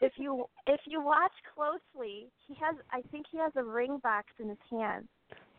if 0.00 0.16
you 0.16 0.48
if 0.68 0.80
you 0.86 1.00
watch 1.00 1.32
closely, 1.54 2.30
he 2.46 2.54
has 2.54 2.76
I 2.92 3.02
think 3.10 3.26
he 3.26 3.38
has 3.38 3.54
a 3.56 3.64
ring 3.64 3.98
box 3.98 4.32
in 4.38 4.48
his 4.48 4.60
hand. 4.70 5.08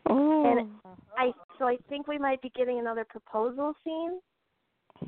oh. 0.07 0.45
And 0.45 0.80
I 1.18 1.34
so 1.57 1.68
I 1.68 1.76
think 1.89 2.07
we 2.07 2.18
might 2.18 2.41
be 2.41 2.49
getting 2.51 2.80
another 2.80 3.03
proposal 3.03 3.76
scene. 3.84 4.22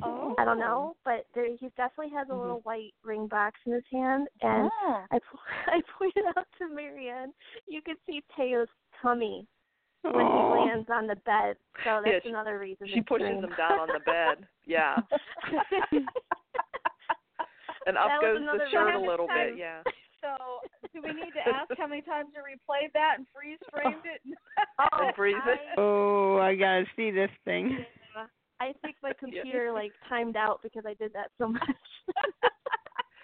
Oh. 0.03 0.35
I 0.37 0.43
don't 0.43 0.59
know, 0.59 0.97
but 1.05 1.27
there, 1.33 1.45
he 1.55 1.69
definitely 1.77 2.09
has 2.09 2.27
a 2.27 2.33
Mhm. 2.33 2.41
little 2.41 2.59
white 2.61 2.93
ring 3.03 3.27
box 3.27 3.57
in 3.65 3.71
his 3.71 3.87
hand, 3.87 4.27
and 4.41 4.69
Oh. 4.81 5.05
I 5.11 5.19
I 5.77 5.81
pointed 5.97 6.25
out 6.35 6.45
to 6.57 6.67
Marianne, 6.67 7.33
you 7.67 7.81
can 7.81 7.95
see 8.05 8.21
Thaao's 8.35 8.69
tummy 9.01 9.47
when 10.03 10.15
Oh. 10.25 10.53
he 10.55 10.69
lands 10.69 10.89
on 10.89 11.07
the 11.07 11.15
bed. 11.17 11.57
So 11.83 12.01
that's 12.03 12.07
Yeah, 12.13 12.19
she- 12.23 12.29
another 12.29 12.59
reason. 12.59 12.87
She 12.87 13.01
pushes 13.01 13.27
scream. 13.27 13.43
him 13.43 13.53
down 13.57 13.79
on 13.79 13.87
the 13.89 13.99
bed. 14.01 14.47
Yeah. 14.65 14.97
And 17.85 17.97
up 17.97 18.19
goes 18.19 18.39
the 18.41 18.69
shirt 18.69 18.95
a 18.95 18.99
little 18.99 19.27
Time. 19.27 19.51
bit, 19.51 19.57
yeah. 19.59 19.81
So, 20.19 20.27
do 20.93 21.01
we 21.01 21.13
need 21.13 21.31
to 21.31 21.47
ask 21.55 21.71
how 21.77 21.87
many 21.87 22.01
times 22.01 22.31
you 22.35 22.41
replayed 22.41 22.91
that 22.93 23.15
and 23.17 23.25
freeze 23.33 23.59
framed 23.71 24.03
it? 24.03 24.19
Oh, 24.79 25.05
And 25.07 25.15
freeze 25.15 25.35
it. 25.47 25.59
I- 25.71 25.75
Oh, 25.77 26.37
I 26.37 26.55
gotta 26.55 26.85
see 26.97 27.11
this 27.11 27.31
thing. 27.45 27.85
Yeah. 28.13 28.25
I 28.59 28.73
think 28.81 28.97
my 29.01 29.13
computer 29.17 29.71
like 29.71 29.93
timed 30.09 30.35
out 30.35 30.59
because 30.63 30.83
I 30.85 30.95
did 30.95 31.13
that 31.13 31.31
so 31.37 31.47
much. 31.47 31.61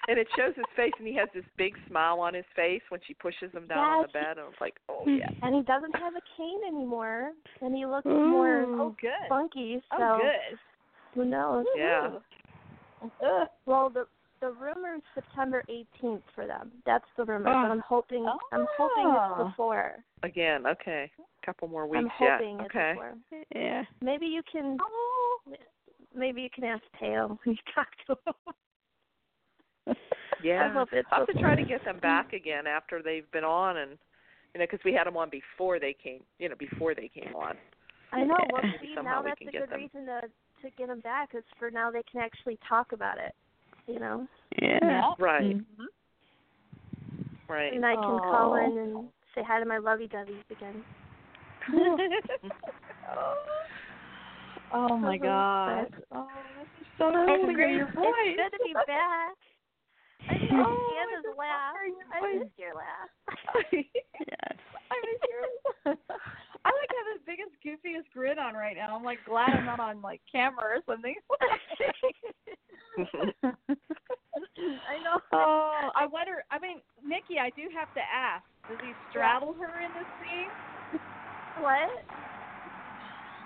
And 0.08 0.20
it 0.20 0.28
shows 0.36 0.54
his 0.56 0.66
face, 0.76 0.92
and 1.00 1.08
he 1.08 1.16
has 1.16 1.30
this 1.34 1.46
big 1.58 1.76
smile 1.88 2.20
on 2.20 2.34
his 2.34 2.44
face 2.56 2.82
when 2.90 3.00
she 3.08 3.14
pushes 3.14 3.52
him 3.54 3.68
down 3.68 3.78
on 3.78 4.02
the 4.02 4.08
bed. 4.10 4.38
And 4.38 4.48
it's 4.52 4.60
like, 4.60 4.76
oh 4.90 5.04
yeah. 5.08 5.30
and 5.42 5.56
he 5.56 5.62
doesn't 5.62 5.96
have 5.96 6.14
a 6.16 6.22
cane 6.36 6.60
anymore, 6.68 7.32
and 7.62 7.74
he 7.74 7.86
looks 7.86 8.06
mm. 8.06 8.30
more 8.30 8.64
oh, 8.68 8.96
good. 9.00 9.12
funky. 9.30 9.82
Oh, 9.94 9.98
so 9.98 10.04
Oh, 10.04 10.20
good. 10.22 10.58
who 11.14 11.26
knows? 11.26 11.66
Yeah. 11.78 12.10
Ugh. 13.04 13.48
Well, 13.66 13.90
the 13.90 14.06
the 14.42 14.52
rumor 14.52 14.96
is 14.96 15.02
September 15.16 15.64
18th 15.70 16.22
for 16.36 16.46
them. 16.46 16.70
That's 16.86 17.06
the 17.16 17.24
rumor, 17.24 17.48
Oh. 17.48 17.54
but 17.64 17.72
I'm 17.72 17.80
hoping 17.80 18.26
I'm 18.52 18.68
hoping 18.78 19.08
it's 19.08 19.40
Oh. 19.40 19.46
before. 19.46 20.04
Again, 20.24 20.68
okay. 20.68 21.10
A 21.18 21.46
Couple 21.46 21.70
more 21.70 21.88
weeks 21.88 22.00
I'm 22.00 22.12
yet. 22.20 22.32
hoping 22.40 22.60
it's 22.60 22.66
Okay. 22.66 22.92
before. 22.94 23.14
Yeah. 23.56 23.84
Maybe 24.02 24.26
you 24.26 24.42
can 24.52 24.78
Oh. 24.82 25.40
maybe 26.14 26.42
you 26.42 26.50
can 26.50 26.66
ask 26.66 26.84
Thaao 27.02 27.40
when 27.46 27.56
you 27.56 27.74
talk 27.74 27.88
to 28.08 28.18
him. 28.26 28.54
Yeah. 30.44 30.70
I 30.70 30.74
hope 30.74 30.90
it's 30.92 31.08
I'll 31.12 31.20
have 31.20 31.28
to 31.28 31.40
try 31.40 31.56
to 31.56 31.64
get 31.68 31.84
them 31.86 32.00
back 32.00 32.34
again 32.34 32.68
after 32.68 33.02
they've 33.02 33.30
been 33.32 33.44
on, 33.46 33.78
and 33.78 33.92
you 34.54 34.60
know, 34.60 34.66
because 34.70 34.84
we 34.84 34.94
had 34.94 35.08
them 35.08 35.18
on 35.18 35.30
before 35.30 35.80
they 35.80 35.96
came. 36.02 36.22
You 36.40 36.50
know, 36.50 36.56
before 36.58 36.94
they 36.94 37.08
came 37.08 37.34
on. 37.36 37.56
I 38.12 38.24
know. 38.24 38.36
Well, 38.52 38.62
see, 38.82 38.96
now 39.02 39.24
we 39.24 39.30
that's 39.30 39.42
a 39.42 39.46
good 39.46 39.70
them. 39.70 39.80
reason 39.80 40.06
to 40.06 40.22
to 40.62 40.70
get 40.78 40.88
them 40.88 41.00
back. 41.00 41.30
Is 41.34 41.44
for 41.58 41.72
now 41.72 41.92
they 41.92 42.04
can 42.12 42.22
actually 42.22 42.60
talk 42.68 42.92
about 42.92 43.18
it. 43.18 43.34
You 43.88 44.00
know, 44.00 44.28
Yeah. 44.62 45.14
Right. 45.20 45.58
Mhm. 45.58 45.88
Right. 47.50 47.74
and 47.74 47.86
I 47.86 47.96
can 47.96 48.20
call 48.20 48.56
in 48.56 48.78
and 48.78 49.10
say 49.36 49.44
hi 49.44 49.60
to 49.60 49.66
my 49.66 49.78
lovey 49.78 50.08
doveys 50.08 50.50
again. 50.50 50.84
oh 54.74 54.98
my. 54.98 55.18
God. 55.18 55.94
Oh, 56.12 56.28
this 56.58 56.68
is 56.82 56.88
so 56.98 57.08
It's 57.10 57.16
nice 57.16 57.42
to 57.42 57.48
hear 57.48 57.54
great. 57.54 57.76
your 57.76 57.88
It's 57.88 58.38
good 58.38 58.58
to 58.58 58.64
be 58.64 58.74
back. 58.88 59.36
I 60.30 60.34
miss 60.52 60.52
Oh, 60.60 60.88
Anna's 60.90 61.26
laugh. 61.38 61.76
I 62.14 62.22
voice. 62.22 62.36
missed 62.40 62.58
your 62.58 62.76
laugh. 62.76 63.10
Yes. 64.20 64.58
I 64.92 64.96
miss 65.02 65.22
yours. 65.30 65.98
I 66.66 66.70
like 66.70 66.92
have 66.92 67.08
the 67.16 67.20
biggest, 67.26 67.56
goofiest 67.66 68.10
grin 68.14 68.40
on 68.40 68.56
right 68.56 68.76
now. 68.78 68.96
I'm 68.96 69.04
like 69.04 69.20
glad 69.26 69.50
I'm 69.52 69.66
not 69.66 69.80
on 69.82 70.02
like 70.02 70.22
camera 70.32 70.64
or 70.64 70.82
something. 70.88 71.16
I 74.88 75.00
know. 75.04 75.20
oh, 75.34 75.90
I 75.96 76.06
wonder. 76.08 76.44
I 76.52 76.60
mean, 76.60 76.82
Nikki, 77.04 77.40
I 77.40 77.50
do 77.52 77.64
have 77.78 77.94
to 77.96 78.02
ask. 78.02 78.46
Does 78.70 78.80
he 78.84 78.94
straddle 79.10 79.54
her 79.60 79.82
in 79.82 79.92
this 79.94 80.08
scene? 80.22 80.52
What? 81.56 81.90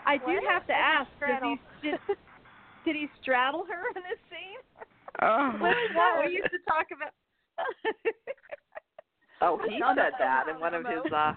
I 0.06 0.18
do 0.18 0.26
What? 0.26 0.44
have 0.50 0.68
to 0.68 0.74
ask. 0.74 1.10
Does 1.26 1.40
straddle? 1.40 1.58
he 1.82 1.90
did, 1.92 2.00
did 2.86 2.96
he 2.96 3.08
straddle 3.22 3.66
her 3.70 3.84
in 3.96 4.04
this 4.04 4.20
scene? 4.30 4.62
Oh. 5.22 5.50
What 5.60 5.74
was 5.76 5.92
that? 5.96 6.22
We 6.26 6.32
used 6.34 6.52
to 6.52 6.60
talk 6.70 6.88
about. 6.96 7.14
oh, 9.42 9.60
he 9.68 9.80
said 9.96 10.14
that 10.20 10.48
in 10.48 10.60
one 10.60 10.74
of 10.74 10.86
his. 10.86 11.12
uh 11.12 11.34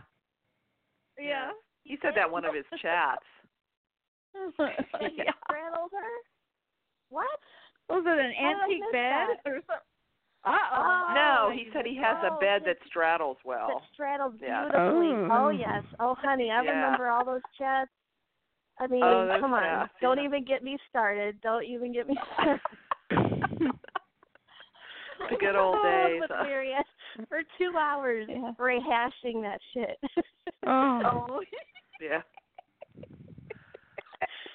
yeah. 1.19 1.51
He 1.85 1.99
said 2.03 2.13
that 2.17 2.27
in 2.27 2.33
one 2.33 2.45
of 2.45 2.55
his 2.55 2.65
chats. 2.83 3.25
He 4.35 4.41
Yeah. 5.17 5.33
straddled 5.49 5.91
her? 5.93 6.13
What? 7.09 7.27
Was 7.89 8.05
it 8.07 8.19
an 8.21 8.33
How 8.39 8.63
antique 8.65 8.83
bed 8.93 9.27
that? 9.45 9.51
or 9.51 9.55
something? 9.67 9.87
Uh 10.45 10.57
oh. 10.73 11.13
No, 11.15 11.51
he 11.53 11.69
said 11.73 11.85
he 11.85 11.97
has 11.97 12.17
a 12.25 12.33
Oh, 12.33 12.39
bed 12.41 12.63
that- 12.65 12.79
that 12.81 12.87
straddles 12.87 13.37
That 13.45 13.49
well. 13.49 13.83
straddled 13.93 14.41
Yeah. 14.41 14.65
beautifully. 14.71 15.13
Oh. 15.13 15.29
Oh. 15.31 15.49
yes. 15.51 15.83
Oh 15.99 16.15
honey, 16.15 16.51
I 16.51 16.63
Yeah. 16.63 16.71
remember 16.71 17.09
all 17.09 17.25
those 17.25 17.43
chats. 17.59 17.91
I 18.79 18.87
mean, 18.87 19.03
Oh, 19.03 19.37
come 19.41 19.53
on. 19.53 19.63
chats, 19.63 19.93
Don't 20.01 20.21
even 20.21 20.43
get 20.45 20.63
me 20.63 20.79
started. 20.89 21.39
Don't 21.43 21.65
even 21.65 21.93
get 21.93 22.09
me 22.09 22.17
started. 22.35 22.61
The 25.31 25.37
good 25.39 25.57
old 25.57 25.77
oh, 25.79 25.83
days. 26.09 26.21
With 26.21 26.31
Marianne 26.31 26.83
for 27.29 27.43
two 27.59 27.73
hours 27.79 28.27
Yeah. 28.29 28.53
rehashing 28.59 29.43
that 29.43 29.61
shit. 29.75 29.99
Oh. 30.67 31.27
Oh. 31.31 31.41
Yeah. 32.01 32.23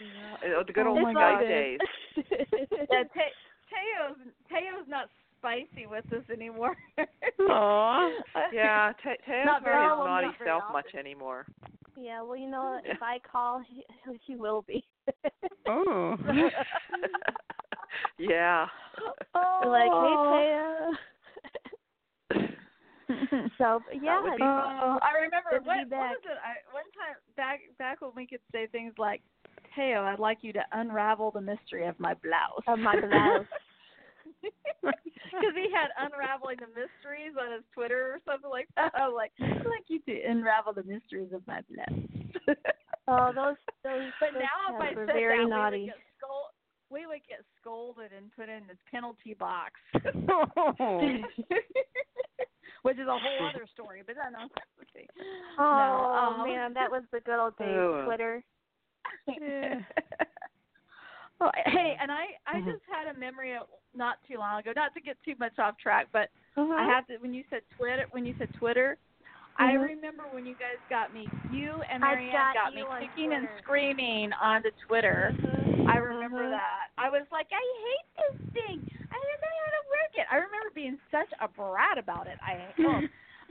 Yeah, 0.01 0.53
oh, 0.57 0.63
the 0.65 0.73
good 0.73 0.87
old 0.87 0.97
Oh 0.99 1.01
my 1.01 1.13
Skype 1.13 1.39
God. 1.39 1.47
days. 1.47 1.79
yeah, 2.17 3.03
Te- 3.03 3.35
Thaao's 3.71 4.17
Thaao's 4.51 4.87
not 4.87 5.07
spicy 5.39 5.85
with 5.87 6.05
us 6.11 6.23
anymore. 6.31 6.75
Aw. 7.39 8.09
Yeah, 8.51 8.91
Te- 9.03 9.09
Thaao's 9.31 9.45
Not 9.45 9.63
not, 9.63 9.63
very- 9.63 9.83
his 9.83 9.89
naughty 9.89 10.27
not 10.27 10.35
self 10.45 10.63
often. 10.63 10.73
much 10.73 10.95
anymore. 10.97 11.45
yeah, 11.97 12.21
well, 12.21 12.35
you 12.37 12.49
know, 12.49 12.79
if 12.83 13.01
I 13.01 13.19
call, 13.19 13.61
he, 13.67 13.83
he 14.25 14.35
will 14.35 14.63
be. 14.67 14.83
Oh. 15.67 16.17
Yeah. 18.17 18.67
oh. 19.35 19.61
like, 19.67 19.91
hey, 19.91 20.15
Taya. 20.31 20.91
So 23.59 23.79
but 23.85 24.01
yeah, 24.03 24.19
would 24.21 24.35
be 24.37 24.41
Oh, 24.43 24.97
I 25.01 25.13
remember 25.21 25.49
what, 25.51 25.65
what 25.65 25.89
back. 25.91 26.09
was 26.09 26.25
it? 26.25 26.37
I, 26.41 26.57
one 26.73 26.89
time 26.97 27.15
back 27.37 27.59
back 27.77 28.01
when 28.01 28.11
we 28.15 28.25
could 28.25 28.39
say 28.51 28.65
things 28.67 28.93
like, 28.97 29.21
"Thaao, 29.77 30.01
I'd 30.03 30.17
like 30.19 30.39
you 30.41 30.51
to 30.53 30.63
unravel 30.71 31.29
the 31.31 31.39
mystery 31.41 31.85
of 31.85 31.99
my 31.99 32.15
blouse." 32.15 32.63
of 32.67 32.79
my 32.79 32.95
blouse. 32.99 33.45
Because 35.25 35.55
he 35.57 35.67
had 35.73 35.89
unraveling 35.99 36.57
the 36.61 36.67
mysteries 36.69 37.33
on 37.39 37.51
his 37.51 37.63
Twitter 37.73 38.13
or 38.15 38.19
something 38.25 38.49
like 38.49 38.69
that. 38.77 38.93
I 38.95 39.07
was 39.07 39.15
like, 39.17 39.31
I'd 39.41 39.65
like 39.67 39.83
you 39.89 39.99
to 40.07 40.13
unravel 40.31 40.71
the 40.73 40.83
mysteries 40.83 41.33
of 41.33 41.41
my 41.45 41.59
blouse. 41.67 42.55
Oh, 43.07 43.31
those 43.35 43.57
those. 43.83 44.09
But 44.21 44.31
those 44.33 44.43
now 44.47 44.75
if 44.77 44.81
I 44.81 44.85
chats 44.87 44.95
were 44.95 45.05
said 45.07 45.15
very 45.15 45.43
that, 45.43 45.49
naughty. 45.49 45.77
we 45.77 45.81
would 45.83 45.97
get 45.97 46.01
scold- 46.17 46.54
we 46.95 47.05
would 47.05 47.19
get 47.27 47.43
scolded 47.59 48.11
and 48.15 48.31
put 48.35 48.47
in 48.47 48.63
this 48.67 48.79
penalty 48.89 49.33
box. 49.35 49.73
Oh. 50.31 50.71
Which 52.83 52.95
is 52.97 53.07
a 53.07 53.17
whole 53.19 53.49
other 53.49 53.67
story, 53.73 54.03
but 54.05 54.15
that's 54.15 54.31
not 54.31 54.49
okay. 54.79 55.07
Oh 55.59 55.75
No, 55.75 56.41
um, 56.41 56.47
man, 56.47 56.73
that 56.73 56.89
was 56.89 57.03
the 57.11 57.19
good 57.19 57.37
old 57.43 57.57
days. 57.57 57.67
Oh. 57.67 58.03
Twitter. 58.05 58.43
Yeah. 59.27 59.79
well, 61.41 61.51
hey, 61.65 61.97
and 61.99 62.11
I 62.11 62.25
I 62.47 62.61
Mhm. 62.61 62.71
just 62.73 62.83
had 62.89 63.13
a 63.13 63.19
memory 63.19 63.55
of 63.55 63.67
not 63.93 64.17
too 64.27 64.37
long 64.37 64.59
ago. 64.59 64.71
Not 64.75 64.93
to 64.93 65.01
get 65.01 65.17
too 65.25 65.35
much 65.37 65.59
off 65.59 65.77
track, 65.77 66.07
but 66.13 66.29
Mm-hmm. 66.57 66.71
I 66.71 66.85
have 66.85 67.05
to. 67.07 67.17
When 67.17 67.33
you 67.33 67.43
said 67.49 67.61
Twitter, 67.75 68.05
when 68.11 68.25
you 68.25 68.33
said 68.37 68.47
Twitter, 68.53 68.97
I 69.57 69.73
Mhm. 69.73 69.83
remember 69.89 70.23
when 70.31 70.45
you 70.45 70.55
guys 70.55 70.77
got 70.89 71.11
me, 71.13 71.27
you 71.51 71.81
and 71.91 72.03
I 72.05 72.15
Marianne 72.15 72.31
got 72.31 72.53
got, 72.55 72.73
me 72.73 72.79
you 72.81 72.87
on 72.87 73.01
kicking 73.01 73.33
and 73.33 73.49
screaming 73.61 74.31
onto 74.33 74.71
Twitter. 74.87 75.33
I 75.87 75.97
remember 75.97 76.43
Mhm. 76.45 76.51
that. 76.51 76.89
I 76.97 77.09
was 77.09 77.29
like, 77.31 77.47
I 77.51 77.61
hate 77.61 78.09
this 78.17 78.37
thing. 78.53 78.83
I 79.11 79.15
don't 79.15 79.41
know 79.41 79.55
how 79.61 79.69
to 79.71 79.83
work 79.89 80.13
it. 80.15 80.27
I 80.31 80.35
remember 80.37 80.69
being 80.73 80.99
such 81.11 81.31
a 81.39 81.47
brat 81.47 81.97
about 81.97 82.27
it. 82.27 82.37
I 82.41 82.73
oh. 82.79 83.01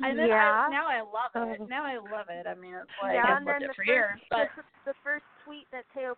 And 0.02 0.18
then 0.18 0.28
Yeah. 0.28 0.66
I, 0.66 0.68
now 0.70 0.86
I 0.88 1.00
love 1.00 1.30
it. 1.36 1.60
Um, 1.60 1.68
Now 1.68 1.84
I 1.84 1.98
love 1.98 2.28
it. 2.28 2.46
I 2.46 2.54
mean, 2.54 2.74
it's 2.74 2.90
like 3.00 3.14
yeah, 3.14 3.36
I've 3.36 3.44
loved 3.46 3.62
it 3.62 3.68
for 3.76 3.84
first, 3.84 3.88
years, 3.88 4.20
but 4.28 4.50
the, 4.56 4.64
the 4.86 4.94
first 5.04 5.24
tweet 5.44 5.68
that 5.70 5.84
Thaao 5.96 6.16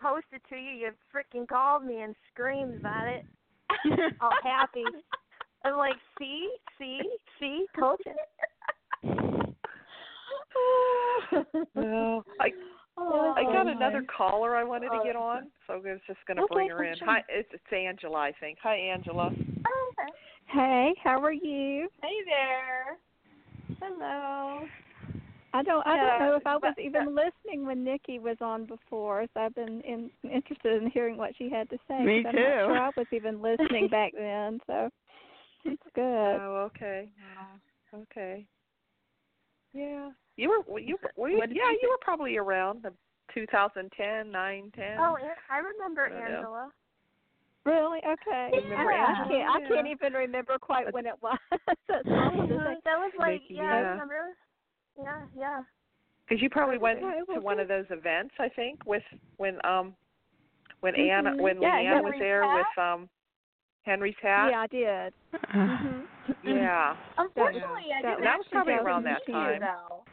posted 0.00 0.40
to 0.48 0.56
you, 0.56 0.70
you 0.70 0.92
freaking 1.12 1.46
called 1.46 1.84
me 1.84 2.00
and 2.02 2.16
screamed 2.32 2.80
about 2.80 3.06
it, 3.06 3.26
all 4.20 4.32
happy. 4.42 4.84
I'm 5.64 5.76
like, 5.76 5.96
see, 6.18 6.50
see, 6.78 7.00
see, 7.38 7.66
told 7.78 8.00
you. 8.06 8.14
Well, 11.74 12.24
I 12.40 12.50
Oh, 12.96 13.34
I 13.36 13.42
got 13.44 13.66
my. 13.66 13.72
another 13.72 14.04
caller 14.16 14.56
I 14.56 14.64
wanted 14.64 14.90
to 14.90 14.96
Oh, 15.00 15.04
get 15.04 15.16
on, 15.16 15.50
so 15.66 15.74
I 15.74 15.76
was 15.76 16.00
just 16.06 16.20
going 16.26 16.36
to 16.36 16.44
Okay, 16.44 16.54
bring 16.54 16.68
her 16.70 16.84
in. 16.84 16.98
Hi, 17.04 17.22
it's, 17.28 17.48
it's 17.52 17.72
Angela, 17.72 18.18
I 18.18 18.32
think. 18.40 18.58
Hi, 18.62 18.76
Angela. 18.76 19.30
Hey, 20.46 20.94
how 21.02 21.20
are 21.22 21.32
you? 21.32 21.88
Hey 22.02 22.14
there. 22.26 22.98
Hello. 23.80 24.66
I 25.52 25.62
don't 25.62 25.86
I 25.86 25.96
don't 25.96 26.18
know 26.20 26.36
if 26.36 26.46
I 26.46 26.54
was 26.54 26.74
but- 26.76 26.78
even 26.82 27.14
listening 27.14 27.64
when 27.66 27.82
Nikki 27.84 28.18
was 28.18 28.36
on 28.40 28.66
before, 28.66 29.26
so 29.34 29.40
I've 29.40 29.54
been 29.54 29.80
in, 29.82 30.10
interested 30.22 30.82
in 30.82 30.90
hearing 30.90 31.16
what 31.16 31.34
she 31.36 31.48
had 31.50 31.68
to 31.70 31.78
say. 31.88 32.04
Me 32.04 32.22
'cause 32.22 32.34
I'm 32.34 32.34
not 32.42 32.50
too. 32.50 32.66
sure 32.66 32.78
I 32.78 32.90
was 32.96 33.06
even 33.12 33.40
listening 33.42 33.88
back 33.88 34.12
then, 34.16 34.60
so 34.66 34.90
it's 35.64 35.82
good. 35.94 36.02
Oh, 36.40 36.70
okay. 36.74 37.08
Okay. 37.94 38.46
Yeah. 39.72 40.10
You 40.36 40.50
were 40.50 40.60
well, 40.66 40.82
you 40.82 40.96
were 41.02 41.10
What 41.36 41.48
did 41.48 41.56
yeah, 41.56 41.70
you 41.70 41.78
you 41.82 41.88
were 41.90 41.98
probably 42.00 42.36
around 42.36 42.82
the 42.82 42.92
2010, 43.32 44.30
9, 44.30 44.72
10. 44.74 44.84
Oh, 45.00 45.16
I 45.50 45.58
remember 45.58 46.06
I 46.06 46.10
know. 46.10 46.36
Angela. 46.36 46.70
Really? 47.64 47.98
Okay. 47.98 48.50
Remember 48.52 48.92
I, 48.92 49.12
I 49.12 49.28
can't 49.28 49.50
I 49.50 49.68
can't 49.68 49.86
even 49.86 50.12
remember 50.12 50.58
quite 50.58 50.92
when 50.92 51.06
it 51.06 51.14
was. 51.22 51.38
That's 51.88 52.06
awful 52.08 52.46
to 52.46 52.56
say. 52.56 52.76
That 52.84 52.98
was 52.98 53.12
like, 53.18 53.40
Nikki, 53.42 53.54
yeah, 53.54 53.62
yeah. 53.62 53.74
I 53.74 53.90
remember. 53.92 54.14
Yeah, 54.98 55.20
yeah. 55.36 55.60
Because 56.28 56.42
you 56.42 56.50
probably 56.50 56.78
went 56.78 56.98
Okay, 56.98 57.20
well, 57.28 57.38
to 57.38 57.44
one 57.44 57.60
of 57.60 57.68
those 57.68 57.86
events, 57.90 58.34
I 58.38 58.48
think, 58.48 58.84
with 58.86 59.02
when 59.36 59.64
um 59.64 59.94
when 60.80 60.94
Mhm. 60.94 61.10
Anna 61.10 61.42
when 61.42 61.60
Yeah, 61.62 61.76
Leann 61.78 62.02
was 62.02 62.14
there 62.18 62.42
hat? 62.42 62.54
with 62.54 62.84
um 62.84 63.08
Henry's 63.84 64.16
hat. 64.20 64.50
Yeah, 64.50 64.60
I 64.60 64.66
did. 64.66 65.14
Mhm. 65.54 66.06
Yeah. 66.42 66.96
Unfortunately, 67.16 67.92
I 67.92 68.02
didn't 68.02 68.02
That 68.02 68.18
was 68.18 68.26
actually 68.26 68.50
probably 68.50 68.74
go 68.74 68.82
around 68.82 69.02
to 69.04 69.08
that 69.08 69.26
time. 69.26 69.54
you, 69.54 69.60
though. 69.60 70.04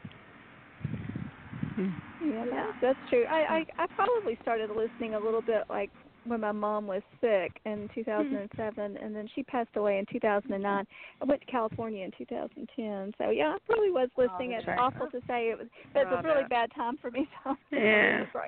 Yeah, 2.20 2.44
that's, 2.50 2.78
that's 2.80 2.98
true. 3.08 3.24
I, 3.30 3.64
I 3.78 3.82
I 3.82 3.86
probably 3.94 4.38
started 4.42 4.70
listening 4.70 5.14
a 5.14 5.20
little 5.20 5.42
bit 5.42 5.64
like 5.68 5.90
when 6.24 6.40
my 6.40 6.52
mom 6.52 6.86
was 6.86 7.02
sick 7.20 7.50
in 7.64 7.88
2007, 7.94 8.96
and 8.96 9.14
then 9.14 9.28
she 9.34 9.42
passed 9.42 9.74
away 9.74 9.98
in 9.98 10.06
2009. 10.12 10.86
I 11.20 11.24
went 11.24 11.40
to 11.40 11.46
California 11.46 12.04
in 12.04 12.12
2010, 12.16 13.12
so 13.18 13.30
yeah, 13.30 13.54
I 13.54 13.58
probably 13.66 13.90
was 13.90 14.08
listening. 14.16 14.50
that's 14.50 14.60
it's 14.60 14.68
right. 14.68 14.78
awful 14.78 15.08
to 15.08 15.20
say 15.26 15.50
it 15.50 15.58
was, 15.58 15.66
but 15.92 16.02
it's 16.02 16.12
Oh, 16.12 16.20
a 16.20 16.22
really 16.22 16.44
bad 16.48 16.70
time 16.74 16.96
for 16.98 17.10
me. 17.10 17.28
So 17.44 17.56
Yeah. 17.76 18.24
every, 18.24 18.38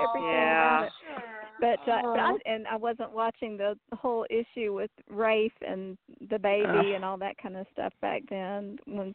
everything 0.00 0.30
Yeah. 0.30 0.54
about 0.54 0.84
it. 0.84 0.92
But 1.60 1.92
uh, 1.92 2.00
but 2.02 2.18
I 2.20 2.36
and 2.46 2.66
I 2.66 2.76
wasn't 2.76 3.12
watching 3.12 3.56
the 3.56 3.76
whole 3.94 4.26
issue 4.30 4.74
with 4.74 4.90
Rafe 5.08 5.52
and 5.66 5.96
the 6.30 6.38
baby 6.38 6.94
and 6.94 7.04
all 7.04 7.16
that 7.18 7.38
kind 7.38 7.56
of 7.56 7.66
stuff 7.72 7.92
back 8.00 8.22
then. 8.28 8.78
When 8.86 9.14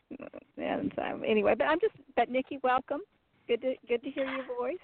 and 0.57 0.91
so 0.95 1.21
anyway, 1.25 1.55
but 1.57 1.65
I'm 1.65 1.79
just 1.79 1.95
but 2.15 2.29
Nikki, 2.29 2.59
welcome. 2.63 3.01
Good 3.49 3.61
to 3.61 3.73
good 3.87 4.03
to 4.03 4.11
hear 4.11 4.25
your 4.25 4.45
voice. 4.45 4.77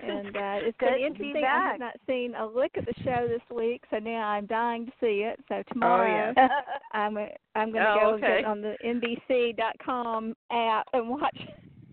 And 0.00 0.36
uh, 0.36 0.58
it's 0.66 0.76
Good 0.78 0.90
been 0.94 1.04
interesting. 1.06 1.44
I 1.44 1.70
have 1.70 1.78
not 1.78 1.94
seen 2.04 2.34
a 2.34 2.44
lick 2.44 2.76
of 2.76 2.84
the 2.84 2.94
show 3.04 3.28
this 3.28 3.56
week, 3.56 3.84
so 3.90 3.98
now 4.00 4.26
I'm 4.28 4.46
dying 4.46 4.86
to 4.86 4.92
see 5.00 5.22
it. 5.24 5.38
So 5.48 5.54
Oh 5.58 5.62
tomorrow 5.72 6.32
yeah. 6.36 6.48
I'm 6.92 7.16
uh, 7.16 7.26
I'm 7.54 7.70
going 7.70 7.84
to 7.84 7.90
Oh, 7.92 8.00
go 8.00 8.14
okay. 8.16 8.38
get 8.38 8.44
on 8.44 8.60
the 8.60 8.74
NBC.com 8.84 10.34
app 10.50 10.86
and 10.92 11.08
watch 11.08 11.38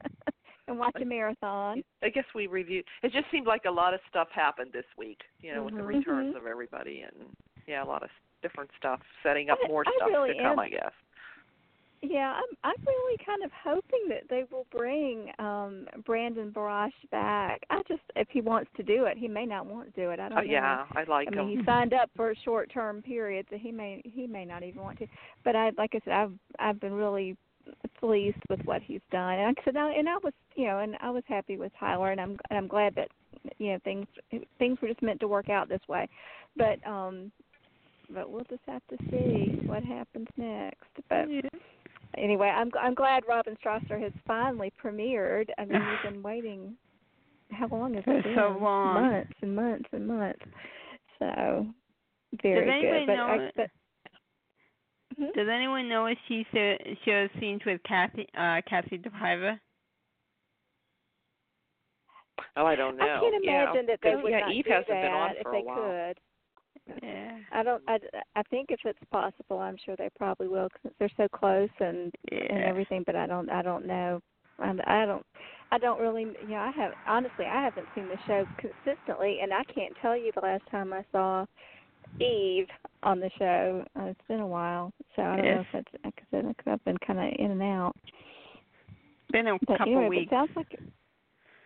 and 0.68 0.80
watch 0.80 0.96
a 1.00 1.06
marathon. 1.06 1.84
I 2.02 2.10
guess 2.10 2.26
we 2.34 2.48
reviewed. 2.48 2.86
It 3.04 3.12
just 3.14 3.26
seemed 3.30 3.46
like 3.46 3.66
a 3.66 3.72
lot 3.72 3.94
of 3.94 4.00
stuff 4.10 4.30
happened 4.34 4.72
this 4.74 4.86
week, 4.98 5.20
you 5.44 5.54
know, 5.54 5.64
with 5.66 5.76
the 5.76 5.82
Mhm. 5.82 5.88
returns 6.00 6.34
Mhm. 6.34 6.38
of 6.40 6.48
everybody 6.48 7.02
and 7.02 7.28
yeah, 7.68 7.84
a 7.84 7.86
lot 7.86 8.02
of 8.02 8.10
different 8.42 8.72
stuff 8.80 9.00
setting 9.22 9.52
up 9.52 9.60
I- 9.64 9.68
more 9.68 9.84
I 9.88 9.92
stuff 9.98 10.10
really 10.10 10.34
to 10.34 10.42
come. 10.42 10.58
I 10.58 10.70
guess. 10.70 10.92
Yeah, 12.10 12.34
I'm 12.34 12.58
I'm 12.64 12.76
really 12.86 13.18
kind 13.26 13.44
of 13.44 13.52
hoping 13.64 14.08
that 14.10 14.24
they 14.30 14.44
will 14.52 14.66
bring 14.72 15.32
um 15.40 15.88
Brandon 16.06 16.52
Barash 16.52 16.92
back. 17.12 17.62
I 17.70 17.82
just 17.88 18.02
if 18.16 18.28
he 18.30 18.42
wants 18.42 18.70
to 18.78 18.84
do 18.84 19.06
it, 19.06 19.18
he 19.18 19.28
may 19.28 19.46
not 19.46 19.66
want 19.66 19.94
to 19.94 20.02
do 20.02 20.12
it. 20.12 20.20
I 20.20 20.30
don't 20.30 20.38
Oh 20.38 20.42
know. 20.42 20.52
yeah, 20.52 20.86
I 20.96 21.04
like 21.04 21.30
him. 21.30 21.40
I 21.40 21.44
mean, 21.44 21.58
he 21.58 21.66
signed 21.66 21.94
up 21.94 22.10
for 22.16 22.32
a 22.32 22.36
short 22.44 22.72
term 22.72 23.02
period, 23.02 23.46
so 23.50 23.58
he 23.58 23.72
may 23.72 24.02
he 24.06 24.28
may 24.28 24.46
not 24.46 24.64
even 24.64 24.82
want 24.82 25.00
to. 25.00 25.08
But 25.44 25.56
I 25.56 25.72
like 25.78 25.92
I 25.94 26.00
said, 26.06 26.14
I've 26.14 26.34
I've 26.60 26.80
been 26.80 26.94
really 26.94 27.36
pleased 28.00 28.38
with 28.50 28.60
what 28.66 28.82
he's 28.82 29.02
done. 29.12 29.34
And 29.34 29.48
like 29.48 29.58
I 29.62 29.66
said, 29.66 29.76
I, 29.78 29.94
and 29.94 30.10
I 30.10 30.18
was 30.24 30.34
you 30.56 30.68
know, 30.68 30.80
and 30.80 30.96
I 31.02 31.10
was 31.10 31.24
happy 31.28 31.58
with 31.58 31.72
Tyler, 31.80 32.12
and 32.12 32.22
I'm 32.22 32.38
and 32.50 32.58
I'm 32.58 32.68
glad 32.68 32.96
that 32.96 33.10
you 33.58 33.74
know 33.74 33.80
things 33.84 34.08
things 34.60 34.78
were 34.82 34.88
just 34.88 35.02
meant 35.02 35.20
to 35.22 35.28
work 35.28 35.50
out 35.50 35.70
this 35.70 35.82
way. 35.88 36.08
But 36.56 36.86
um, 36.88 37.32
but 38.10 38.30
we'll 38.30 38.46
just 38.46 38.62
have 38.68 38.82
to 38.90 38.98
see 39.10 39.60
what 39.66 39.84
happens 39.84 40.28
next. 40.38 40.86
But 41.10 41.28
anyway, 42.18 42.48
I'm 42.48 42.72
I'm 42.80 42.94
glad 42.94 43.24
Robin 43.28 43.56
Strasser 43.64 44.02
has 44.02 44.12
finally 44.28 44.72
premiered. 44.84 45.50
I 45.58 45.66
mean, 45.66 45.82
we've 45.88 46.14
been 46.14 46.24
waiting. 46.24 46.76
How 47.52 47.68
long 47.68 47.94
has 47.94 48.04
it 48.08 48.24
been? 48.24 48.36
so 48.36 48.58
long. 48.62 48.94
Months 49.12 49.34
and 49.42 49.56
months 49.56 49.90
and 49.92 50.08
months. 50.08 50.40
So 51.20 51.66
very 52.42 52.66
Does 52.66 52.74
anybody 52.74 53.06
good. 53.06 53.08
But 53.08 53.16
know? 53.16 53.26
I, 53.26 53.52
but, 53.56 53.70
Hmm? 55.18 55.28
Does 55.34 55.48
anyone 55.50 55.88
know 55.88 56.08
if 56.08 56.18
she 56.28 56.46
so- 56.52 56.76
shows 57.06 57.30
scenes 57.40 57.62
with 57.66 57.80
Kassie 57.90 58.28
uh 58.36 58.60
Kassie 58.70 59.02
DePaiva? 59.02 59.58
Oh, 62.58 62.66
I 62.66 62.76
don't 62.76 62.98
know. 62.98 63.06
I 63.06 63.20
can't 63.22 63.44
yeah. 63.44 63.64
imagine 63.64 63.86
that 63.88 64.00
they 64.04 64.12
'cause, 64.12 64.24
would 64.24 64.32
yeah, 64.32 64.40
not 64.42 64.52
Eve 64.52 64.66
do 64.66 64.72
hasn't 64.72 64.88
that 64.90 65.02
been 65.04 65.12
on 65.14 65.32
if 65.38 65.44
for 65.44 65.52
they 65.54 65.62
while. 65.62 65.76
could. 65.78 66.20
Yeah. 67.02 67.38
I 67.52 67.64
don't. 67.64 67.82
I, 67.88 68.00
I 68.36 68.44
think 68.44 68.68
if 68.70 68.80
it's 68.86 69.00
possible, 69.12 69.60
I'm 69.60 69.78
sure 69.84 69.96
they 69.96 70.10
probably 70.18 70.48
will 70.48 70.70
because 70.74 70.96
they're 71.00 71.10
so 71.18 71.28
close 71.28 71.70
and 71.80 72.14
and 72.32 72.64
everything. 72.64 73.04
But 73.06 73.16
I 73.16 73.26
don't. 73.28 73.50
I 73.50 73.62
don't 73.62 73.86
know. 73.86 74.22
I, 74.60 74.74
I 74.86 75.06
don't. 75.06 75.26
I 75.72 75.78
don't 75.78 76.00
really. 76.00 76.26
Know, 76.26 76.56
I 76.56 76.72
have 76.76 76.94
honestly. 77.06 77.46
I 77.46 77.64
haven't 77.64 77.90
seen 77.96 78.08
the 78.08 78.18
show 78.28 78.46
consistently, 78.60 79.40
and 79.42 79.54
I 79.54 79.64
can't 79.74 79.94
tell 80.02 80.18
you 80.18 80.32
the 80.36 80.42
last 80.42 80.64
time 80.70 80.94
I 80.94 81.04
saw 81.12 81.46
Eve 82.20 82.68
on 83.04 83.20
the 83.20 83.32
show. 83.38 83.84
Uh, 84.00 84.06
it's 84.06 84.28
been 84.28 84.40
a 84.42 84.48
while, 84.48 84.92
so 85.16 85.24
I 85.24 85.36
don't 85.38 85.46
know 85.46 85.62
if 85.62 85.68
that's 85.74 86.16
because 86.32 86.56
I've 86.68 86.86
been 86.86 86.98
kind 87.06 87.20
of 87.20 87.34
in 87.40 87.52
and 87.52 87.62
out. 87.64 87.96
Been 89.32 89.48
a 89.48 89.58
But 89.68 89.80
couple 89.80 89.98
anyway, 89.98 90.10
weeks. 90.10 90.32
it 90.32 90.36
sounds 90.36 90.52
like. 90.56 90.80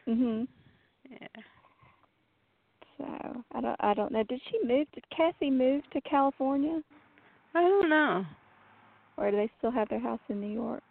Mhm. 0.07 0.47
Yeah. 1.09 1.27
So 2.99 3.05
I 3.53 3.61
don't. 3.61 3.75
I 3.79 3.93
don't 3.93 4.11
know. 4.11 4.23
Did 4.23 4.41
she 4.51 4.59
move? 4.67 4.87
Did 4.93 5.03
Kassie 5.17 5.51
move 5.51 5.81
to 5.93 6.01
California, 6.01 6.81
I 7.55 7.61
don't 7.61 7.89
know. 7.89 8.25
or 9.17 9.31
do 9.31 9.37
they 9.37 9.49
still 9.57 9.71
have 9.71 9.89
their 9.89 9.99
house 10.01 10.19
in 10.29 10.39
New 10.41 10.53
York? 10.53 10.83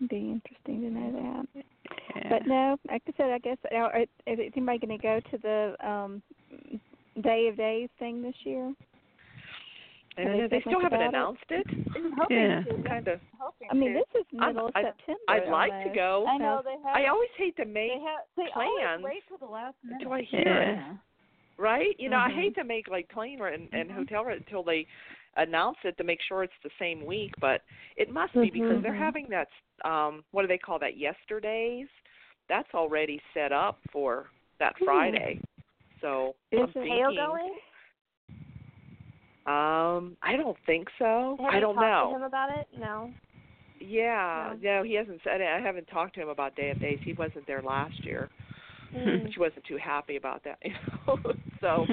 Would 0.00 0.08
Be 0.10 0.30
interesting 0.30 0.82
to 0.82 0.90
know 0.90 1.12
that. 1.54 1.64
Yeah. 2.14 2.28
But 2.28 2.46
no, 2.46 2.76
like 2.90 3.02
I 3.08 3.12
said, 3.16 3.30
I 3.30 3.38
guess 3.38 3.56
are, 3.72 3.98
is 4.00 4.08
anybody 4.26 4.78
going 4.78 4.98
to 4.98 5.02
go 5.02 5.20
to 5.30 5.38
the 5.38 5.88
um 5.88 6.22
Day 7.22 7.48
of 7.48 7.56
Days 7.56 7.88
thing 7.98 8.22
this 8.22 8.34
year? 8.44 8.74
I 10.18 10.24
they. 10.24 10.48
They 10.50 10.60
still 10.60 10.80
haven't 10.80 10.98
about 10.98 11.00
it? 11.02 11.08
announced 11.08 11.44
it. 11.50 11.66
I'm 11.96 12.26
Yeah. 12.30 12.62
Kind 12.88 13.08
of. 13.08 13.20
I 13.70 13.74
mean, 13.74 13.94
this 13.94 14.04
is 14.20 14.26
I'm- 14.40 14.54
middle 14.54 14.68
of 14.68 14.72
I- 14.76 14.82
September. 14.84 15.20
I'd 15.28 15.48
like 15.48 15.84
to 15.84 15.90
go. 15.94 16.24
I 16.26 16.38
know 16.38 16.62
they 16.64 16.76
have. 16.82 16.96
I 16.96 17.06
always 17.06 17.30
hate 17.36 17.56
to 17.56 17.64
make 17.64 17.92
they 17.92 18.00
have. 18.00 18.20
They 18.36 18.48
plans 18.52 18.70
always 18.88 19.04
wait 19.04 19.22
till 19.28 19.38
the 19.38 19.46
last 19.52 19.76
minute. 19.82 19.96
until 20.00 20.12
I 20.12 20.22
hear 20.22 20.40
Yeah. 20.46 20.92
it. 20.92 20.96
Right? 21.58 21.98
You 21.98 22.10
know, 22.10 22.18
I 22.18 22.30
Mhm. 22.30 22.34
hate 22.34 22.54
to 22.56 22.64
make 22.64 22.88
like 22.88 23.08
plane 23.08 23.40
and, 23.40 23.68
and 23.72 23.90
Mhm. 23.90 23.94
hotel 23.94 24.24
rent 24.24 24.40
until 24.40 24.62
they 24.62 24.86
announce 25.36 25.78
it 25.84 25.96
to 25.98 26.04
make 26.04 26.20
sure 26.22 26.42
it's 26.42 26.58
the 26.62 26.70
same 26.78 27.04
week, 27.04 27.32
but 27.40 27.62
it 27.96 28.10
must 28.10 28.32
be 28.34 28.50
because 28.50 28.82
they're 28.82 28.92
Mhm. 28.92 28.98
having 28.98 29.26
that 29.28 29.48
um 29.84 30.24
what 30.32 30.42
do 30.42 30.48
they 30.48 30.58
call 30.58 30.78
that 30.78 30.96
yesterdays? 30.96 31.88
That's 32.48 32.72
already 32.74 33.20
set 33.34 33.52
up 33.52 33.78
for 33.90 34.30
that 34.58 34.76
Hmm. 34.78 34.84
Friday. 34.84 35.40
So 36.00 36.34
Is 36.50 36.60
I'm 36.60 36.68
it 36.68 36.72
thinking 36.72 36.92
Hale 36.92 37.14
going? 37.14 37.58
Um 39.46 40.16
I 40.22 40.36
don't 40.36 40.56
think 40.66 40.88
so. 40.98 41.36
Have 41.40 41.54
I 41.54 41.60
don't 41.60 41.74
talked 41.76 41.86
know. 41.86 42.10
to 42.10 42.16
him 42.16 42.22
about 42.22 42.50
it? 42.50 42.66
No. 42.78 43.10
Yeah, 43.78 44.54
no, 44.62 44.82
he 44.82 44.94
hasn't 44.94 45.20
said 45.22 45.40
it. 45.42 45.46
I 45.46 45.60
haven't 45.60 45.86
talked 45.86 46.14
to 46.14 46.22
him 46.22 46.28
about 46.30 46.56
Day 46.56 46.70
of 46.70 46.80
Days. 46.80 46.98
He 47.04 47.12
wasn't 47.12 47.46
there 47.46 47.60
last 47.62 48.04
year. 48.04 48.28
Mm. 48.94 49.30
She 49.34 49.38
wasn't 49.40 49.64
too 49.66 49.76
happy 49.82 50.16
about 50.16 50.42
that. 50.44 50.58
You 50.64 50.72
know? 51.06 51.18
so 51.60 51.84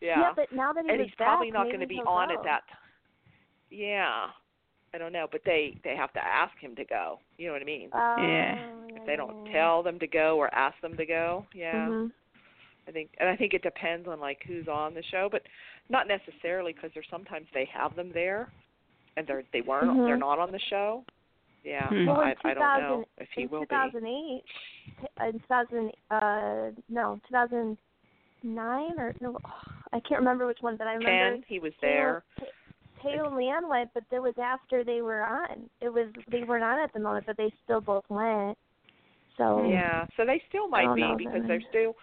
yeah. 0.00 0.32
but 0.36 0.52
now 0.54 0.72
that 0.72 0.84
he 0.84 0.90
and 0.90 0.98
was 0.98 1.06
he's 1.08 1.14
probably 1.16 1.48
back, 1.50 1.54
not 1.54 1.64
maybe 1.66 1.76
going 1.76 1.80
to 1.80 1.86
be 1.88 1.94
he'll 1.96 2.06
on 2.08 2.28
go. 2.28 2.34
at 2.34 2.44
that. 2.44 2.62
yeah, 3.70 4.26
I 4.94 4.98
don't 4.98 5.12
know, 5.12 5.26
but 5.30 5.40
they 5.44 5.76
they 5.84 5.96
have 5.96 6.12
to 6.12 6.20
ask 6.24 6.56
him 6.60 6.74
to 6.76 6.84
go. 6.84 7.18
You 7.38 7.46
know 7.48 7.52
what 7.54 7.62
I 7.62 7.64
mean? 7.64 7.90
Oh, 7.94 8.16
Yeah. 8.18 8.56
if 9.00 9.06
they 9.06 9.16
don't 9.16 9.46
tell 9.52 9.82
them 9.82 9.98
to 10.00 10.06
go 10.06 10.36
or 10.36 10.52
ask 10.54 10.78
them 10.82 10.96
to 10.96 11.06
go, 11.06 11.46
yeah. 11.54 11.86
Mhm. 11.88 12.10
I 12.88 12.92
think, 12.92 13.10
and 13.18 13.28
I 13.28 13.36
think 13.36 13.54
it 13.54 13.62
depends 13.62 14.08
on 14.08 14.20
like 14.20 14.38
who's 14.46 14.68
on 14.68 14.94
the 14.94 15.02
show, 15.10 15.28
but 15.30 15.42
not 15.88 16.06
necessarily 16.08 16.72
because 16.72 16.90
there's 16.94 17.06
sometimes 17.10 17.46
they 17.54 17.68
have 17.72 17.94
them 17.96 18.10
there, 18.12 18.48
and 19.16 19.26
they're 19.26 19.44
they 19.52 19.60
weren't 19.60 19.96
they're 20.06 20.16
Mhm. 20.16 20.20
not 20.20 20.38
on 20.38 20.50
the 20.52 20.58
show. 20.58 21.04
Yeah, 21.62 21.88
Hmm. 21.88 22.06
Well, 22.06 22.20
I 22.20 22.34
I 22.44 22.54
don't 22.54 22.80
know 22.80 23.04
if 23.18 23.28
he 23.32 23.46
will 23.46 23.60
be. 23.60 23.66
2008, 23.68 24.44
in 25.20 25.40
2000, 25.40 25.92
uh, 26.10 26.70
no, 26.88 27.20
2009 27.28 28.98
or 28.98 29.14
no, 29.20 29.38
I 29.92 30.00
can't 30.00 30.20
remember 30.20 30.46
which 30.46 30.62
one, 30.62 30.76
but 30.76 30.86
I 30.86 30.94
remember 30.94 31.34
Ken, 31.34 31.44
he 31.46 31.58
was 31.58 31.72
there. 31.82 32.24
Ta- 32.38 32.46
Taylor 33.02 33.26
and 33.26 33.36
Leann 33.36 33.68
went, 33.68 33.92
but 33.94 34.04
it 34.10 34.20
was 34.20 34.34
after 34.38 34.84
they 34.84 35.02
were 35.02 35.22
on. 35.22 35.68
It 35.80 35.90
was 35.90 36.08
they 36.30 36.44
were 36.44 36.58
not 36.58 36.78
on 36.78 36.84
at 36.84 36.92
the 36.92 37.00
moment, 37.00 37.26
but 37.26 37.36
they 37.36 37.52
still 37.64 37.80
both 37.80 38.04
went. 38.08 38.56
So 39.36 39.64
Yeah, 39.70 40.06
so 40.16 40.24
they 40.26 40.42
still 40.48 40.68
might 40.68 40.94
be 40.94 41.14
because 41.16 41.40
then. 41.40 41.48
they're 41.48 41.62
still 41.70 41.96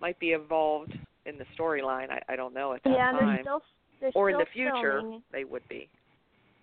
might 0.00 0.18
be 0.18 0.32
involved 0.32 0.92
in 1.26 1.38
the 1.38 1.44
storyline. 1.58 2.10
I 2.10 2.20
I 2.32 2.36
don't 2.36 2.54
know 2.54 2.72
at 2.74 2.82
that 2.84 2.90
yeah, 2.92 3.10
and 3.10 3.18
they're 3.18 3.26
time, 3.26 3.42
still 3.42 3.62
they're 4.00 4.12
or 4.14 4.30
in 4.30 4.38
the 4.38 4.46
future 4.52 5.00
filming. 5.02 5.22
they 5.32 5.44
would 5.44 5.66
be. 5.68 5.88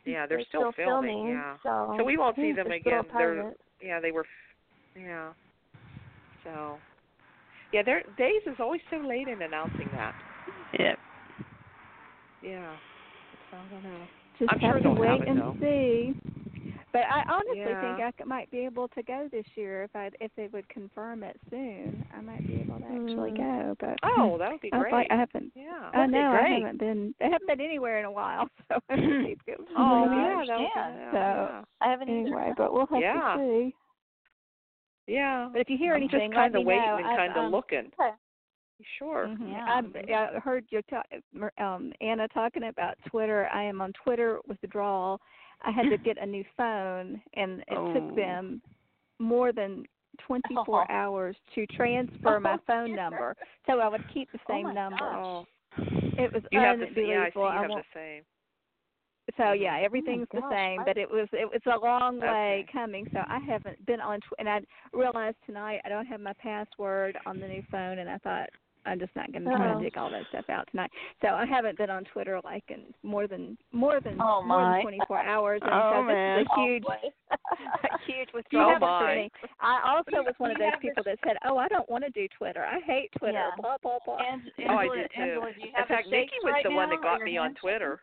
Yeah, 0.05 0.25
they're, 0.25 0.37
They're 0.37 0.45
still, 0.47 0.71
filming. 0.71 1.27
Yeah, 1.27 1.57
So, 1.63 1.95
so 1.97 2.03
we 2.05 2.17
won't 2.17 2.37
see 2.37 2.53
yeah, 2.55 2.55
them 2.63 2.67
they're 2.69 2.77
again. 2.77 3.03
They're 3.13 3.53
yeah, 3.81 3.99
they 3.99 4.11
were. 4.11 4.25
Yeah. 4.95 5.33
So. 6.43 6.77
Yeah, 7.73 7.83
their 7.83 8.03
Days 8.17 8.41
is 8.45 8.55
always 8.59 8.79
so 8.89 8.97
late 8.97 9.27
in 9.27 9.41
announcing 9.41 9.89
that. 9.93 10.15
Yep. 10.79 10.97
Yeah. 12.41 12.75
So 13.51 13.57
I 13.57 13.73
don't 13.73 13.83
know. 13.83 14.05
Just 14.39 14.51
I'm 14.51 14.59
have 14.59 14.71
sure 14.71 14.77
to 14.77 14.83
they'll 14.83 15.03
have 15.03 15.19
wait 15.19 15.21
it, 15.23 15.27
and 15.27 15.39
though. 15.41 15.55
see. 15.59 16.13
But 16.93 17.01
I 17.03 17.23
honestly 17.29 17.59
Yeah. 17.59 17.97
think 17.97 18.15
I 18.21 18.23
might 18.23 18.49
be 18.49 18.59
able 18.65 18.87
to 18.89 19.03
go 19.03 19.27
this 19.31 19.45
year 19.55 19.83
if 19.83 19.95
I 19.95 20.09
if 20.21 20.31
they 20.35 20.47
would 20.47 20.67
confirm 20.69 21.21
it 21.23 21.37
soon. 21.49 22.05
I 22.15 22.21
might 22.21 22.47
be 22.47 22.61
able 22.61 22.79
to 22.79 22.85
actually 22.85 23.31
Mm. 23.31 23.37
go. 23.37 23.75
But 23.79 23.99
Oh, 24.03 24.37
that 24.37 24.51
would 24.51 24.61
be 24.61 24.71
I 24.73 24.79
great. 24.79 24.93
like 24.93 25.07
I 25.11 25.17
haven't. 25.17 25.51
yeah. 25.53 25.91
I 25.93 26.05
know 26.07 26.31
I 26.31 26.39
great. 26.39 26.61
haven't 26.63 26.77
been. 26.79 27.13
I 27.21 27.25
haven't 27.25 27.47
been 27.47 27.61
anywhere 27.61 27.99
in 27.99 28.05
a 28.05 28.11
while, 28.11 28.49
so 28.71 28.79
I 28.89 28.95
need 28.95 29.39
to 29.45 29.55
go. 29.57 29.65
Oh 29.75 30.05
I 30.09 30.15
yeah, 30.15 30.45
that 30.47 30.59
would 30.59 30.69
yeah, 30.75 31.11
So- 31.11 31.17
yeah. 31.17 31.63
I 31.81 31.89
haven't 31.89 32.09
either. 32.09 32.19
Anyway, 32.19 32.53
but 32.57 32.73
we'll 32.73 32.85
have 32.87 33.01
Yeah. 33.01 33.35
to 33.35 33.39
see. 33.43 33.75
Yeah. 35.07 35.49
But 35.51 35.61
if 35.61 35.69
you 35.69 35.77
hear 35.77 35.93
I'm 35.93 36.01
anything, 36.03 36.19
just 36.31 36.33
kind 36.33 36.53
let 36.53 36.59
of 36.61 36.65
me 36.65 36.65
waiting 36.65 36.85
know. 36.85 36.97
and 36.97 37.07
I've, 37.07 37.17
kind 37.17 37.31
of 37.37 37.45
um, 37.45 37.51
looking. 37.51 37.91
Okay. 37.99 38.11
Sure. 38.99 39.25
Mhm. 39.27 39.51
Yeah. 39.51 39.65
I've, 39.67 40.35
I 40.35 40.39
heard 40.39 40.65
you 40.69 40.81
talk, 40.83 41.05
um, 41.57 41.91
Anna 41.99 42.27
talking 42.27 42.63
about 42.63 42.95
Twitter. 43.07 43.49
I 43.51 43.63
am 43.63 43.81
on 43.81 43.91
Twitter 44.03 44.39
withdrawal. 44.47 45.19
I 45.63 45.71
had 45.71 45.89
to 45.89 45.97
get 45.97 46.17
a 46.21 46.25
new 46.25 46.43
phone, 46.55 47.21
and 47.33 47.61
it 47.61 47.77
Oh. 47.77 47.93
took 47.93 48.15
them 48.15 48.61
more 49.19 49.51
than 49.51 49.85
24 50.19 50.65
Oh. 50.67 50.85
hours 50.93 51.35
to 51.55 51.65
transfer 51.67 52.39
my 52.39 52.53
Oh, 52.55 52.59
phone 52.67 52.87
dear. 52.87 52.95
number, 52.95 53.35
so 53.65 53.79
I 53.79 53.87
would 53.87 54.07
keep 54.13 54.31
the 54.31 54.39
Oh 54.47 54.53
same 54.53 54.63
my 54.63 54.73
number. 54.73 54.97
gosh. 54.97 55.25
Oh, 55.25 55.45
It 56.17 56.33
was 56.33 56.43
you 56.51 56.59
have 56.59 56.79
the 56.79 56.85
unbelievable. 56.85 57.09
yeah. 57.09 57.21
I 57.23 57.31
you 57.35 57.41
I 57.43 57.61
have 57.61 57.69
the 57.71 57.83
same. 57.93 58.23
so 59.37 59.43
oh, 59.49 59.51
yeah, 59.53 59.77
everything's 59.77 60.27
the 60.31 60.41
same, 60.49 60.83
but 60.85 60.97
it 60.97 61.09
was 61.09 61.27
it 61.33 61.45
was 61.45 61.61
a 61.65 61.77
long 61.83 62.19
way 62.19 62.61
Okay. 62.63 62.65
coming. 62.71 63.07
So 63.13 63.19
I 63.27 63.39
haven't 63.39 63.85
been 63.85 63.99
on, 63.99 64.19
tw- 64.21 64.39
and 64.39 64.47
I 64.49 64.61
realized 64.93 65.37
tonight 65.45 65.81
I 65.85 65.89
don't 65.89 66.05
have 66.05 66.21
my 66.21 66.33
password 66.33 67.17
on 67.25 67.39
the 67.39 67.47
new 67.47 67.61
phone, 67.69 67.99
and 67.99 68.09
I 68.09 68.17
thought 68.19 68.49
I'm 68.87 68.99
just 68.99 69.15
not 69.15 69.31
going 69.31 69.43
to 69.43 69.49
try 69.55 69.67
to 69.67 69.75
oh. 69.77 69.81
dig 69.81 69.97
all 69.97 70.09
that 70.11 70.23
stuff 70.29 70.45
out 70.49 70.67
tonight. 70.71 70.89
So 71.21 71.27
I 71.29 71.45
haven't 71.45 71.77
been 71.77 71.89
on 71.89 72.03
Twitter 72.05 72.39
like 72.43 72.63
in 72.69 72.81
more 73.03 73.27
than 73.27 73.57
more 73.71 73.99
than 73.99 74.17
Oh, 74.21 74.41
more 74.43 74.61
than 74.73 74.81
24 74.81 75.19
hours, 75.33 75.61
and 75.63 75.71
Oh, 75.73 75.91
so 75.93 76.01
this 76.07 76.13
man. 76.13 76.39
is 76.39 76.47
a 76.47 76.61
huge 76.61 76.83
a 77.31 77.97
huge 78.07 78.29
withdrawal 78.33 78.75
Oh, 78.75 78.79
my. 78.79 78.99
for 79.01 79.15
me. 79.15 79.31
I 79.59 79.81
also 79.95 80.23
was 80.23 80.33
one 80.37 80.51
of 80.51 80.57
those 80.57 80.71
have 80.71 80.81
the- 80.81 80.87
people 80.87 81.03
that 81.03 81.19
said, 81.25 81.37
"Oh, 81.45 81.57
I 81.57 81.67
don't 81.67 81.89
want 81.89 82.03
to 82.05 82.09
do 82.11 82.27
Twitter. 82.37 82.63
I 82.65 82.79
hate 82.85 83.09
Twitter." 83.19 83.33
Yeah. 83.33 83.51
Blah 83.59 83.77
blah 83.83 83.99
blah. 84.05 84.17
And, 84.17 84.41
Oh, 84.69 84.77
I 84.77 84.87
did 84.95 85.11
too. 85.15 85.21
Angela, 85.21 85.51
do 85.53 85.61
In 85.67 85.85
fact, 85.87 86.07
Nikki 86.09 86.37
was 86.43 86.53
right 86.53 86.63
the 86.63 86.71
one 86.71 86.89
that 86.89 87.01
got 87.01 87.21
me 87.21 87.37
on 87.37 87.53
Twitter. 87.55 87.99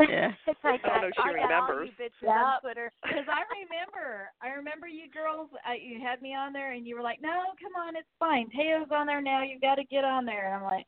Yeah. 0.00 0.32
I 0.64 0.76
don't 0.76 1.00
know 1.02 1.08
if 1.08 1.14
she 1.16 1.22
I 1.22 1.32
remembers. 1.32 1.90
you 1.98 2.04
Yep. 2.22 2.34
on 2.36 2.60
Twitter. 2.60 2.92
Because 3.02 3.24
I 3.30 3.42
remember, 3.54 4.28
I 4.42 4.48
remember 4.50 4.88
you 4.88 5.08
girls. 5.08 5.48
I, 5.64 5.78
you 5.80 6.00
had 6.02 6.20
me 6.20 6.34
on 6.34 6.52
there, 6.52 6.72
and 6.72 6.86
you 6.86 6.96
were 6.96 7.02
like, 7.02 7.22
"No, 7.22 7.54
come 7.62 7.72
on, 7.80 7.96
it's 7.96 8.08
fine. 8.18 8.50
Thaao's 8.50 8.90
on 8.90 9.06
there 9.06 9.22
now. 9.22 9.42
You've 9.42 9.62
got 9.62 9.76
to 9.76 9.84
get 9.84 10.04
on 10.04 10.25
there." 10.26 10.46
And 10.46 10.54
I'm 10.54 10.64
like, 10.64 10.86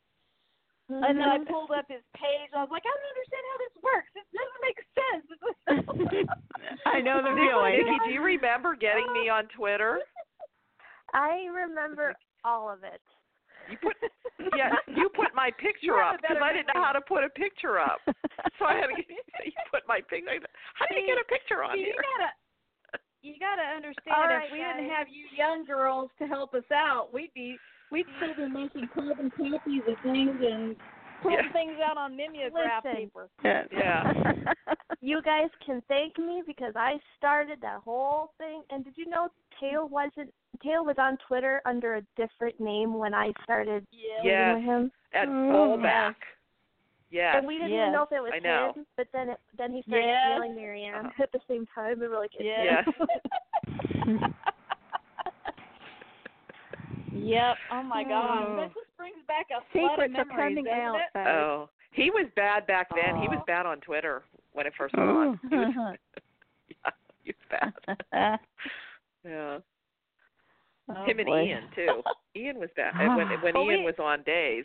and 0.89 1.19
then 1.19 1.29
I 1.29 1.39
Mhm. 1.39 1.49
pulled 1.49 1.71
up 1.71 1.87
his 1.89 2.03
page. 2.15 2.51
And 2.53 2.59
I 2.59 2.63
was 2.63 2.71
like, 2.71 2.85
"I 2.85 2.91
don't 2.91 3.11
understand 3.15 3.45
how 3.51 3.59
this 3.59 3.77
works. 3.83 4.13
It 4.19 4.27
doesn't 4.35 4.63
make 4.67 4.81
sense." 4.99 5.29
I 6.87 7.01
know 7.01 7.23
the 7.23 7.35
feeling. 7.35 7.85
Nikki, 7.85 7.99
do 8.05 8.11
you 8.11 8.23
remember 8.23 8.75
getting 8.75 9.11
me 9.13 9.29
on 9.29 9.47
Twitter? 9.49 10.01
I 11.15 11.47
remember 11.47 12.17
all 12.45 12.71
of 12.71 12.85
it. 12.85 13.01
You 13.71 13.77
put 13.79 13.97
yeah, 14.57 14.73
you 14.97 15.09
put 15.11 15.35
my 15.35 15.51
picture 15.59 16.01
up 16.01 16.21
because 16.21 16.41
I 16.43 16.53
didn't 16.53 16.73
know 16.73 16.83
how 16.83 16.93
to 16.93 17.01
put 17.01 17.25
a 17.25 17.29
picture 17.29 17.79
up. 17.79 18.01
So 18.59 18.65
I 18.65 18.75
had 18.75 18.87
to 18.89 18.95
get, 18.95 19.09
you 19.45 19.53
put 19.71 19.83
my 19.87 20.01
picture. 20.01 20.41
How 20.75 20.87
do 20.87 20.97
you 20.97 21.07
get 21.07 21.19
a 21.19 21.27
picture 21.29 21.63
on 21.63 21.75
See, 21.75 21.81
you 21.81 21.93
here? 21.93 22.05
gotta, 22.17 22.33
you 23.23 23.35
gotta 23.41 23.63
understand. 23.77 24.15
All 24.17 24.25
if 24.25 24.31
right, 24.31 24.53
we 24.53 24.59
didn't 24.59 24.91
have 24.91 25.09
you 25.09 25.27
young 25.37 25.65
girls 25.65 26.11
to 26.19 26.27
help 26.27 26.55
us 26.55 26.65
out, 26.73 27.13
we'd 27.13 27.33
be 27.35 27.57
we'd 27.91 28.07
still 28.19 28.35
be 28.47 28.53
making 28.53 28.89
carbon 28.95 29.31
copies 29.31 29.83
of 29.89 29.97
things 30.03 30.37
and 30.43 30.77
putting 31.23 31.39
Yeah. 31.39 31.53
things 31.53 31.73
out 31.85 31.97
on 31.97 32.17
mimeograph 32.17 32.85
Listen. 32.85 32.97
paper. 32.97 33.29
Yeah. 33.45 33.65
Yeah. 33.73 34.13
You 35.01 35.23
guys 35.23 35.49
can 35.65 35.81
thank 35.87 36.19
me 36.19 36.43
because 36.45 36.73
I 36.75 36.99
started 37.17 37.61
that 37.63 37.79
whole 37.85 38.33
thing. 38.37 38.63
And 38.71 38.85
did 38.85 38.95
you 38.97 39.09
know 39.09 39.29
Thaao 39.63 39.89
wasn't 39.89 40.35
Thaao 40.65 40.85
was 40.85 40.97
on 40.99 41.17
Twitter 41.29 41.63
under 41.67 41.95
a 41.97 42.03
different 42.17 42.59
name 42.61 42.95
when 42.99 43.15
I 43.15 43.33
started 43.45 43.87
Yeah. 43.93 44.55
with 44.55 44.65
him. 44.65 44.91
At 45.13 45.29
Oh, 45.29 45.31
fallback. 45.31 46.17
Yes. 47.11 47.37
And 47.39 47.47
we 47.47 47.55
didn't 47.55 47.71
Yes. 47.71 47.81
even 47.89 47.93
know 47.93 48.03
if 48.03 48.13
it 48.13 48.21
was 48.23 48.33
I 48.35 48.39
know. 48.39 48.73
him. 48.77 48.87
But 48.97 49.09
then 49.13 49.31
it, 49.31 49.41
then 49.57 49.73
he 49.73 49.83
started 49.83 50.07
Yes. 50.07 50.33
stealing 50.33 50.55
Marianne 50.55 50.95
Uh-huh. 51.07 51.23
at 51.23 51.33
the 51.33 51.41
same 51.49 51.67
time. 51.75 52.03
And 52.03 52.11
we're 52.13 52.19
like, 52.19 52.31
Yeah. 52.39 52.83
Yes. 52.87 54.31
Yep. 57.13 57.57
Oh 57.73 57.83
my 57.83 58.05
God. 58.05 58.47
Oh. 58.49 58.57
That 58.57 58.69
just 58.75 58.97
brings 58.97 59.17
back 59.27 59.47
a 59.51 59.61
flood 59.73 59.85
of 59.85 59.91
Secrets 59.91 60.15
are 60.19 60.25
memories, 60.25 60.57
coming 60.57 60.65
doesn't 60.65 60.81
out. 60.81 60.97
it? 60.97 61.27
Oh, 61.29 61.69
he 61.93 62.11
was 62.11 62.27
bad 62.37 62.67
back 62.67 62.89
then. 62.95 63.21
He 63.21 63.29
was 63.29 63.43
bad 63.47 63.67
on 63.67 63.81
Twitter 63.81 64.23
when 64.53 64.67
it 64.67 64.73
first 64.79 64.95
went 64.97 65.09
Oh. 65.11 65.19
on. 65.21 65.41
He 65.51 65.57
was, 65.57 65.97
yeah, 66.69 66.91
he 67.25 67.33
was 67.33 67.61
bad. 68.13 68.39
Yeah. 69.25 69.59
Oh, 70.91 71.05
Him 71.05 71.19
and 71.19 71.27
boy. 71.27 71.43
Ian 71.45 71.65
too. 71.75 72.03
Ian 72.37 72.59
was 72.61 72.71
bad. 72.77 72.95
And 72.99 73.17
when 73.17 73.27
when 73.43 73.57
Oh, 73.57 73.69
Ian 73.71 73.81
we- 73.81 73.87
was 73.87 73.97
on 73.99 74.23
days, 74.23 74.65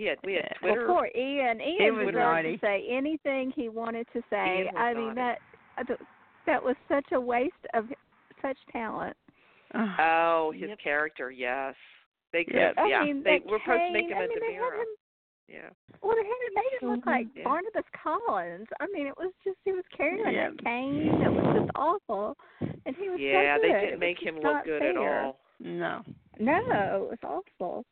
he 0.00 0.06
had 0.06 0.18
we 0.24 0.32
had 0.34 0.48
Twitter. 0.58 0.86
Well, 0.88 0.96
poor 0.96 1.10
Ian. 1.14 1.60
Ian 1.60 1.96
was 1.96 2.06
was 2.06 2.14
naughty. 2.14 2.56
to 2.56 2.60
say 2.60 2.86
anything 2.90 3.52
he 3.54 3.68
wanted 3.68 4.06
to 4.14 4.22
say. 4.30 4.62
Ian 4.64 4.74
was 4.74 4.74
I 4.78 4.94
mean 4.94 5.14
that 5.14 5.38
uh, 5.76 5.94
that 6.46 6.62
was 6.62 6.74
such 6.88 7.04
a 7.12 7.20
waste 7.20 7.52
of 7.74 7.84
such 8.40 8.56
talent. 8.72 9.14
Oh, 9.74 10.52
his 10.56 10.70
Yep. 10.70 10.78
character, 10.82 11.30
yes. 11.30 11.74
They 12.32 12.44
could, 12.44 12.54
Yep. 12.54 12.74
have 12.76 12.86
I 12.86 12.88
yeah. 12.88 13.04
mean, 13.04 13.22
they 13.22 13.40
that 13.40 13.46
were 13.46 13.58
supposed 13.62 13.82
to 13.88 13.92
make 13.92 14.08
him 14.08 14.16
I 14.16 14.24
a 14.24 14.28
mean, 14.28 14.40
they 14.40 14.54
had 14.54 14.86
Yeah. 15.48 15.68
Well, 16.02 16.16
they 16.16 16.24
had 16.24 16.40
it 16.48 16.54
made 16.54 16.72
it 16.80 16.82
look 16.82 17.04
like 17.06 17.26
Yeah. 17.36 17.44
Barnabas 17.44 17.84
Collins. 18.02 18.68
I 18.80 18.86
mean, 18.94 19.06
it 19.06 19.16
was 19.18 19.32
just 19.44 19.58
he 19.66 19.72
was 19.72 19.84
carrying 19.94 20.24
Yeah. 20.32 20.48
that 20.48 20.64
cane. 20.64 21.08
It 21.22 21.30
was 21.30 21.60
just 21.60 21.70
awful, 21.74 22.36
and 22.60 22.96
he 22.96 23.10
was 23.10 23.18
so 23.18 23.22
Yeah, 23.22 23.58
they 23.58 23.68
good. 23.68 23.76
It 23.76 23.80
didn't 23.84 23.98
make 24.00 24.18
him 24.18 24.34
look 24.36 24.44
not 24.44 24.64
good 24.64 24.82
at 24.82 24.96
all. 24.96 25.40
No. 25.60 26.02
No, 26.38 26.56
it 27.04 27.10
was 27.10 27.18
awful. 27.22 27.84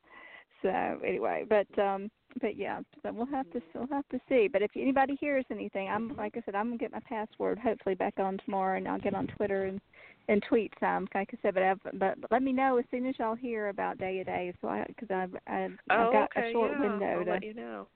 So 0.62 0.68
anyway, 1.06 1.44
but 1.48 1.66
um, 1.82 2.10
but 2.40 2.56
yeah, 2.56 2.80
so 3.02 3.12
we'll 3.12 3.26
have 3.26 3.48
to 3.52 3.60
we'll 3.74 3.86
have 3.90 4.08
to 4.08 4.20
see. 4.28 4.48
But 4.52 4.62
if 4.62 4.70
anybody 4.76 5.16
hears 5.20 5.44
anything, 5.50 5.88
I'm 5.88 6.14
like 6.16 6.36
I 6.36 6.42
said, 6.44 6.54
I'm 6.54 6.66
gonna 6.66 6.78
get 6.78 6.92
my 6.92 7.00
password 7.08 7.58
hopefully 7.58 7.94
back 7.94 8.14
on 8.18 8.38
tomorrow, 8.44 8.76
and 8.76 8.88
I'll 8.88 8.98
get 8.98 9.14
on 9.14 9.26
Twitter 9.28 9.64
and 9.66 9.80
and 10.28 10.42
tweet 10.48 10.72
some, 10.80 11.08
like 11.14 11.30
I 11.32 11.38
said. 11.42 11.54
But 11.54 11.62
I've, 11.62 11.80
but 11.94 12.18
let 12.30 12.42
me 12.42 12.52
know 12.52 12.76
as 12.78 12.84
soon 12.90 13.06
as 13.06 13.14
y'all 13.18 13.34
hear 13.34 13.68
about 13.68 13.98
day 13.98 14.18
to 14.18 14.24
day, 14.24 14.52
so 14.60 14.68
I 14.68 14.84
because 14.88 15.10
I've 15.10 15.34
I've, 15.46 15.72
Oh, 15.90 15.94
I've 16.06 16.12
got 16.12 16.30
okay, 16.36 16.48
a 16.48 16.52
short 16.52 16.72
yeah. 16.72 16.80
window 16.90 17.18
I'll 17.18 17.24
to 17.24 17.30
let 17.30 17.44
you 17.44 17.54
know. 17.54 17.86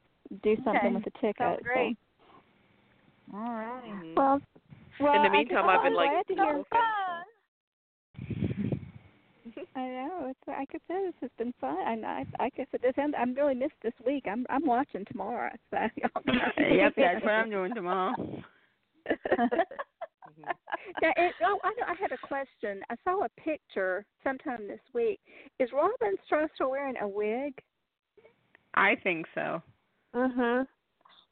do 0.43 0.57
something 0.65 0.77
Okay. 0.87 0.95
with 0.95 1.05
the 1.05 1.11
ticket. 1.21 1.37
Sounds 1.39 1.59
so- 1.63 3.35
All 3.35 3.41
right. 3.55 4.13
Well, 4.17 4.41
well, 5.01 5.15
In 5.15 5.23
the 5.23 5.31
meantime, 5.31 5.65
guess 5.65 5.75
I've 5.75 5.83
been 5.83 5.93
I'm 5.93 5.97
like 5.97 6.11
glad 6.11 6.27
to 6.29 6.35
hear. 6.35 6.63
Looking. 9.57 9.65
I 9.77 9.87
know. 9.89 10.27
It's 10.31 10.39
like 10.49 10.69
I 10.75 10.79
said, 10.89 10.97
this 11.07 11.15
has 11.23 11.31
been 11.39 11.53
fun. 11.61 11.77
And 11.87 12.05
I, 12.07 12.25
I 12.41 12.49
guess 12.51 12.67
it 12.73 12.83
is. 12.85 12.95
I'm, 12.97 13.15
I'm 13.15 13.35
really 13.35 13.55
missed 13.55 13.75
this 13.83 13.93
week. 14.07 14.25
I'm, 14.31 14.47
I'm 14.51 14.67
watching 14.67 15.05
tomorrow. 15.07 15.51
So 15.71 15.77
y'all 15.97 16.23
yep, 16.77 16.93
that's 16.97 17.23
what 17.25 17.31
I'm 17.33 17.51
doing 17.51 17.75
tomorrow. 17.75 18.15
now, 21.03 21.13
it, 21.17 21.35
oh, 21.45 21.59
I, 21.65 21.69
know- 21.71 21.87
I 21.89 21.95
had 22.01 22.13
a 22.13 22.27
question. 22.27 22.81
I 22.91 22.95
saw 23.05 23.25
a 23.25 23.29
picture 23.41 24.05
sometime 24.25 24.67
this 24.69 24.81
week. 24.95 25.21
Is 25.59 25.71
Robin 25.73 26.17
Strasser 26.31 26.69
wearing 26.71 26.95
a 27.01 27.09
wig? 27.09 27.55
I 28.75 28.97
think 29.03 29.27
so. 29.35 29.63
Mhm. 30.15 30.67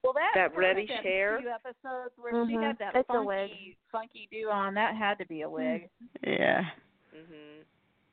Well, 0.02 0.14
that 0.14 0.30
That 0.34 0.48
first 0.54 0.58
reddish 0.58 0.88
step 0.90 1.02
hair? 1.04 1.38
Few 1.40 1.50
episodes 1.50 2.14
where 2.16 2.32
she 2.46 2.54
Mhm. 2.54 2.62
had 2.62 2.78
that 2.78 2.94
It's 2.96 3.08
a 3.08 3.12
funky, 3.12 3.26
wig. 3.26 3.76
funky 3.92 4.28
do 4.30 4.48
on. 4.50 4.74
That 4.74 4.94
had 4.96 5.18
to 5.18 5.26
be 5.26 5.42
a 5.42 5.48
wig. 5.50 5.88
Yeah. 6.22 6.64
Mhm. 7.14 7.64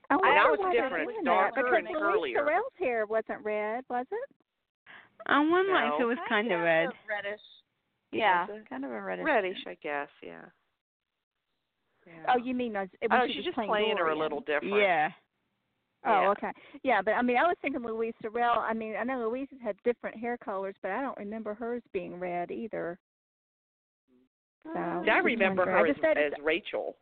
I 0.09 0.15
that 0.15 0.21
wonder 0.21 0.51
was 0.51 0.59
why 0.59 0.73
they're 0.73 0.83
different. 0.83 1.05
doing 1.09 1.17
It's 1.19 1.25
that, 1.25 1.53
darker 1.55 1.61
because 1.63 1.77
and 1.77 1.87
Louise 1.87 2.35
curlier. 2.35 2.35
Sorel's 2.45 2.73
hair 2.79 3.05
wasn't 3.05 3.43
red, 3.43 3.83
was 3.89 4.05
it? 4.11 4.29
On 5.27 5.51
one 5.51 5.67
No. 5.67 5.95
if 5.95 6.01
it 6.01 6.05
was 6.05 6.17
kind 6.29 6.51
of 6.51 6.61
red. 6.61 6.89
reddish. 7.09 7.41
Yeah, 8.11 8.47
kind 8.69 8.85
of 8.85 8.91
a 8.91 9.01
reddish. 9.01 9.25
Reddish, 9.25 9.57
I 9.67 9.75
guess. 9.83 10.07
Yeah. 10.23 10.45
yeah. 12.05 12.33
Oh, 12.33 12.37
you 12.37 12.53
mean 12.55 12.75
as 12.77 12.87
when 13.05 13.11
Oh, 13.19 13.25
she 13.27 13.33
she's 13.33 13.37
was 13.39 13.45
just 13.45 13.55
playing 13.55 13.69
playing 13.69 13.97
her 13.97 14.09
a 14.09 14.15
little 14.17 14.39
different. 14.39 14.75
Yeah. 14.77 15.11
Oh, 16.05 16.21
Yeah. 16.21 16.29
okay. 16.29 16.51
Yeah, 16.83 17.01
but 17.01 17.11
I 17.11 17.21
mean, 17.21 17.35
I 17.37 17.43
was 17.43 17.57
thinking 17.61 17.83
Louise 17.83 18.13
Sorel. 18.21 18.59
I 18.59 18.73
mean, 18.73 18.95
I 18.95 19.03
know 19.03 19.27
Louise 19.27 19.49
has 19.51 19.59
had 19.61 19.75
different 19.83 20.15
hair 20.17 20.37
colors, 20.37 20.75
but 20.81 20.91
I 20.91 21.01
don't 21.01 21.17
remember 21.17 21.53
hers 21.53 21.81
being 21.91 22.17
red 22.17 22.49
either. 22.51 22.97
Mm. 24.67 25.03
So 25.05 25.11
I 25.11 25.17
remember 25.17 25.65
wondering. 25.65 25.77
her 25.79 25.85
I 25.85 25.89
as, 25.89 25.95
just 25.97 26.37
as 26.39 26.45
Rachel. 26.45 26.95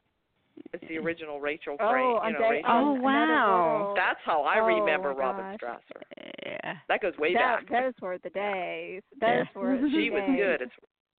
It's 0.74 0.84
the 0.88 0.98
original 0.98 1.40
Rachel 1.40 1.78
oh, 1.80 2.20
you 2.26 2.34
know, 2.34 2.40
Day- 2.40 2.50
Rachel. 2.50 2.70
Oh, 2.72 2.94
wow. 2.94 3.94
That's 3.96 4.20
how 4.26 4.44
I 4.44 4.60
Oh, 4.60 4.66
remember 4.66 5.14
Robin 5.14 5.58
gosh. 5.60 5.80
Strasser. 5.80 6.02
Yeah. 6.46 6.76
That 6.90 7.02
goes 7.02 7.14
way 7.18 7.34
that, 7.34 7.68
back. 7.68 7.84
Those 7.84 7.94
were 8.02 8.18
the 8.24 8.30
days. 8.30 9.02
Those 9.20 9.46
Yeah. 9.56 9.60
were 9.62 9.78
the 9.82 9.90
she 9.92 10.10
was 10.10 10.24
good. 10.36 10.62
It's, 10.62 10.72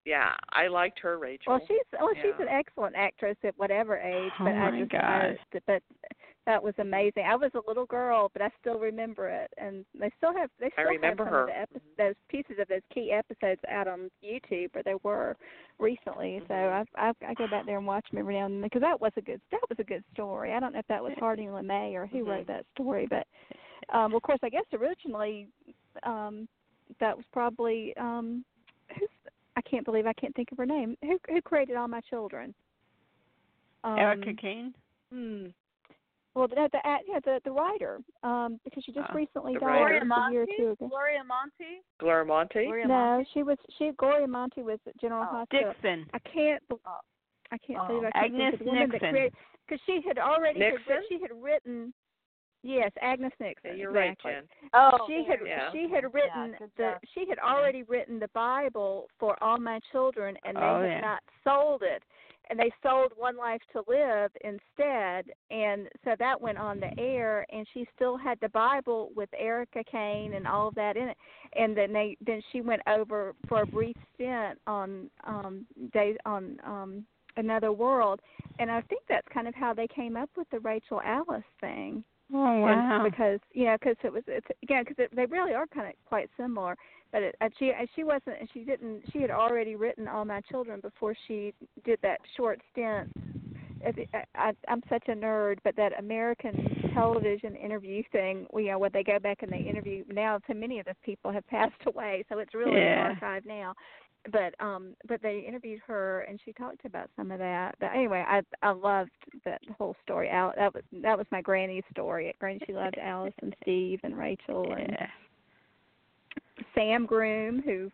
yeah, 0.05 0.35
I 0.53 0.69
liked 0.69 1.01
her, 1.01 1.19
Rachel. 1.19 1.55
Well, 1.55 1.61
she's 1.67 1.79
well, 1.99 2.11
she's 2.15 2.39
an 2.39 2.49
excellent 2.49 2.95
actress 2.97 3.37
at 3.45 3.55
whatever 3.57 3.99
age. 3.99 4.31
Oh 4.39 4.45
But 4.45 4.53
I 4.55 4.71
my 4.71 4.79
just, 4.81 4.93
gosh. 4.93 5.03
I, 5.03 5.59
but 5.67 5.83
that 6.47 6.63
was 6.63 6.75
amazing. 6.79 7.25
I 7.29 7.35
was 7.35 7.51
a 7.55 7.69
little 7.69 7.87
girl, 7.87 8.31
but 8.33 8.41
I 8.41 8.51
still 8.61 8.79
remember 8.79 9.29
it, 9.29 9.51
and 9.59 9.85
they 9.99 10.11
still 10.17 10.33
have 10.33 10.49
they 10.61 10.71
still 10.73 10.87
remember 10.87 11.25
have 11.25 11.31
some 11.31 11.35
her. 11.35 11.41
of 11.43 11.47
the 11.49 11.59
epi- 11.59 11.81
those 11.99 12.15
pieces 12.29 12.61
of 12.61 12.69
those 12.69 12.83
key 12.95 13.11
episodes 13.11 13.61
out 13.69 13.89
on 13.89 14.11
YouTube, 14.25 14.71
or 14.77 14.83
they 14.85 14.95
were 15.03 15.37
recently. 15.79 16.41
So 16.47 16.55
Mhm. 16.55 16.87
I, 16.95 17.09
I 17.09 17.13
I 17.29 17.35
go 17.35 17.49
back 17.49 17.67
there 17.67 17.79
and 17.79 17.87
watch 17.87 18.09
them 18.11 18.21
every 18.21 18.35
now 18.35 18.47
and 18.47 18.55
then 18.55 18.63
because 18.63 18.83
that 18.83 19.01
was 19.01 19.13
a 19.17 19.21
good 19.21 19.41
that 19.51 19.69
was 19.69 19.79
a 19.81 19.85
good 19.85 20.05
story. 20.13 20.53
I 20.53 20.61
don't 20.61 20.73
know 20.73 20.79
if 20.79 20.87
that 20.87 21.03
was 21.03 21.13
Harding 21.19 21.49
LeMay 21.49 21.95
or 21.95 22.07
who 22.07 22.19
Mhm. 22.25 22.27
wrote 22.29 22.47
that 22.47 22.65
story, 22.75 23.07
but 23.09 23.27
um, 23.93 24.15
of 24.15 24.23
course 24.23 24.41
I 24.43 24.49
guess 24.49 24.65
originally 24.73 25.49
um, 26.05 26.49
that 27.01 27.17
was 27.17 27.27
probably 27.33 27.97
um, 27.97 28.45
who's 28.97 29.09
I 29.57 29.63
can't 29.63 29.85
believe 29.85 30.07
I 30.07 30.13
can't 30.13 30.35
think 30.37 30.53
of 30.53 30.59
her 30.59 30.67
name. 30.67 30.97
Who 31.03 31.19
who 31.29 31.43
created 31.43 31.77
all 31.77 31.89
my 31.89 32.03
children? 32.03 32.55
Um, 33.83 33.99
Erica 33.99 34.33
Kane. 34.35 34.75
Hmm. 35.13 35.47
Well, 36.37 36.49
the 36.49 36.69
the 36.71 36.79
uh, 36.87 36.99
yeah 37.09 37.19
the 37.25 37.41
the 37.45 37.51
writer 37.51 37.99
um 38.23 38.61
because 38.63 38.85
she 38.85 38.93
just 38.93 39.09
Oh, 39.11 39.15
recently 39.15 39.55
died 39.55 39.63
writer. 39.63 40.01
just 40.01 40.11
a 40.13 40.33
year 40.33 40.43
or 40.43 40.47
two 40.59 40.71
ago. 40.73 40.89
Gloria 40.89 41.25
Monty. 41.25 41.81
Gloria 41.99 42.25
Monty. 42.27 42.65
Gloria 42.67 42.87
No, 42.87 42.95
Monty. 42.95 43.29
she 43.33 43.43
was 43.43 43.57
she 43.79 43.91
Gloria 43.97 44.27
Monty 44.29 44.63
was 44.63 44.79
at 44.87 44.97
General 45.01 45.23
Oh, 45.29 45.37
Hospital. 45.39 45.73
Dixon. 45.73 46.05
I 46.13 46.19
can't 46.19 46.63
bel 46.69 46.79
Oh. 46.87 46.99
I 47.53 47.59
can't 47.59 47.81
Oh. 47.83 47.87
believe 47.89 48.05
I 48.05 48.11
can't 48.13 48.25
Agnes 48.35 48.51
think 48.51 48.53
of 48.53 48.59
the 48.59 48.65
woman 48.67 48.81
Nixon. 48.91 49.01
that 49.01 49.11
created 49.11 49.35
because 49.67 49.81
she 49.87 50.01
had 50.07 50.19
already 50.19 50.61
had, 50.61 50.75
she 51.09 51.19
had 51.23 51.31
written 51.43 51.95
yes 52.63 52.93
Agnes 53.01 53.33
Yeah, 53.41 53.47
Nixon 53.47 53.79
you're 53.79 53.97
exactly. 53.97 54.33
right, 54.33 54.45
Jen. 54.45 54.71
Oh, 54.75 55.07
she 55.09 55.25
had 55.25 55.39
Yeah. 55.43 55.73
she 55.73 55.89
had 55.89 56.05
written 56.13 56.55
good 56.59 56.71
the 56.77 57.01
she 57.15 57.27
had 57.27 57.39
already 57.39 57.83
written 57.85 58.19
the 58.19 58.29
Bible 58.35 59.09
for 59.19 59.43
all 59.43 59.59
my 59.59 59.81
children 59.91 60.37
and 60.45 60.55
they 60.59 60.61
Oh, 60.61 60.83
had 60.83 60.91
yeah. 60.91 61.01
not 61.01 61.23
sold 61.45 61.83
it 61.83 62.03
and 62.49 62.59
they 62.59 62.71
sold 62.83 63.13
One 63.17 63.37
Life 63.37 63.61
to 63.73 63.83
Live 63.89 64.31
instead 64.43 65.27
and 65.51 65.89
so 66.05 66.15
that 66.19 66.41
went 66.41 66.59
on 66.59 66.81
the 66.81 66.91
air 66.99 67.47
and 67.51 67.67
she 67.73 67.87
still 67.95 68.17
had 68.17 68.39
the 68.41 68.49
Bible 68.51 69.11
with 69.17 69.29
Erica 69.39 69.83
Kane 69.91 70.35
and 70.35 70.47
all 70.47 70.69
of 70.69 70.75
that 70.75 70.97
in 70.97 71.09
it 71.09 71.17
and 71.55 71.77
then 71.77 71.93
they 71.93 72.17
then 72.25 72.43
she 72.53 72.61
went 72.61 72.83
over 72.89 73.35
for 73.49 73.63
a 73.63 73.67
brief 73.67 73.97
stint 74.15 74.59
on 74.67 75.11
um 75.25 75.67
days 75.93 76.17
on 76.25 76.59
um 76.65 77.05
another 77.37 77.73
world 77.73 78.21
and 78.59 78.71
I 78.71 78.81
think 78.83 79.03
that's 79.09 79.27
kind 79.33 79.47
of 79.47 79.55
how 79.55 79.75
they 79.75 79.89
came 79.89 80.17
up 80.17 80.31
with 80.37 80.49
the 80.51 80.61
Rachel 80.61 81.01
Alice 81.05 81.45
thing 81.61 82.05
Oh 82.35 82.45
and 82.45 82.63
wow. 82.63 83.05
because 83.05 83.39
you 83.53 83.67
know 83.67 83.77
because 83.79 83.97
it 84.03 84.13
was 84.13 84.25
it's 84.27 84.47
yeah 84.69 84.83
because 84.83 84.97
it, 84.99 85.15
they 85.15 85.27
really 85.27 85.55
are 85.55 85.67
kind 85.69 85.89
of 85.89 85.95
quite 86.07 86.29
similar 86.37 86.77
but 87.13 87.23
it, 87.23 87.35
and 87.41 87.53
she 87.59 87.73
and 87.79 87.89
she 87.95 88.05
wasn't 88.05 88.37
and 88.41 88.49
she 88.53 88.61
didn't 88.61 89.03
she 89.13 89.21
had 89.21 89.31
already 89.31 89.77
written 89.77 90.09
all 90.09 90.25
my 90.25 90.41
children 90.43 90.81
before 90.81 91.15
she 91.27 91.53
did 91.85 91.99
that 92.03 92.19
short 92.37 92.61
stint 92.73 93.09
I, 93.85 94.25
I, 94.35 94.53
I'm 94.69 94.83
such 94.89 95.05
a 95.09 95.13
nerd, 95.13 95.59
but 95.65 95.77
that 95.77 95.99
American 95.99 96.91
television 96.95 97.55
interview 97.57 98.03
thing, 98.11 98.47
you 98.55 98.67
know, 98.67 98.79
where 98.79 98.91
they 98.91 99.03
go 99.03 99.19
back 99.19 99.43
and 99.43 99.53
they 99.53 99.61
interview 99.61 100.05
now, 100.11 100.41
so 100.47 100.55
many 100.55 100.79
of 100.81 100.87
those 100.87 100.95
people 101.05 101.31
have 101.33 101.47
passed 101.49 101.75
away, 101.87 102.25
so 102.29 102.39
it's 102.39 102.55
really 102.55 102.81
Yeah. 102.81 103.11
an 103.11 103.13
archive 103.13 103.45
now. 103.45 103.75
But 104.33 104.55
um, 104.59 104.97
but 105.07 105.23
they 105.23 105.45
interviewed 105.47 105.81
her 105.87 106.23
and 106.23 106.41
she 106.45 106.53
talked 106.53 106.85
about 106.85 107.09
some 107.17 107.31
of 107.31 107.39
that. 107.39 107.77
But 107.79 107.91
anyway, 107.95 108.25
I 108.27 108.43
I 108.61 108.73
loved 108.73 109.13
that 109.45 109.61
whole 109.79 109.95
story. 110.03 110.29
Al 110.31 110.53
that 110.57 110.75
was 110.75 110.83
that 111.03 111.17
was 111.17 111.29
my 111.31 111.41
granny's 111.41 111.85
story. 111.93 112.35
Granny, 112.41 112.59
she 112.67 112.73
loved 112.73 112.99
Alice 112.99 113.35
and 113.41 113.55
Steve 113.63 114.01
and 114.03 114.19
Rachel 114.19 114.73
and 114.73 114.97
Yeah. 114.99 115.07
Sam 116.77 117.07
Groom, 117.07 117.63
who 117.65 117.91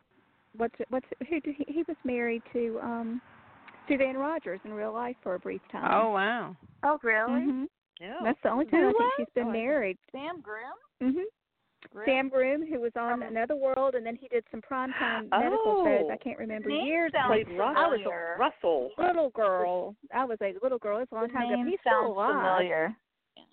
what's 0.56 0.74
it, 0.78 0.86
what's 0.90 1.06
it, 1.20 1.26
who 1.28 1.40
did 1.40 1.54
he, 1.56 1.64
he 1.68 1.84
was 1.88 1.96
married 2.04 2.42
to 2.52 2.78
um 2.82 3.20
Suzanne 3.88 4.16
Rogers 4.16 4.60
in 4.64 4.72
real 4.72 4.92
life 4.92 5.16
for 5.22 5.34
a 5.34 5.38
brief 5.38 5.60
time. 5.70 5.90
Oh 5.92 6.10
wow. 6.10 6.56
Oh, 6.84 6.98
really? 7.02 7.40
hmm 7.42 7.64
Yeah. 8.00 8.16
That's 8.22 8.38
the 8.42 8.50
only 8.50 8.66
time 8.66 8.80
I 8.84 8.86
think 8.88 8.98
was? 8.98 9.12
she's 9.18 9.26
been 9.34 9.48
Oh, 9.48 9.52
married. 9.52 9.98
Sam 10.12 10.40
Groom. 10.40 10.78
Mhm. 11.14 11.24
Sam 12.04 12.28
Groom, 12.28 12.64
who 12.66 12.80
was 12.80 12.92
on 12.96 13.18
From- 13.18 13.22
Another 13.28 13.56
World, 13.56 13.96
and 13.96 14.06
then 14.06 14.14
he 14.14 14.28
did 14.28 14.44
some 14.52 14.62
primetime 14.62 15.28
medical 15.30 15.84
shows. 15.84 16.08
I 16.10 16.14
Oh. 16.14 16.18
can't 16.22 16.38
remember 16.38 16.68
Name 16.68 16.86
years 16.86 17.12
sounds 17.12 17.28
Played 17.28 17.48
ago. 17.48 17.58
Russell. 17.58 17.82
I 17.82 17.88
was 17.88 17.98
familiar. 18.02 18.36
Russell. 18.38 18.90
a 18.98 19.02
little 19.02 19.30
girl. 19.30 19.96
I 20.14 20.24
was 20.24 20.38
a 20.40 20.54
little 20.62 20.78
girl. 20.78 20.98
It's 20.98 21.10
a 21.10 21.14
long 21.16 21.26
The 21.26 21.32
time 21.32 21.42
ago. 21.48 21.56
name 21.56 21.64
but 21.66 21.70
He's 21.72 21.80
still 21.80 21.92
sounds 21.92 22.06
alive. 22.16 22.34
familiar. 22.58 22.96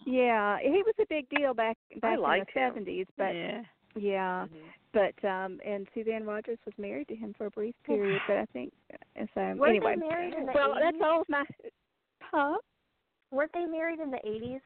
Yeah, 0.06 0.60
he 0.60 0.84
was 0.84 0.94
a 1.00 1.06
big 1.10 1.28
deal 1.30 1.54
back 1.54 1.76
back 2.02 2.12
in 2.14 2.16
the 2.18 2.22
liked 2.22 2.54
seventies. 2.54 3.08
But 3.18 3.34
yeah. 3.36 3.62
Yeah, 4.00 4.48
Mhm. 4.48 4.72
but 4.94 5.26
um 5.28 5.60
and 5.66 5.88
Suzanne 5.94 6.26
Rogers 6.26 6.58
was 6.66 6.74
married 6.78 7.08
to 7.10 7.16
him 7.16 7.34
for 7.38 7.46
a 7.48 7.52
brief 7.52 7.76
period. 7.84 8.22
but 8.28 8.38
I 8.38 8.46
think 8.48 8.74
and 9.16 9.30
so 9.34 9.56
Were 9.58 9.68
anyway. 9.68 9.96
they 9.96 10.08
married 10.08 10.34
in 10.34 10.46
the 10.46 10.52
well, 10.54 10.74
80s? 10.76 10.80
that's 10.82 10.98
all 11.04 11.22
of 11.22 11.30
my. 11.30 11.46
Huh? 12.22 12.58
Weren't 13.32 13.52
they 13.54 13.66
married 13.66 14.00
in 14.00 14.10
the 14.12 14.20
80s? 14.26 14.62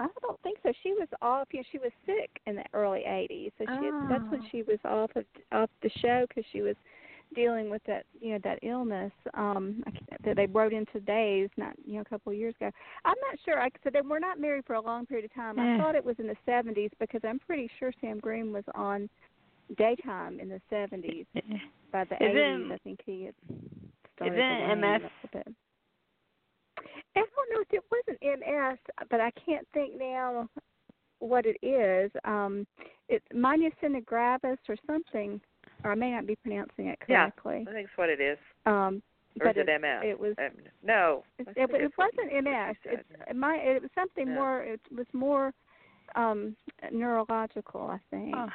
I 0.00 0.08
don't 0.22 0.40
think 0.42 0.58
so. 0.62 0.72
She 0.82 0.92
was 0.92 1.08
off. 1.22 1.48
You 1.52 1.60
know, 1.60 1.64
she 1.70 1.78
was 1.78 1.92
sick 2.04 2.40
in 2.46 2.56
the 2.56 2.64
early 2.72 3.04
'80s, 3.06 3.52
so 3.58 3.64
she 3.66 3.90
that's 4.08 4.28
when 4.30 4.42
Oh. 4.42 4.48
she 4.50 4.62
was 4.62 4.78
off 4.84 5.14
of 5.14 5.24
off 5.52 5.70
the 5.82 5.90
show 5.90 6.26
because 6.28 6.44
she 6.50 6.62
was 6.62 6.76
dealing 7.34 7.70
with 7.70 7.82
that 7.86 8.04
you 8.20 8.32
know 8.32 8.38
that 8.44 8.58
illness 8.62 9.12
um 9.34 9.82
that 10.24 10.36
they 10.36 10.46
wrote 10.46 10.72
into 10.72 11.00
Days 11.00 11.48
not 11.56 11.74
you 11.86 11.94
know 11.94 12.00
a 12.00 12.04
couple 12.04 12.32
of 12.32 12.38
years 12.38 12.54
ago. 12.60 12.70
I'm 13.04 13.16
not 13.30 13.38
sure. 13.44 13.60
I 13.60 13.68
so 13.82 13.90
they 13.90 14.00
were 14.00 14.20
not 14.20 14.40
married 14.40 14.64
for 14.66 14.74
a 14.74 14.80
long 14.80 15.06
period 15.06 15.24
of 15.24 15.34
time. 15.34 15.58
I 15.58 15.78
thought 15.78 15.94
it 15.94 16.04
was 16.04 16.16
in 16.18 16.26
the 16.26 16.36
'70s 16.46 16.90
because 17.00 17.20
I'm 17.24 17.38
pretty 17.38 17.70
sure 17.78 17.92
Sam 18.00 18.18
Green 18.18 18.52
was 18.52 18.64
on 18.74 19.08
daytime 19.76 20.40
in 20.40 20.48
the 20.48 20.60
'70s. 20.70 21.26
By 21.92 22.04
the 22.04 22.16
80s, 22.16 22.72
I 22.72 22.78
think 22.78 23.00
he 23.06 23.24
had 23.26 23.34
started 24.16 24.36
wane 24.36 24.80
MS? 24.80 25.10
a 25.22 25.36
bit. 25.36 25.48
I 27.16 27.20
don't 27.20 27.50
know 27.52 27.60
if 27.60 27.72
it 27.72 27.84
wasn't 27.90 28.40
MS, 28.40 28.78
but 29.10 29.20
I 29.20 29.30
can't 29.46 29.66
think 29.72 29.92
now 29.98 30.48
what 31.20 31.46
it 31.46 31.56
is. 31.62 32.10
Um, 32.24 32.66
it's 33.08 33.24
myasthenia 33.34 34.04
gravis 34.04 34.58
or 34.68 34.76
something, 34.86 35.40
or 35.84 35.92
I 35.92 35.94
may 35.94 36.10
not 36.12 36.26
be 36.26 36.36
pronouncing 36.36 36.88
it 36.88 36.98
correctly. 37.00 37.14
Yeah. 37.14 37.22
correctly. 37.24 37.66
I 37.68 37.72
think 37.74 37.88
it's 37.88 37.98
what 37.98 38.08
it 38.08 38.20
is. 38.20 38.38
Um, 38.66 39.02
Or 39.40 39.46
but 39.46 39.56
is 39.56 39.66
it, 39.68 39.80
MS? 39.80 40.08
it 40.08 40.18
was 40.18 40.34
Um, 40.38 40.50
no. 40.82 41.24
it, 41.38 41.46
I 41.48 41.50
it, 41.52 41.70
it 41.74 41.92
wasn't 41.98 42.44
MS. 42.44 42.76
It's 42.84 43.02
said. 43.08 43.26
it 43.28 43.36
might 43.36 43.60
it 43.60 43.82
was 43.82 43.90
something 43.94 44.28
Yeah. 44.28 44.34
more. 44.34 44.62
It 44.62 44.80
was 44.90 45.06
more 45.12 45.52
um 46.16 46.56
neurological, 46.92 47.82
I 47.82 47.98
think. 48.10 48.34
Oh. 48.36 48.48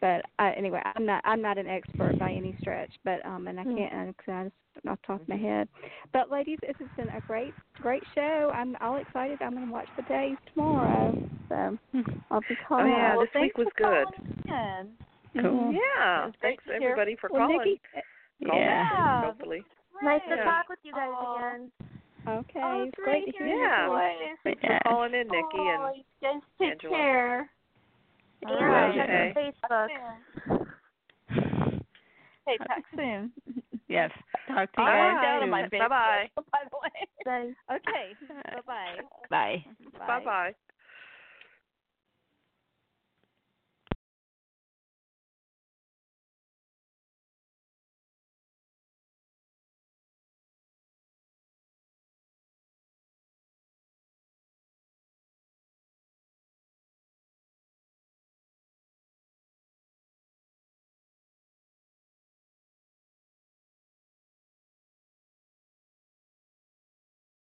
But 0.00 0.26
I, 0.38 0.52
anyway, 0.52 0.82
I'm 0.94 1.06
not 1.06 1.22
I'm 1.24 1.40
not 1.40 1.56
an 1.58 1.66
expert 1.66 2.18
by 2.18 2.30
any 2.30 2.56
stretch, 2.60 2.92
but 3.04 3.24
um 3.24 3.48
and 3.48 3.58
I 3.58 3.62
Hmm. 3.64 3.76
can't 3.76 3.94
I 3.94 4.44
just 4.44 4.86
off 4.86 4.98
the 5.00 5.06
top 5.06 5.22
of 5.22 5.28
my 5.28 5.36
head. 5.36 5.68
But 6.12 6.30
ladies, 6.30 6.58
this 6.60 6.76
has 6.78 6.88
been 6.96 7.08
a 7.10 7.20
great 7.22 7.54
great 7.80 8.04
show. 8.14 8.52
I'm 8.54 8.76
all 8.80 8.96
excited. 8.96 9.40
I'm 9.42 9.54
going 9.54 9.66
to 9.66 9.72
watch 9.72 9.88
the 9.96 10.02
days 10.02 10.36
tomorrow. 10.52 11.16
So 11.48 11.78
I'll 12.30 12.42
be 12.42 12.56
calling. 12.56 12.86
Oh 12.86 12.88
calling. 12.88 12.92
yeah, 12.92 13.16
well, 13.16 13.20
this 13.20 13.30
thanks 13.32 13.56
week 13.56 13.66
was 13.66 13.72
for 13.78 14.06
good. 14.06 14.52
Calling 15.42 15.56
in. 15.58 15.64
Cool. 15.64 15.72
Yeah. 15.72 16.26
It's 16.28 16.36
great 16.40 16.50
Thanks 16.50 16.64
to 16.64 16.70
hear. 16.78 16.90
everybody 16.90 17.16
for 17.20 17.30
well, 17.32 17.46
calling. 17.48 17.58
Nikki, 17.58 17.80
Calling 18.46 18.62
eh, 18.62 18.66
Yeah. 18.66 19.18
in, 19.18 19.24
Hopefully. 19.24 19.64
Nice 20.02 20.20
to 20.28 20.36
Yeah. 20.36 20.44
talk 20.44 20.68
with 20.68 20.78
you 20.82 20.92
guys 20.92 21.08
Aw. 21.12 21.36
again. 21.36 21.72
okay, 22.28 22.60
Oh, 22.62 22.82
it's 22.82 22.94
great 22.96 23.24
to 23.26 23.32
hear 23.32 23.46
hearing 23.46 23.58
your 23.60 23.68
Yeah. 23.68 23.86
your 23.86 23.96
voice. 23.96 24.18
voice. 24.18 24.38
Thanks 24.44 24.62
Yeah. 24.62 24.78
for 24.78 24.84
calling 24.90 25.14
in, 25.14 25.26
Nikki 25.28 25.46
Oh, 25.54 25.84
and 25.86 25.96
you 25.96 26.04
guys 26.22 26.42
take 26.58 26.70
Angela. 26.72 26.96
care. 26.96 27.50
And 28.42 28.50
All 28.50 28.58
check 28.94 29.08
right. 29.08 29.36
out 29.36 29.54
Facebook. 29.70 29.88
Hey, 32.46 32.56
talk 32.58 32.84
soon. 32.94 33.32
Yes. 33.88 34.10
Talk 34.48 34.72
to 34.72 34.80
I 34.80 34.94
you 34.98 35.00
went 35.00 35.14
guys 35.14 35.22
down 35.22 35.38
to 35.40 35.46
soon. 35.46 35.50
my 35.50 35.68
Bye 35.70 35.88
bye. 35.88 36.28
By 36.34 36.58
the 36.70 36.76
way. 36.82 37.06
Bye. 37.24 37.76
Okay. 37.76 38.16
Bye 38.28 38.60
bye. 38.66 38.96
Bye. 39.30 39.64
Bye 40.06 40.24
bye. 40.24 40.54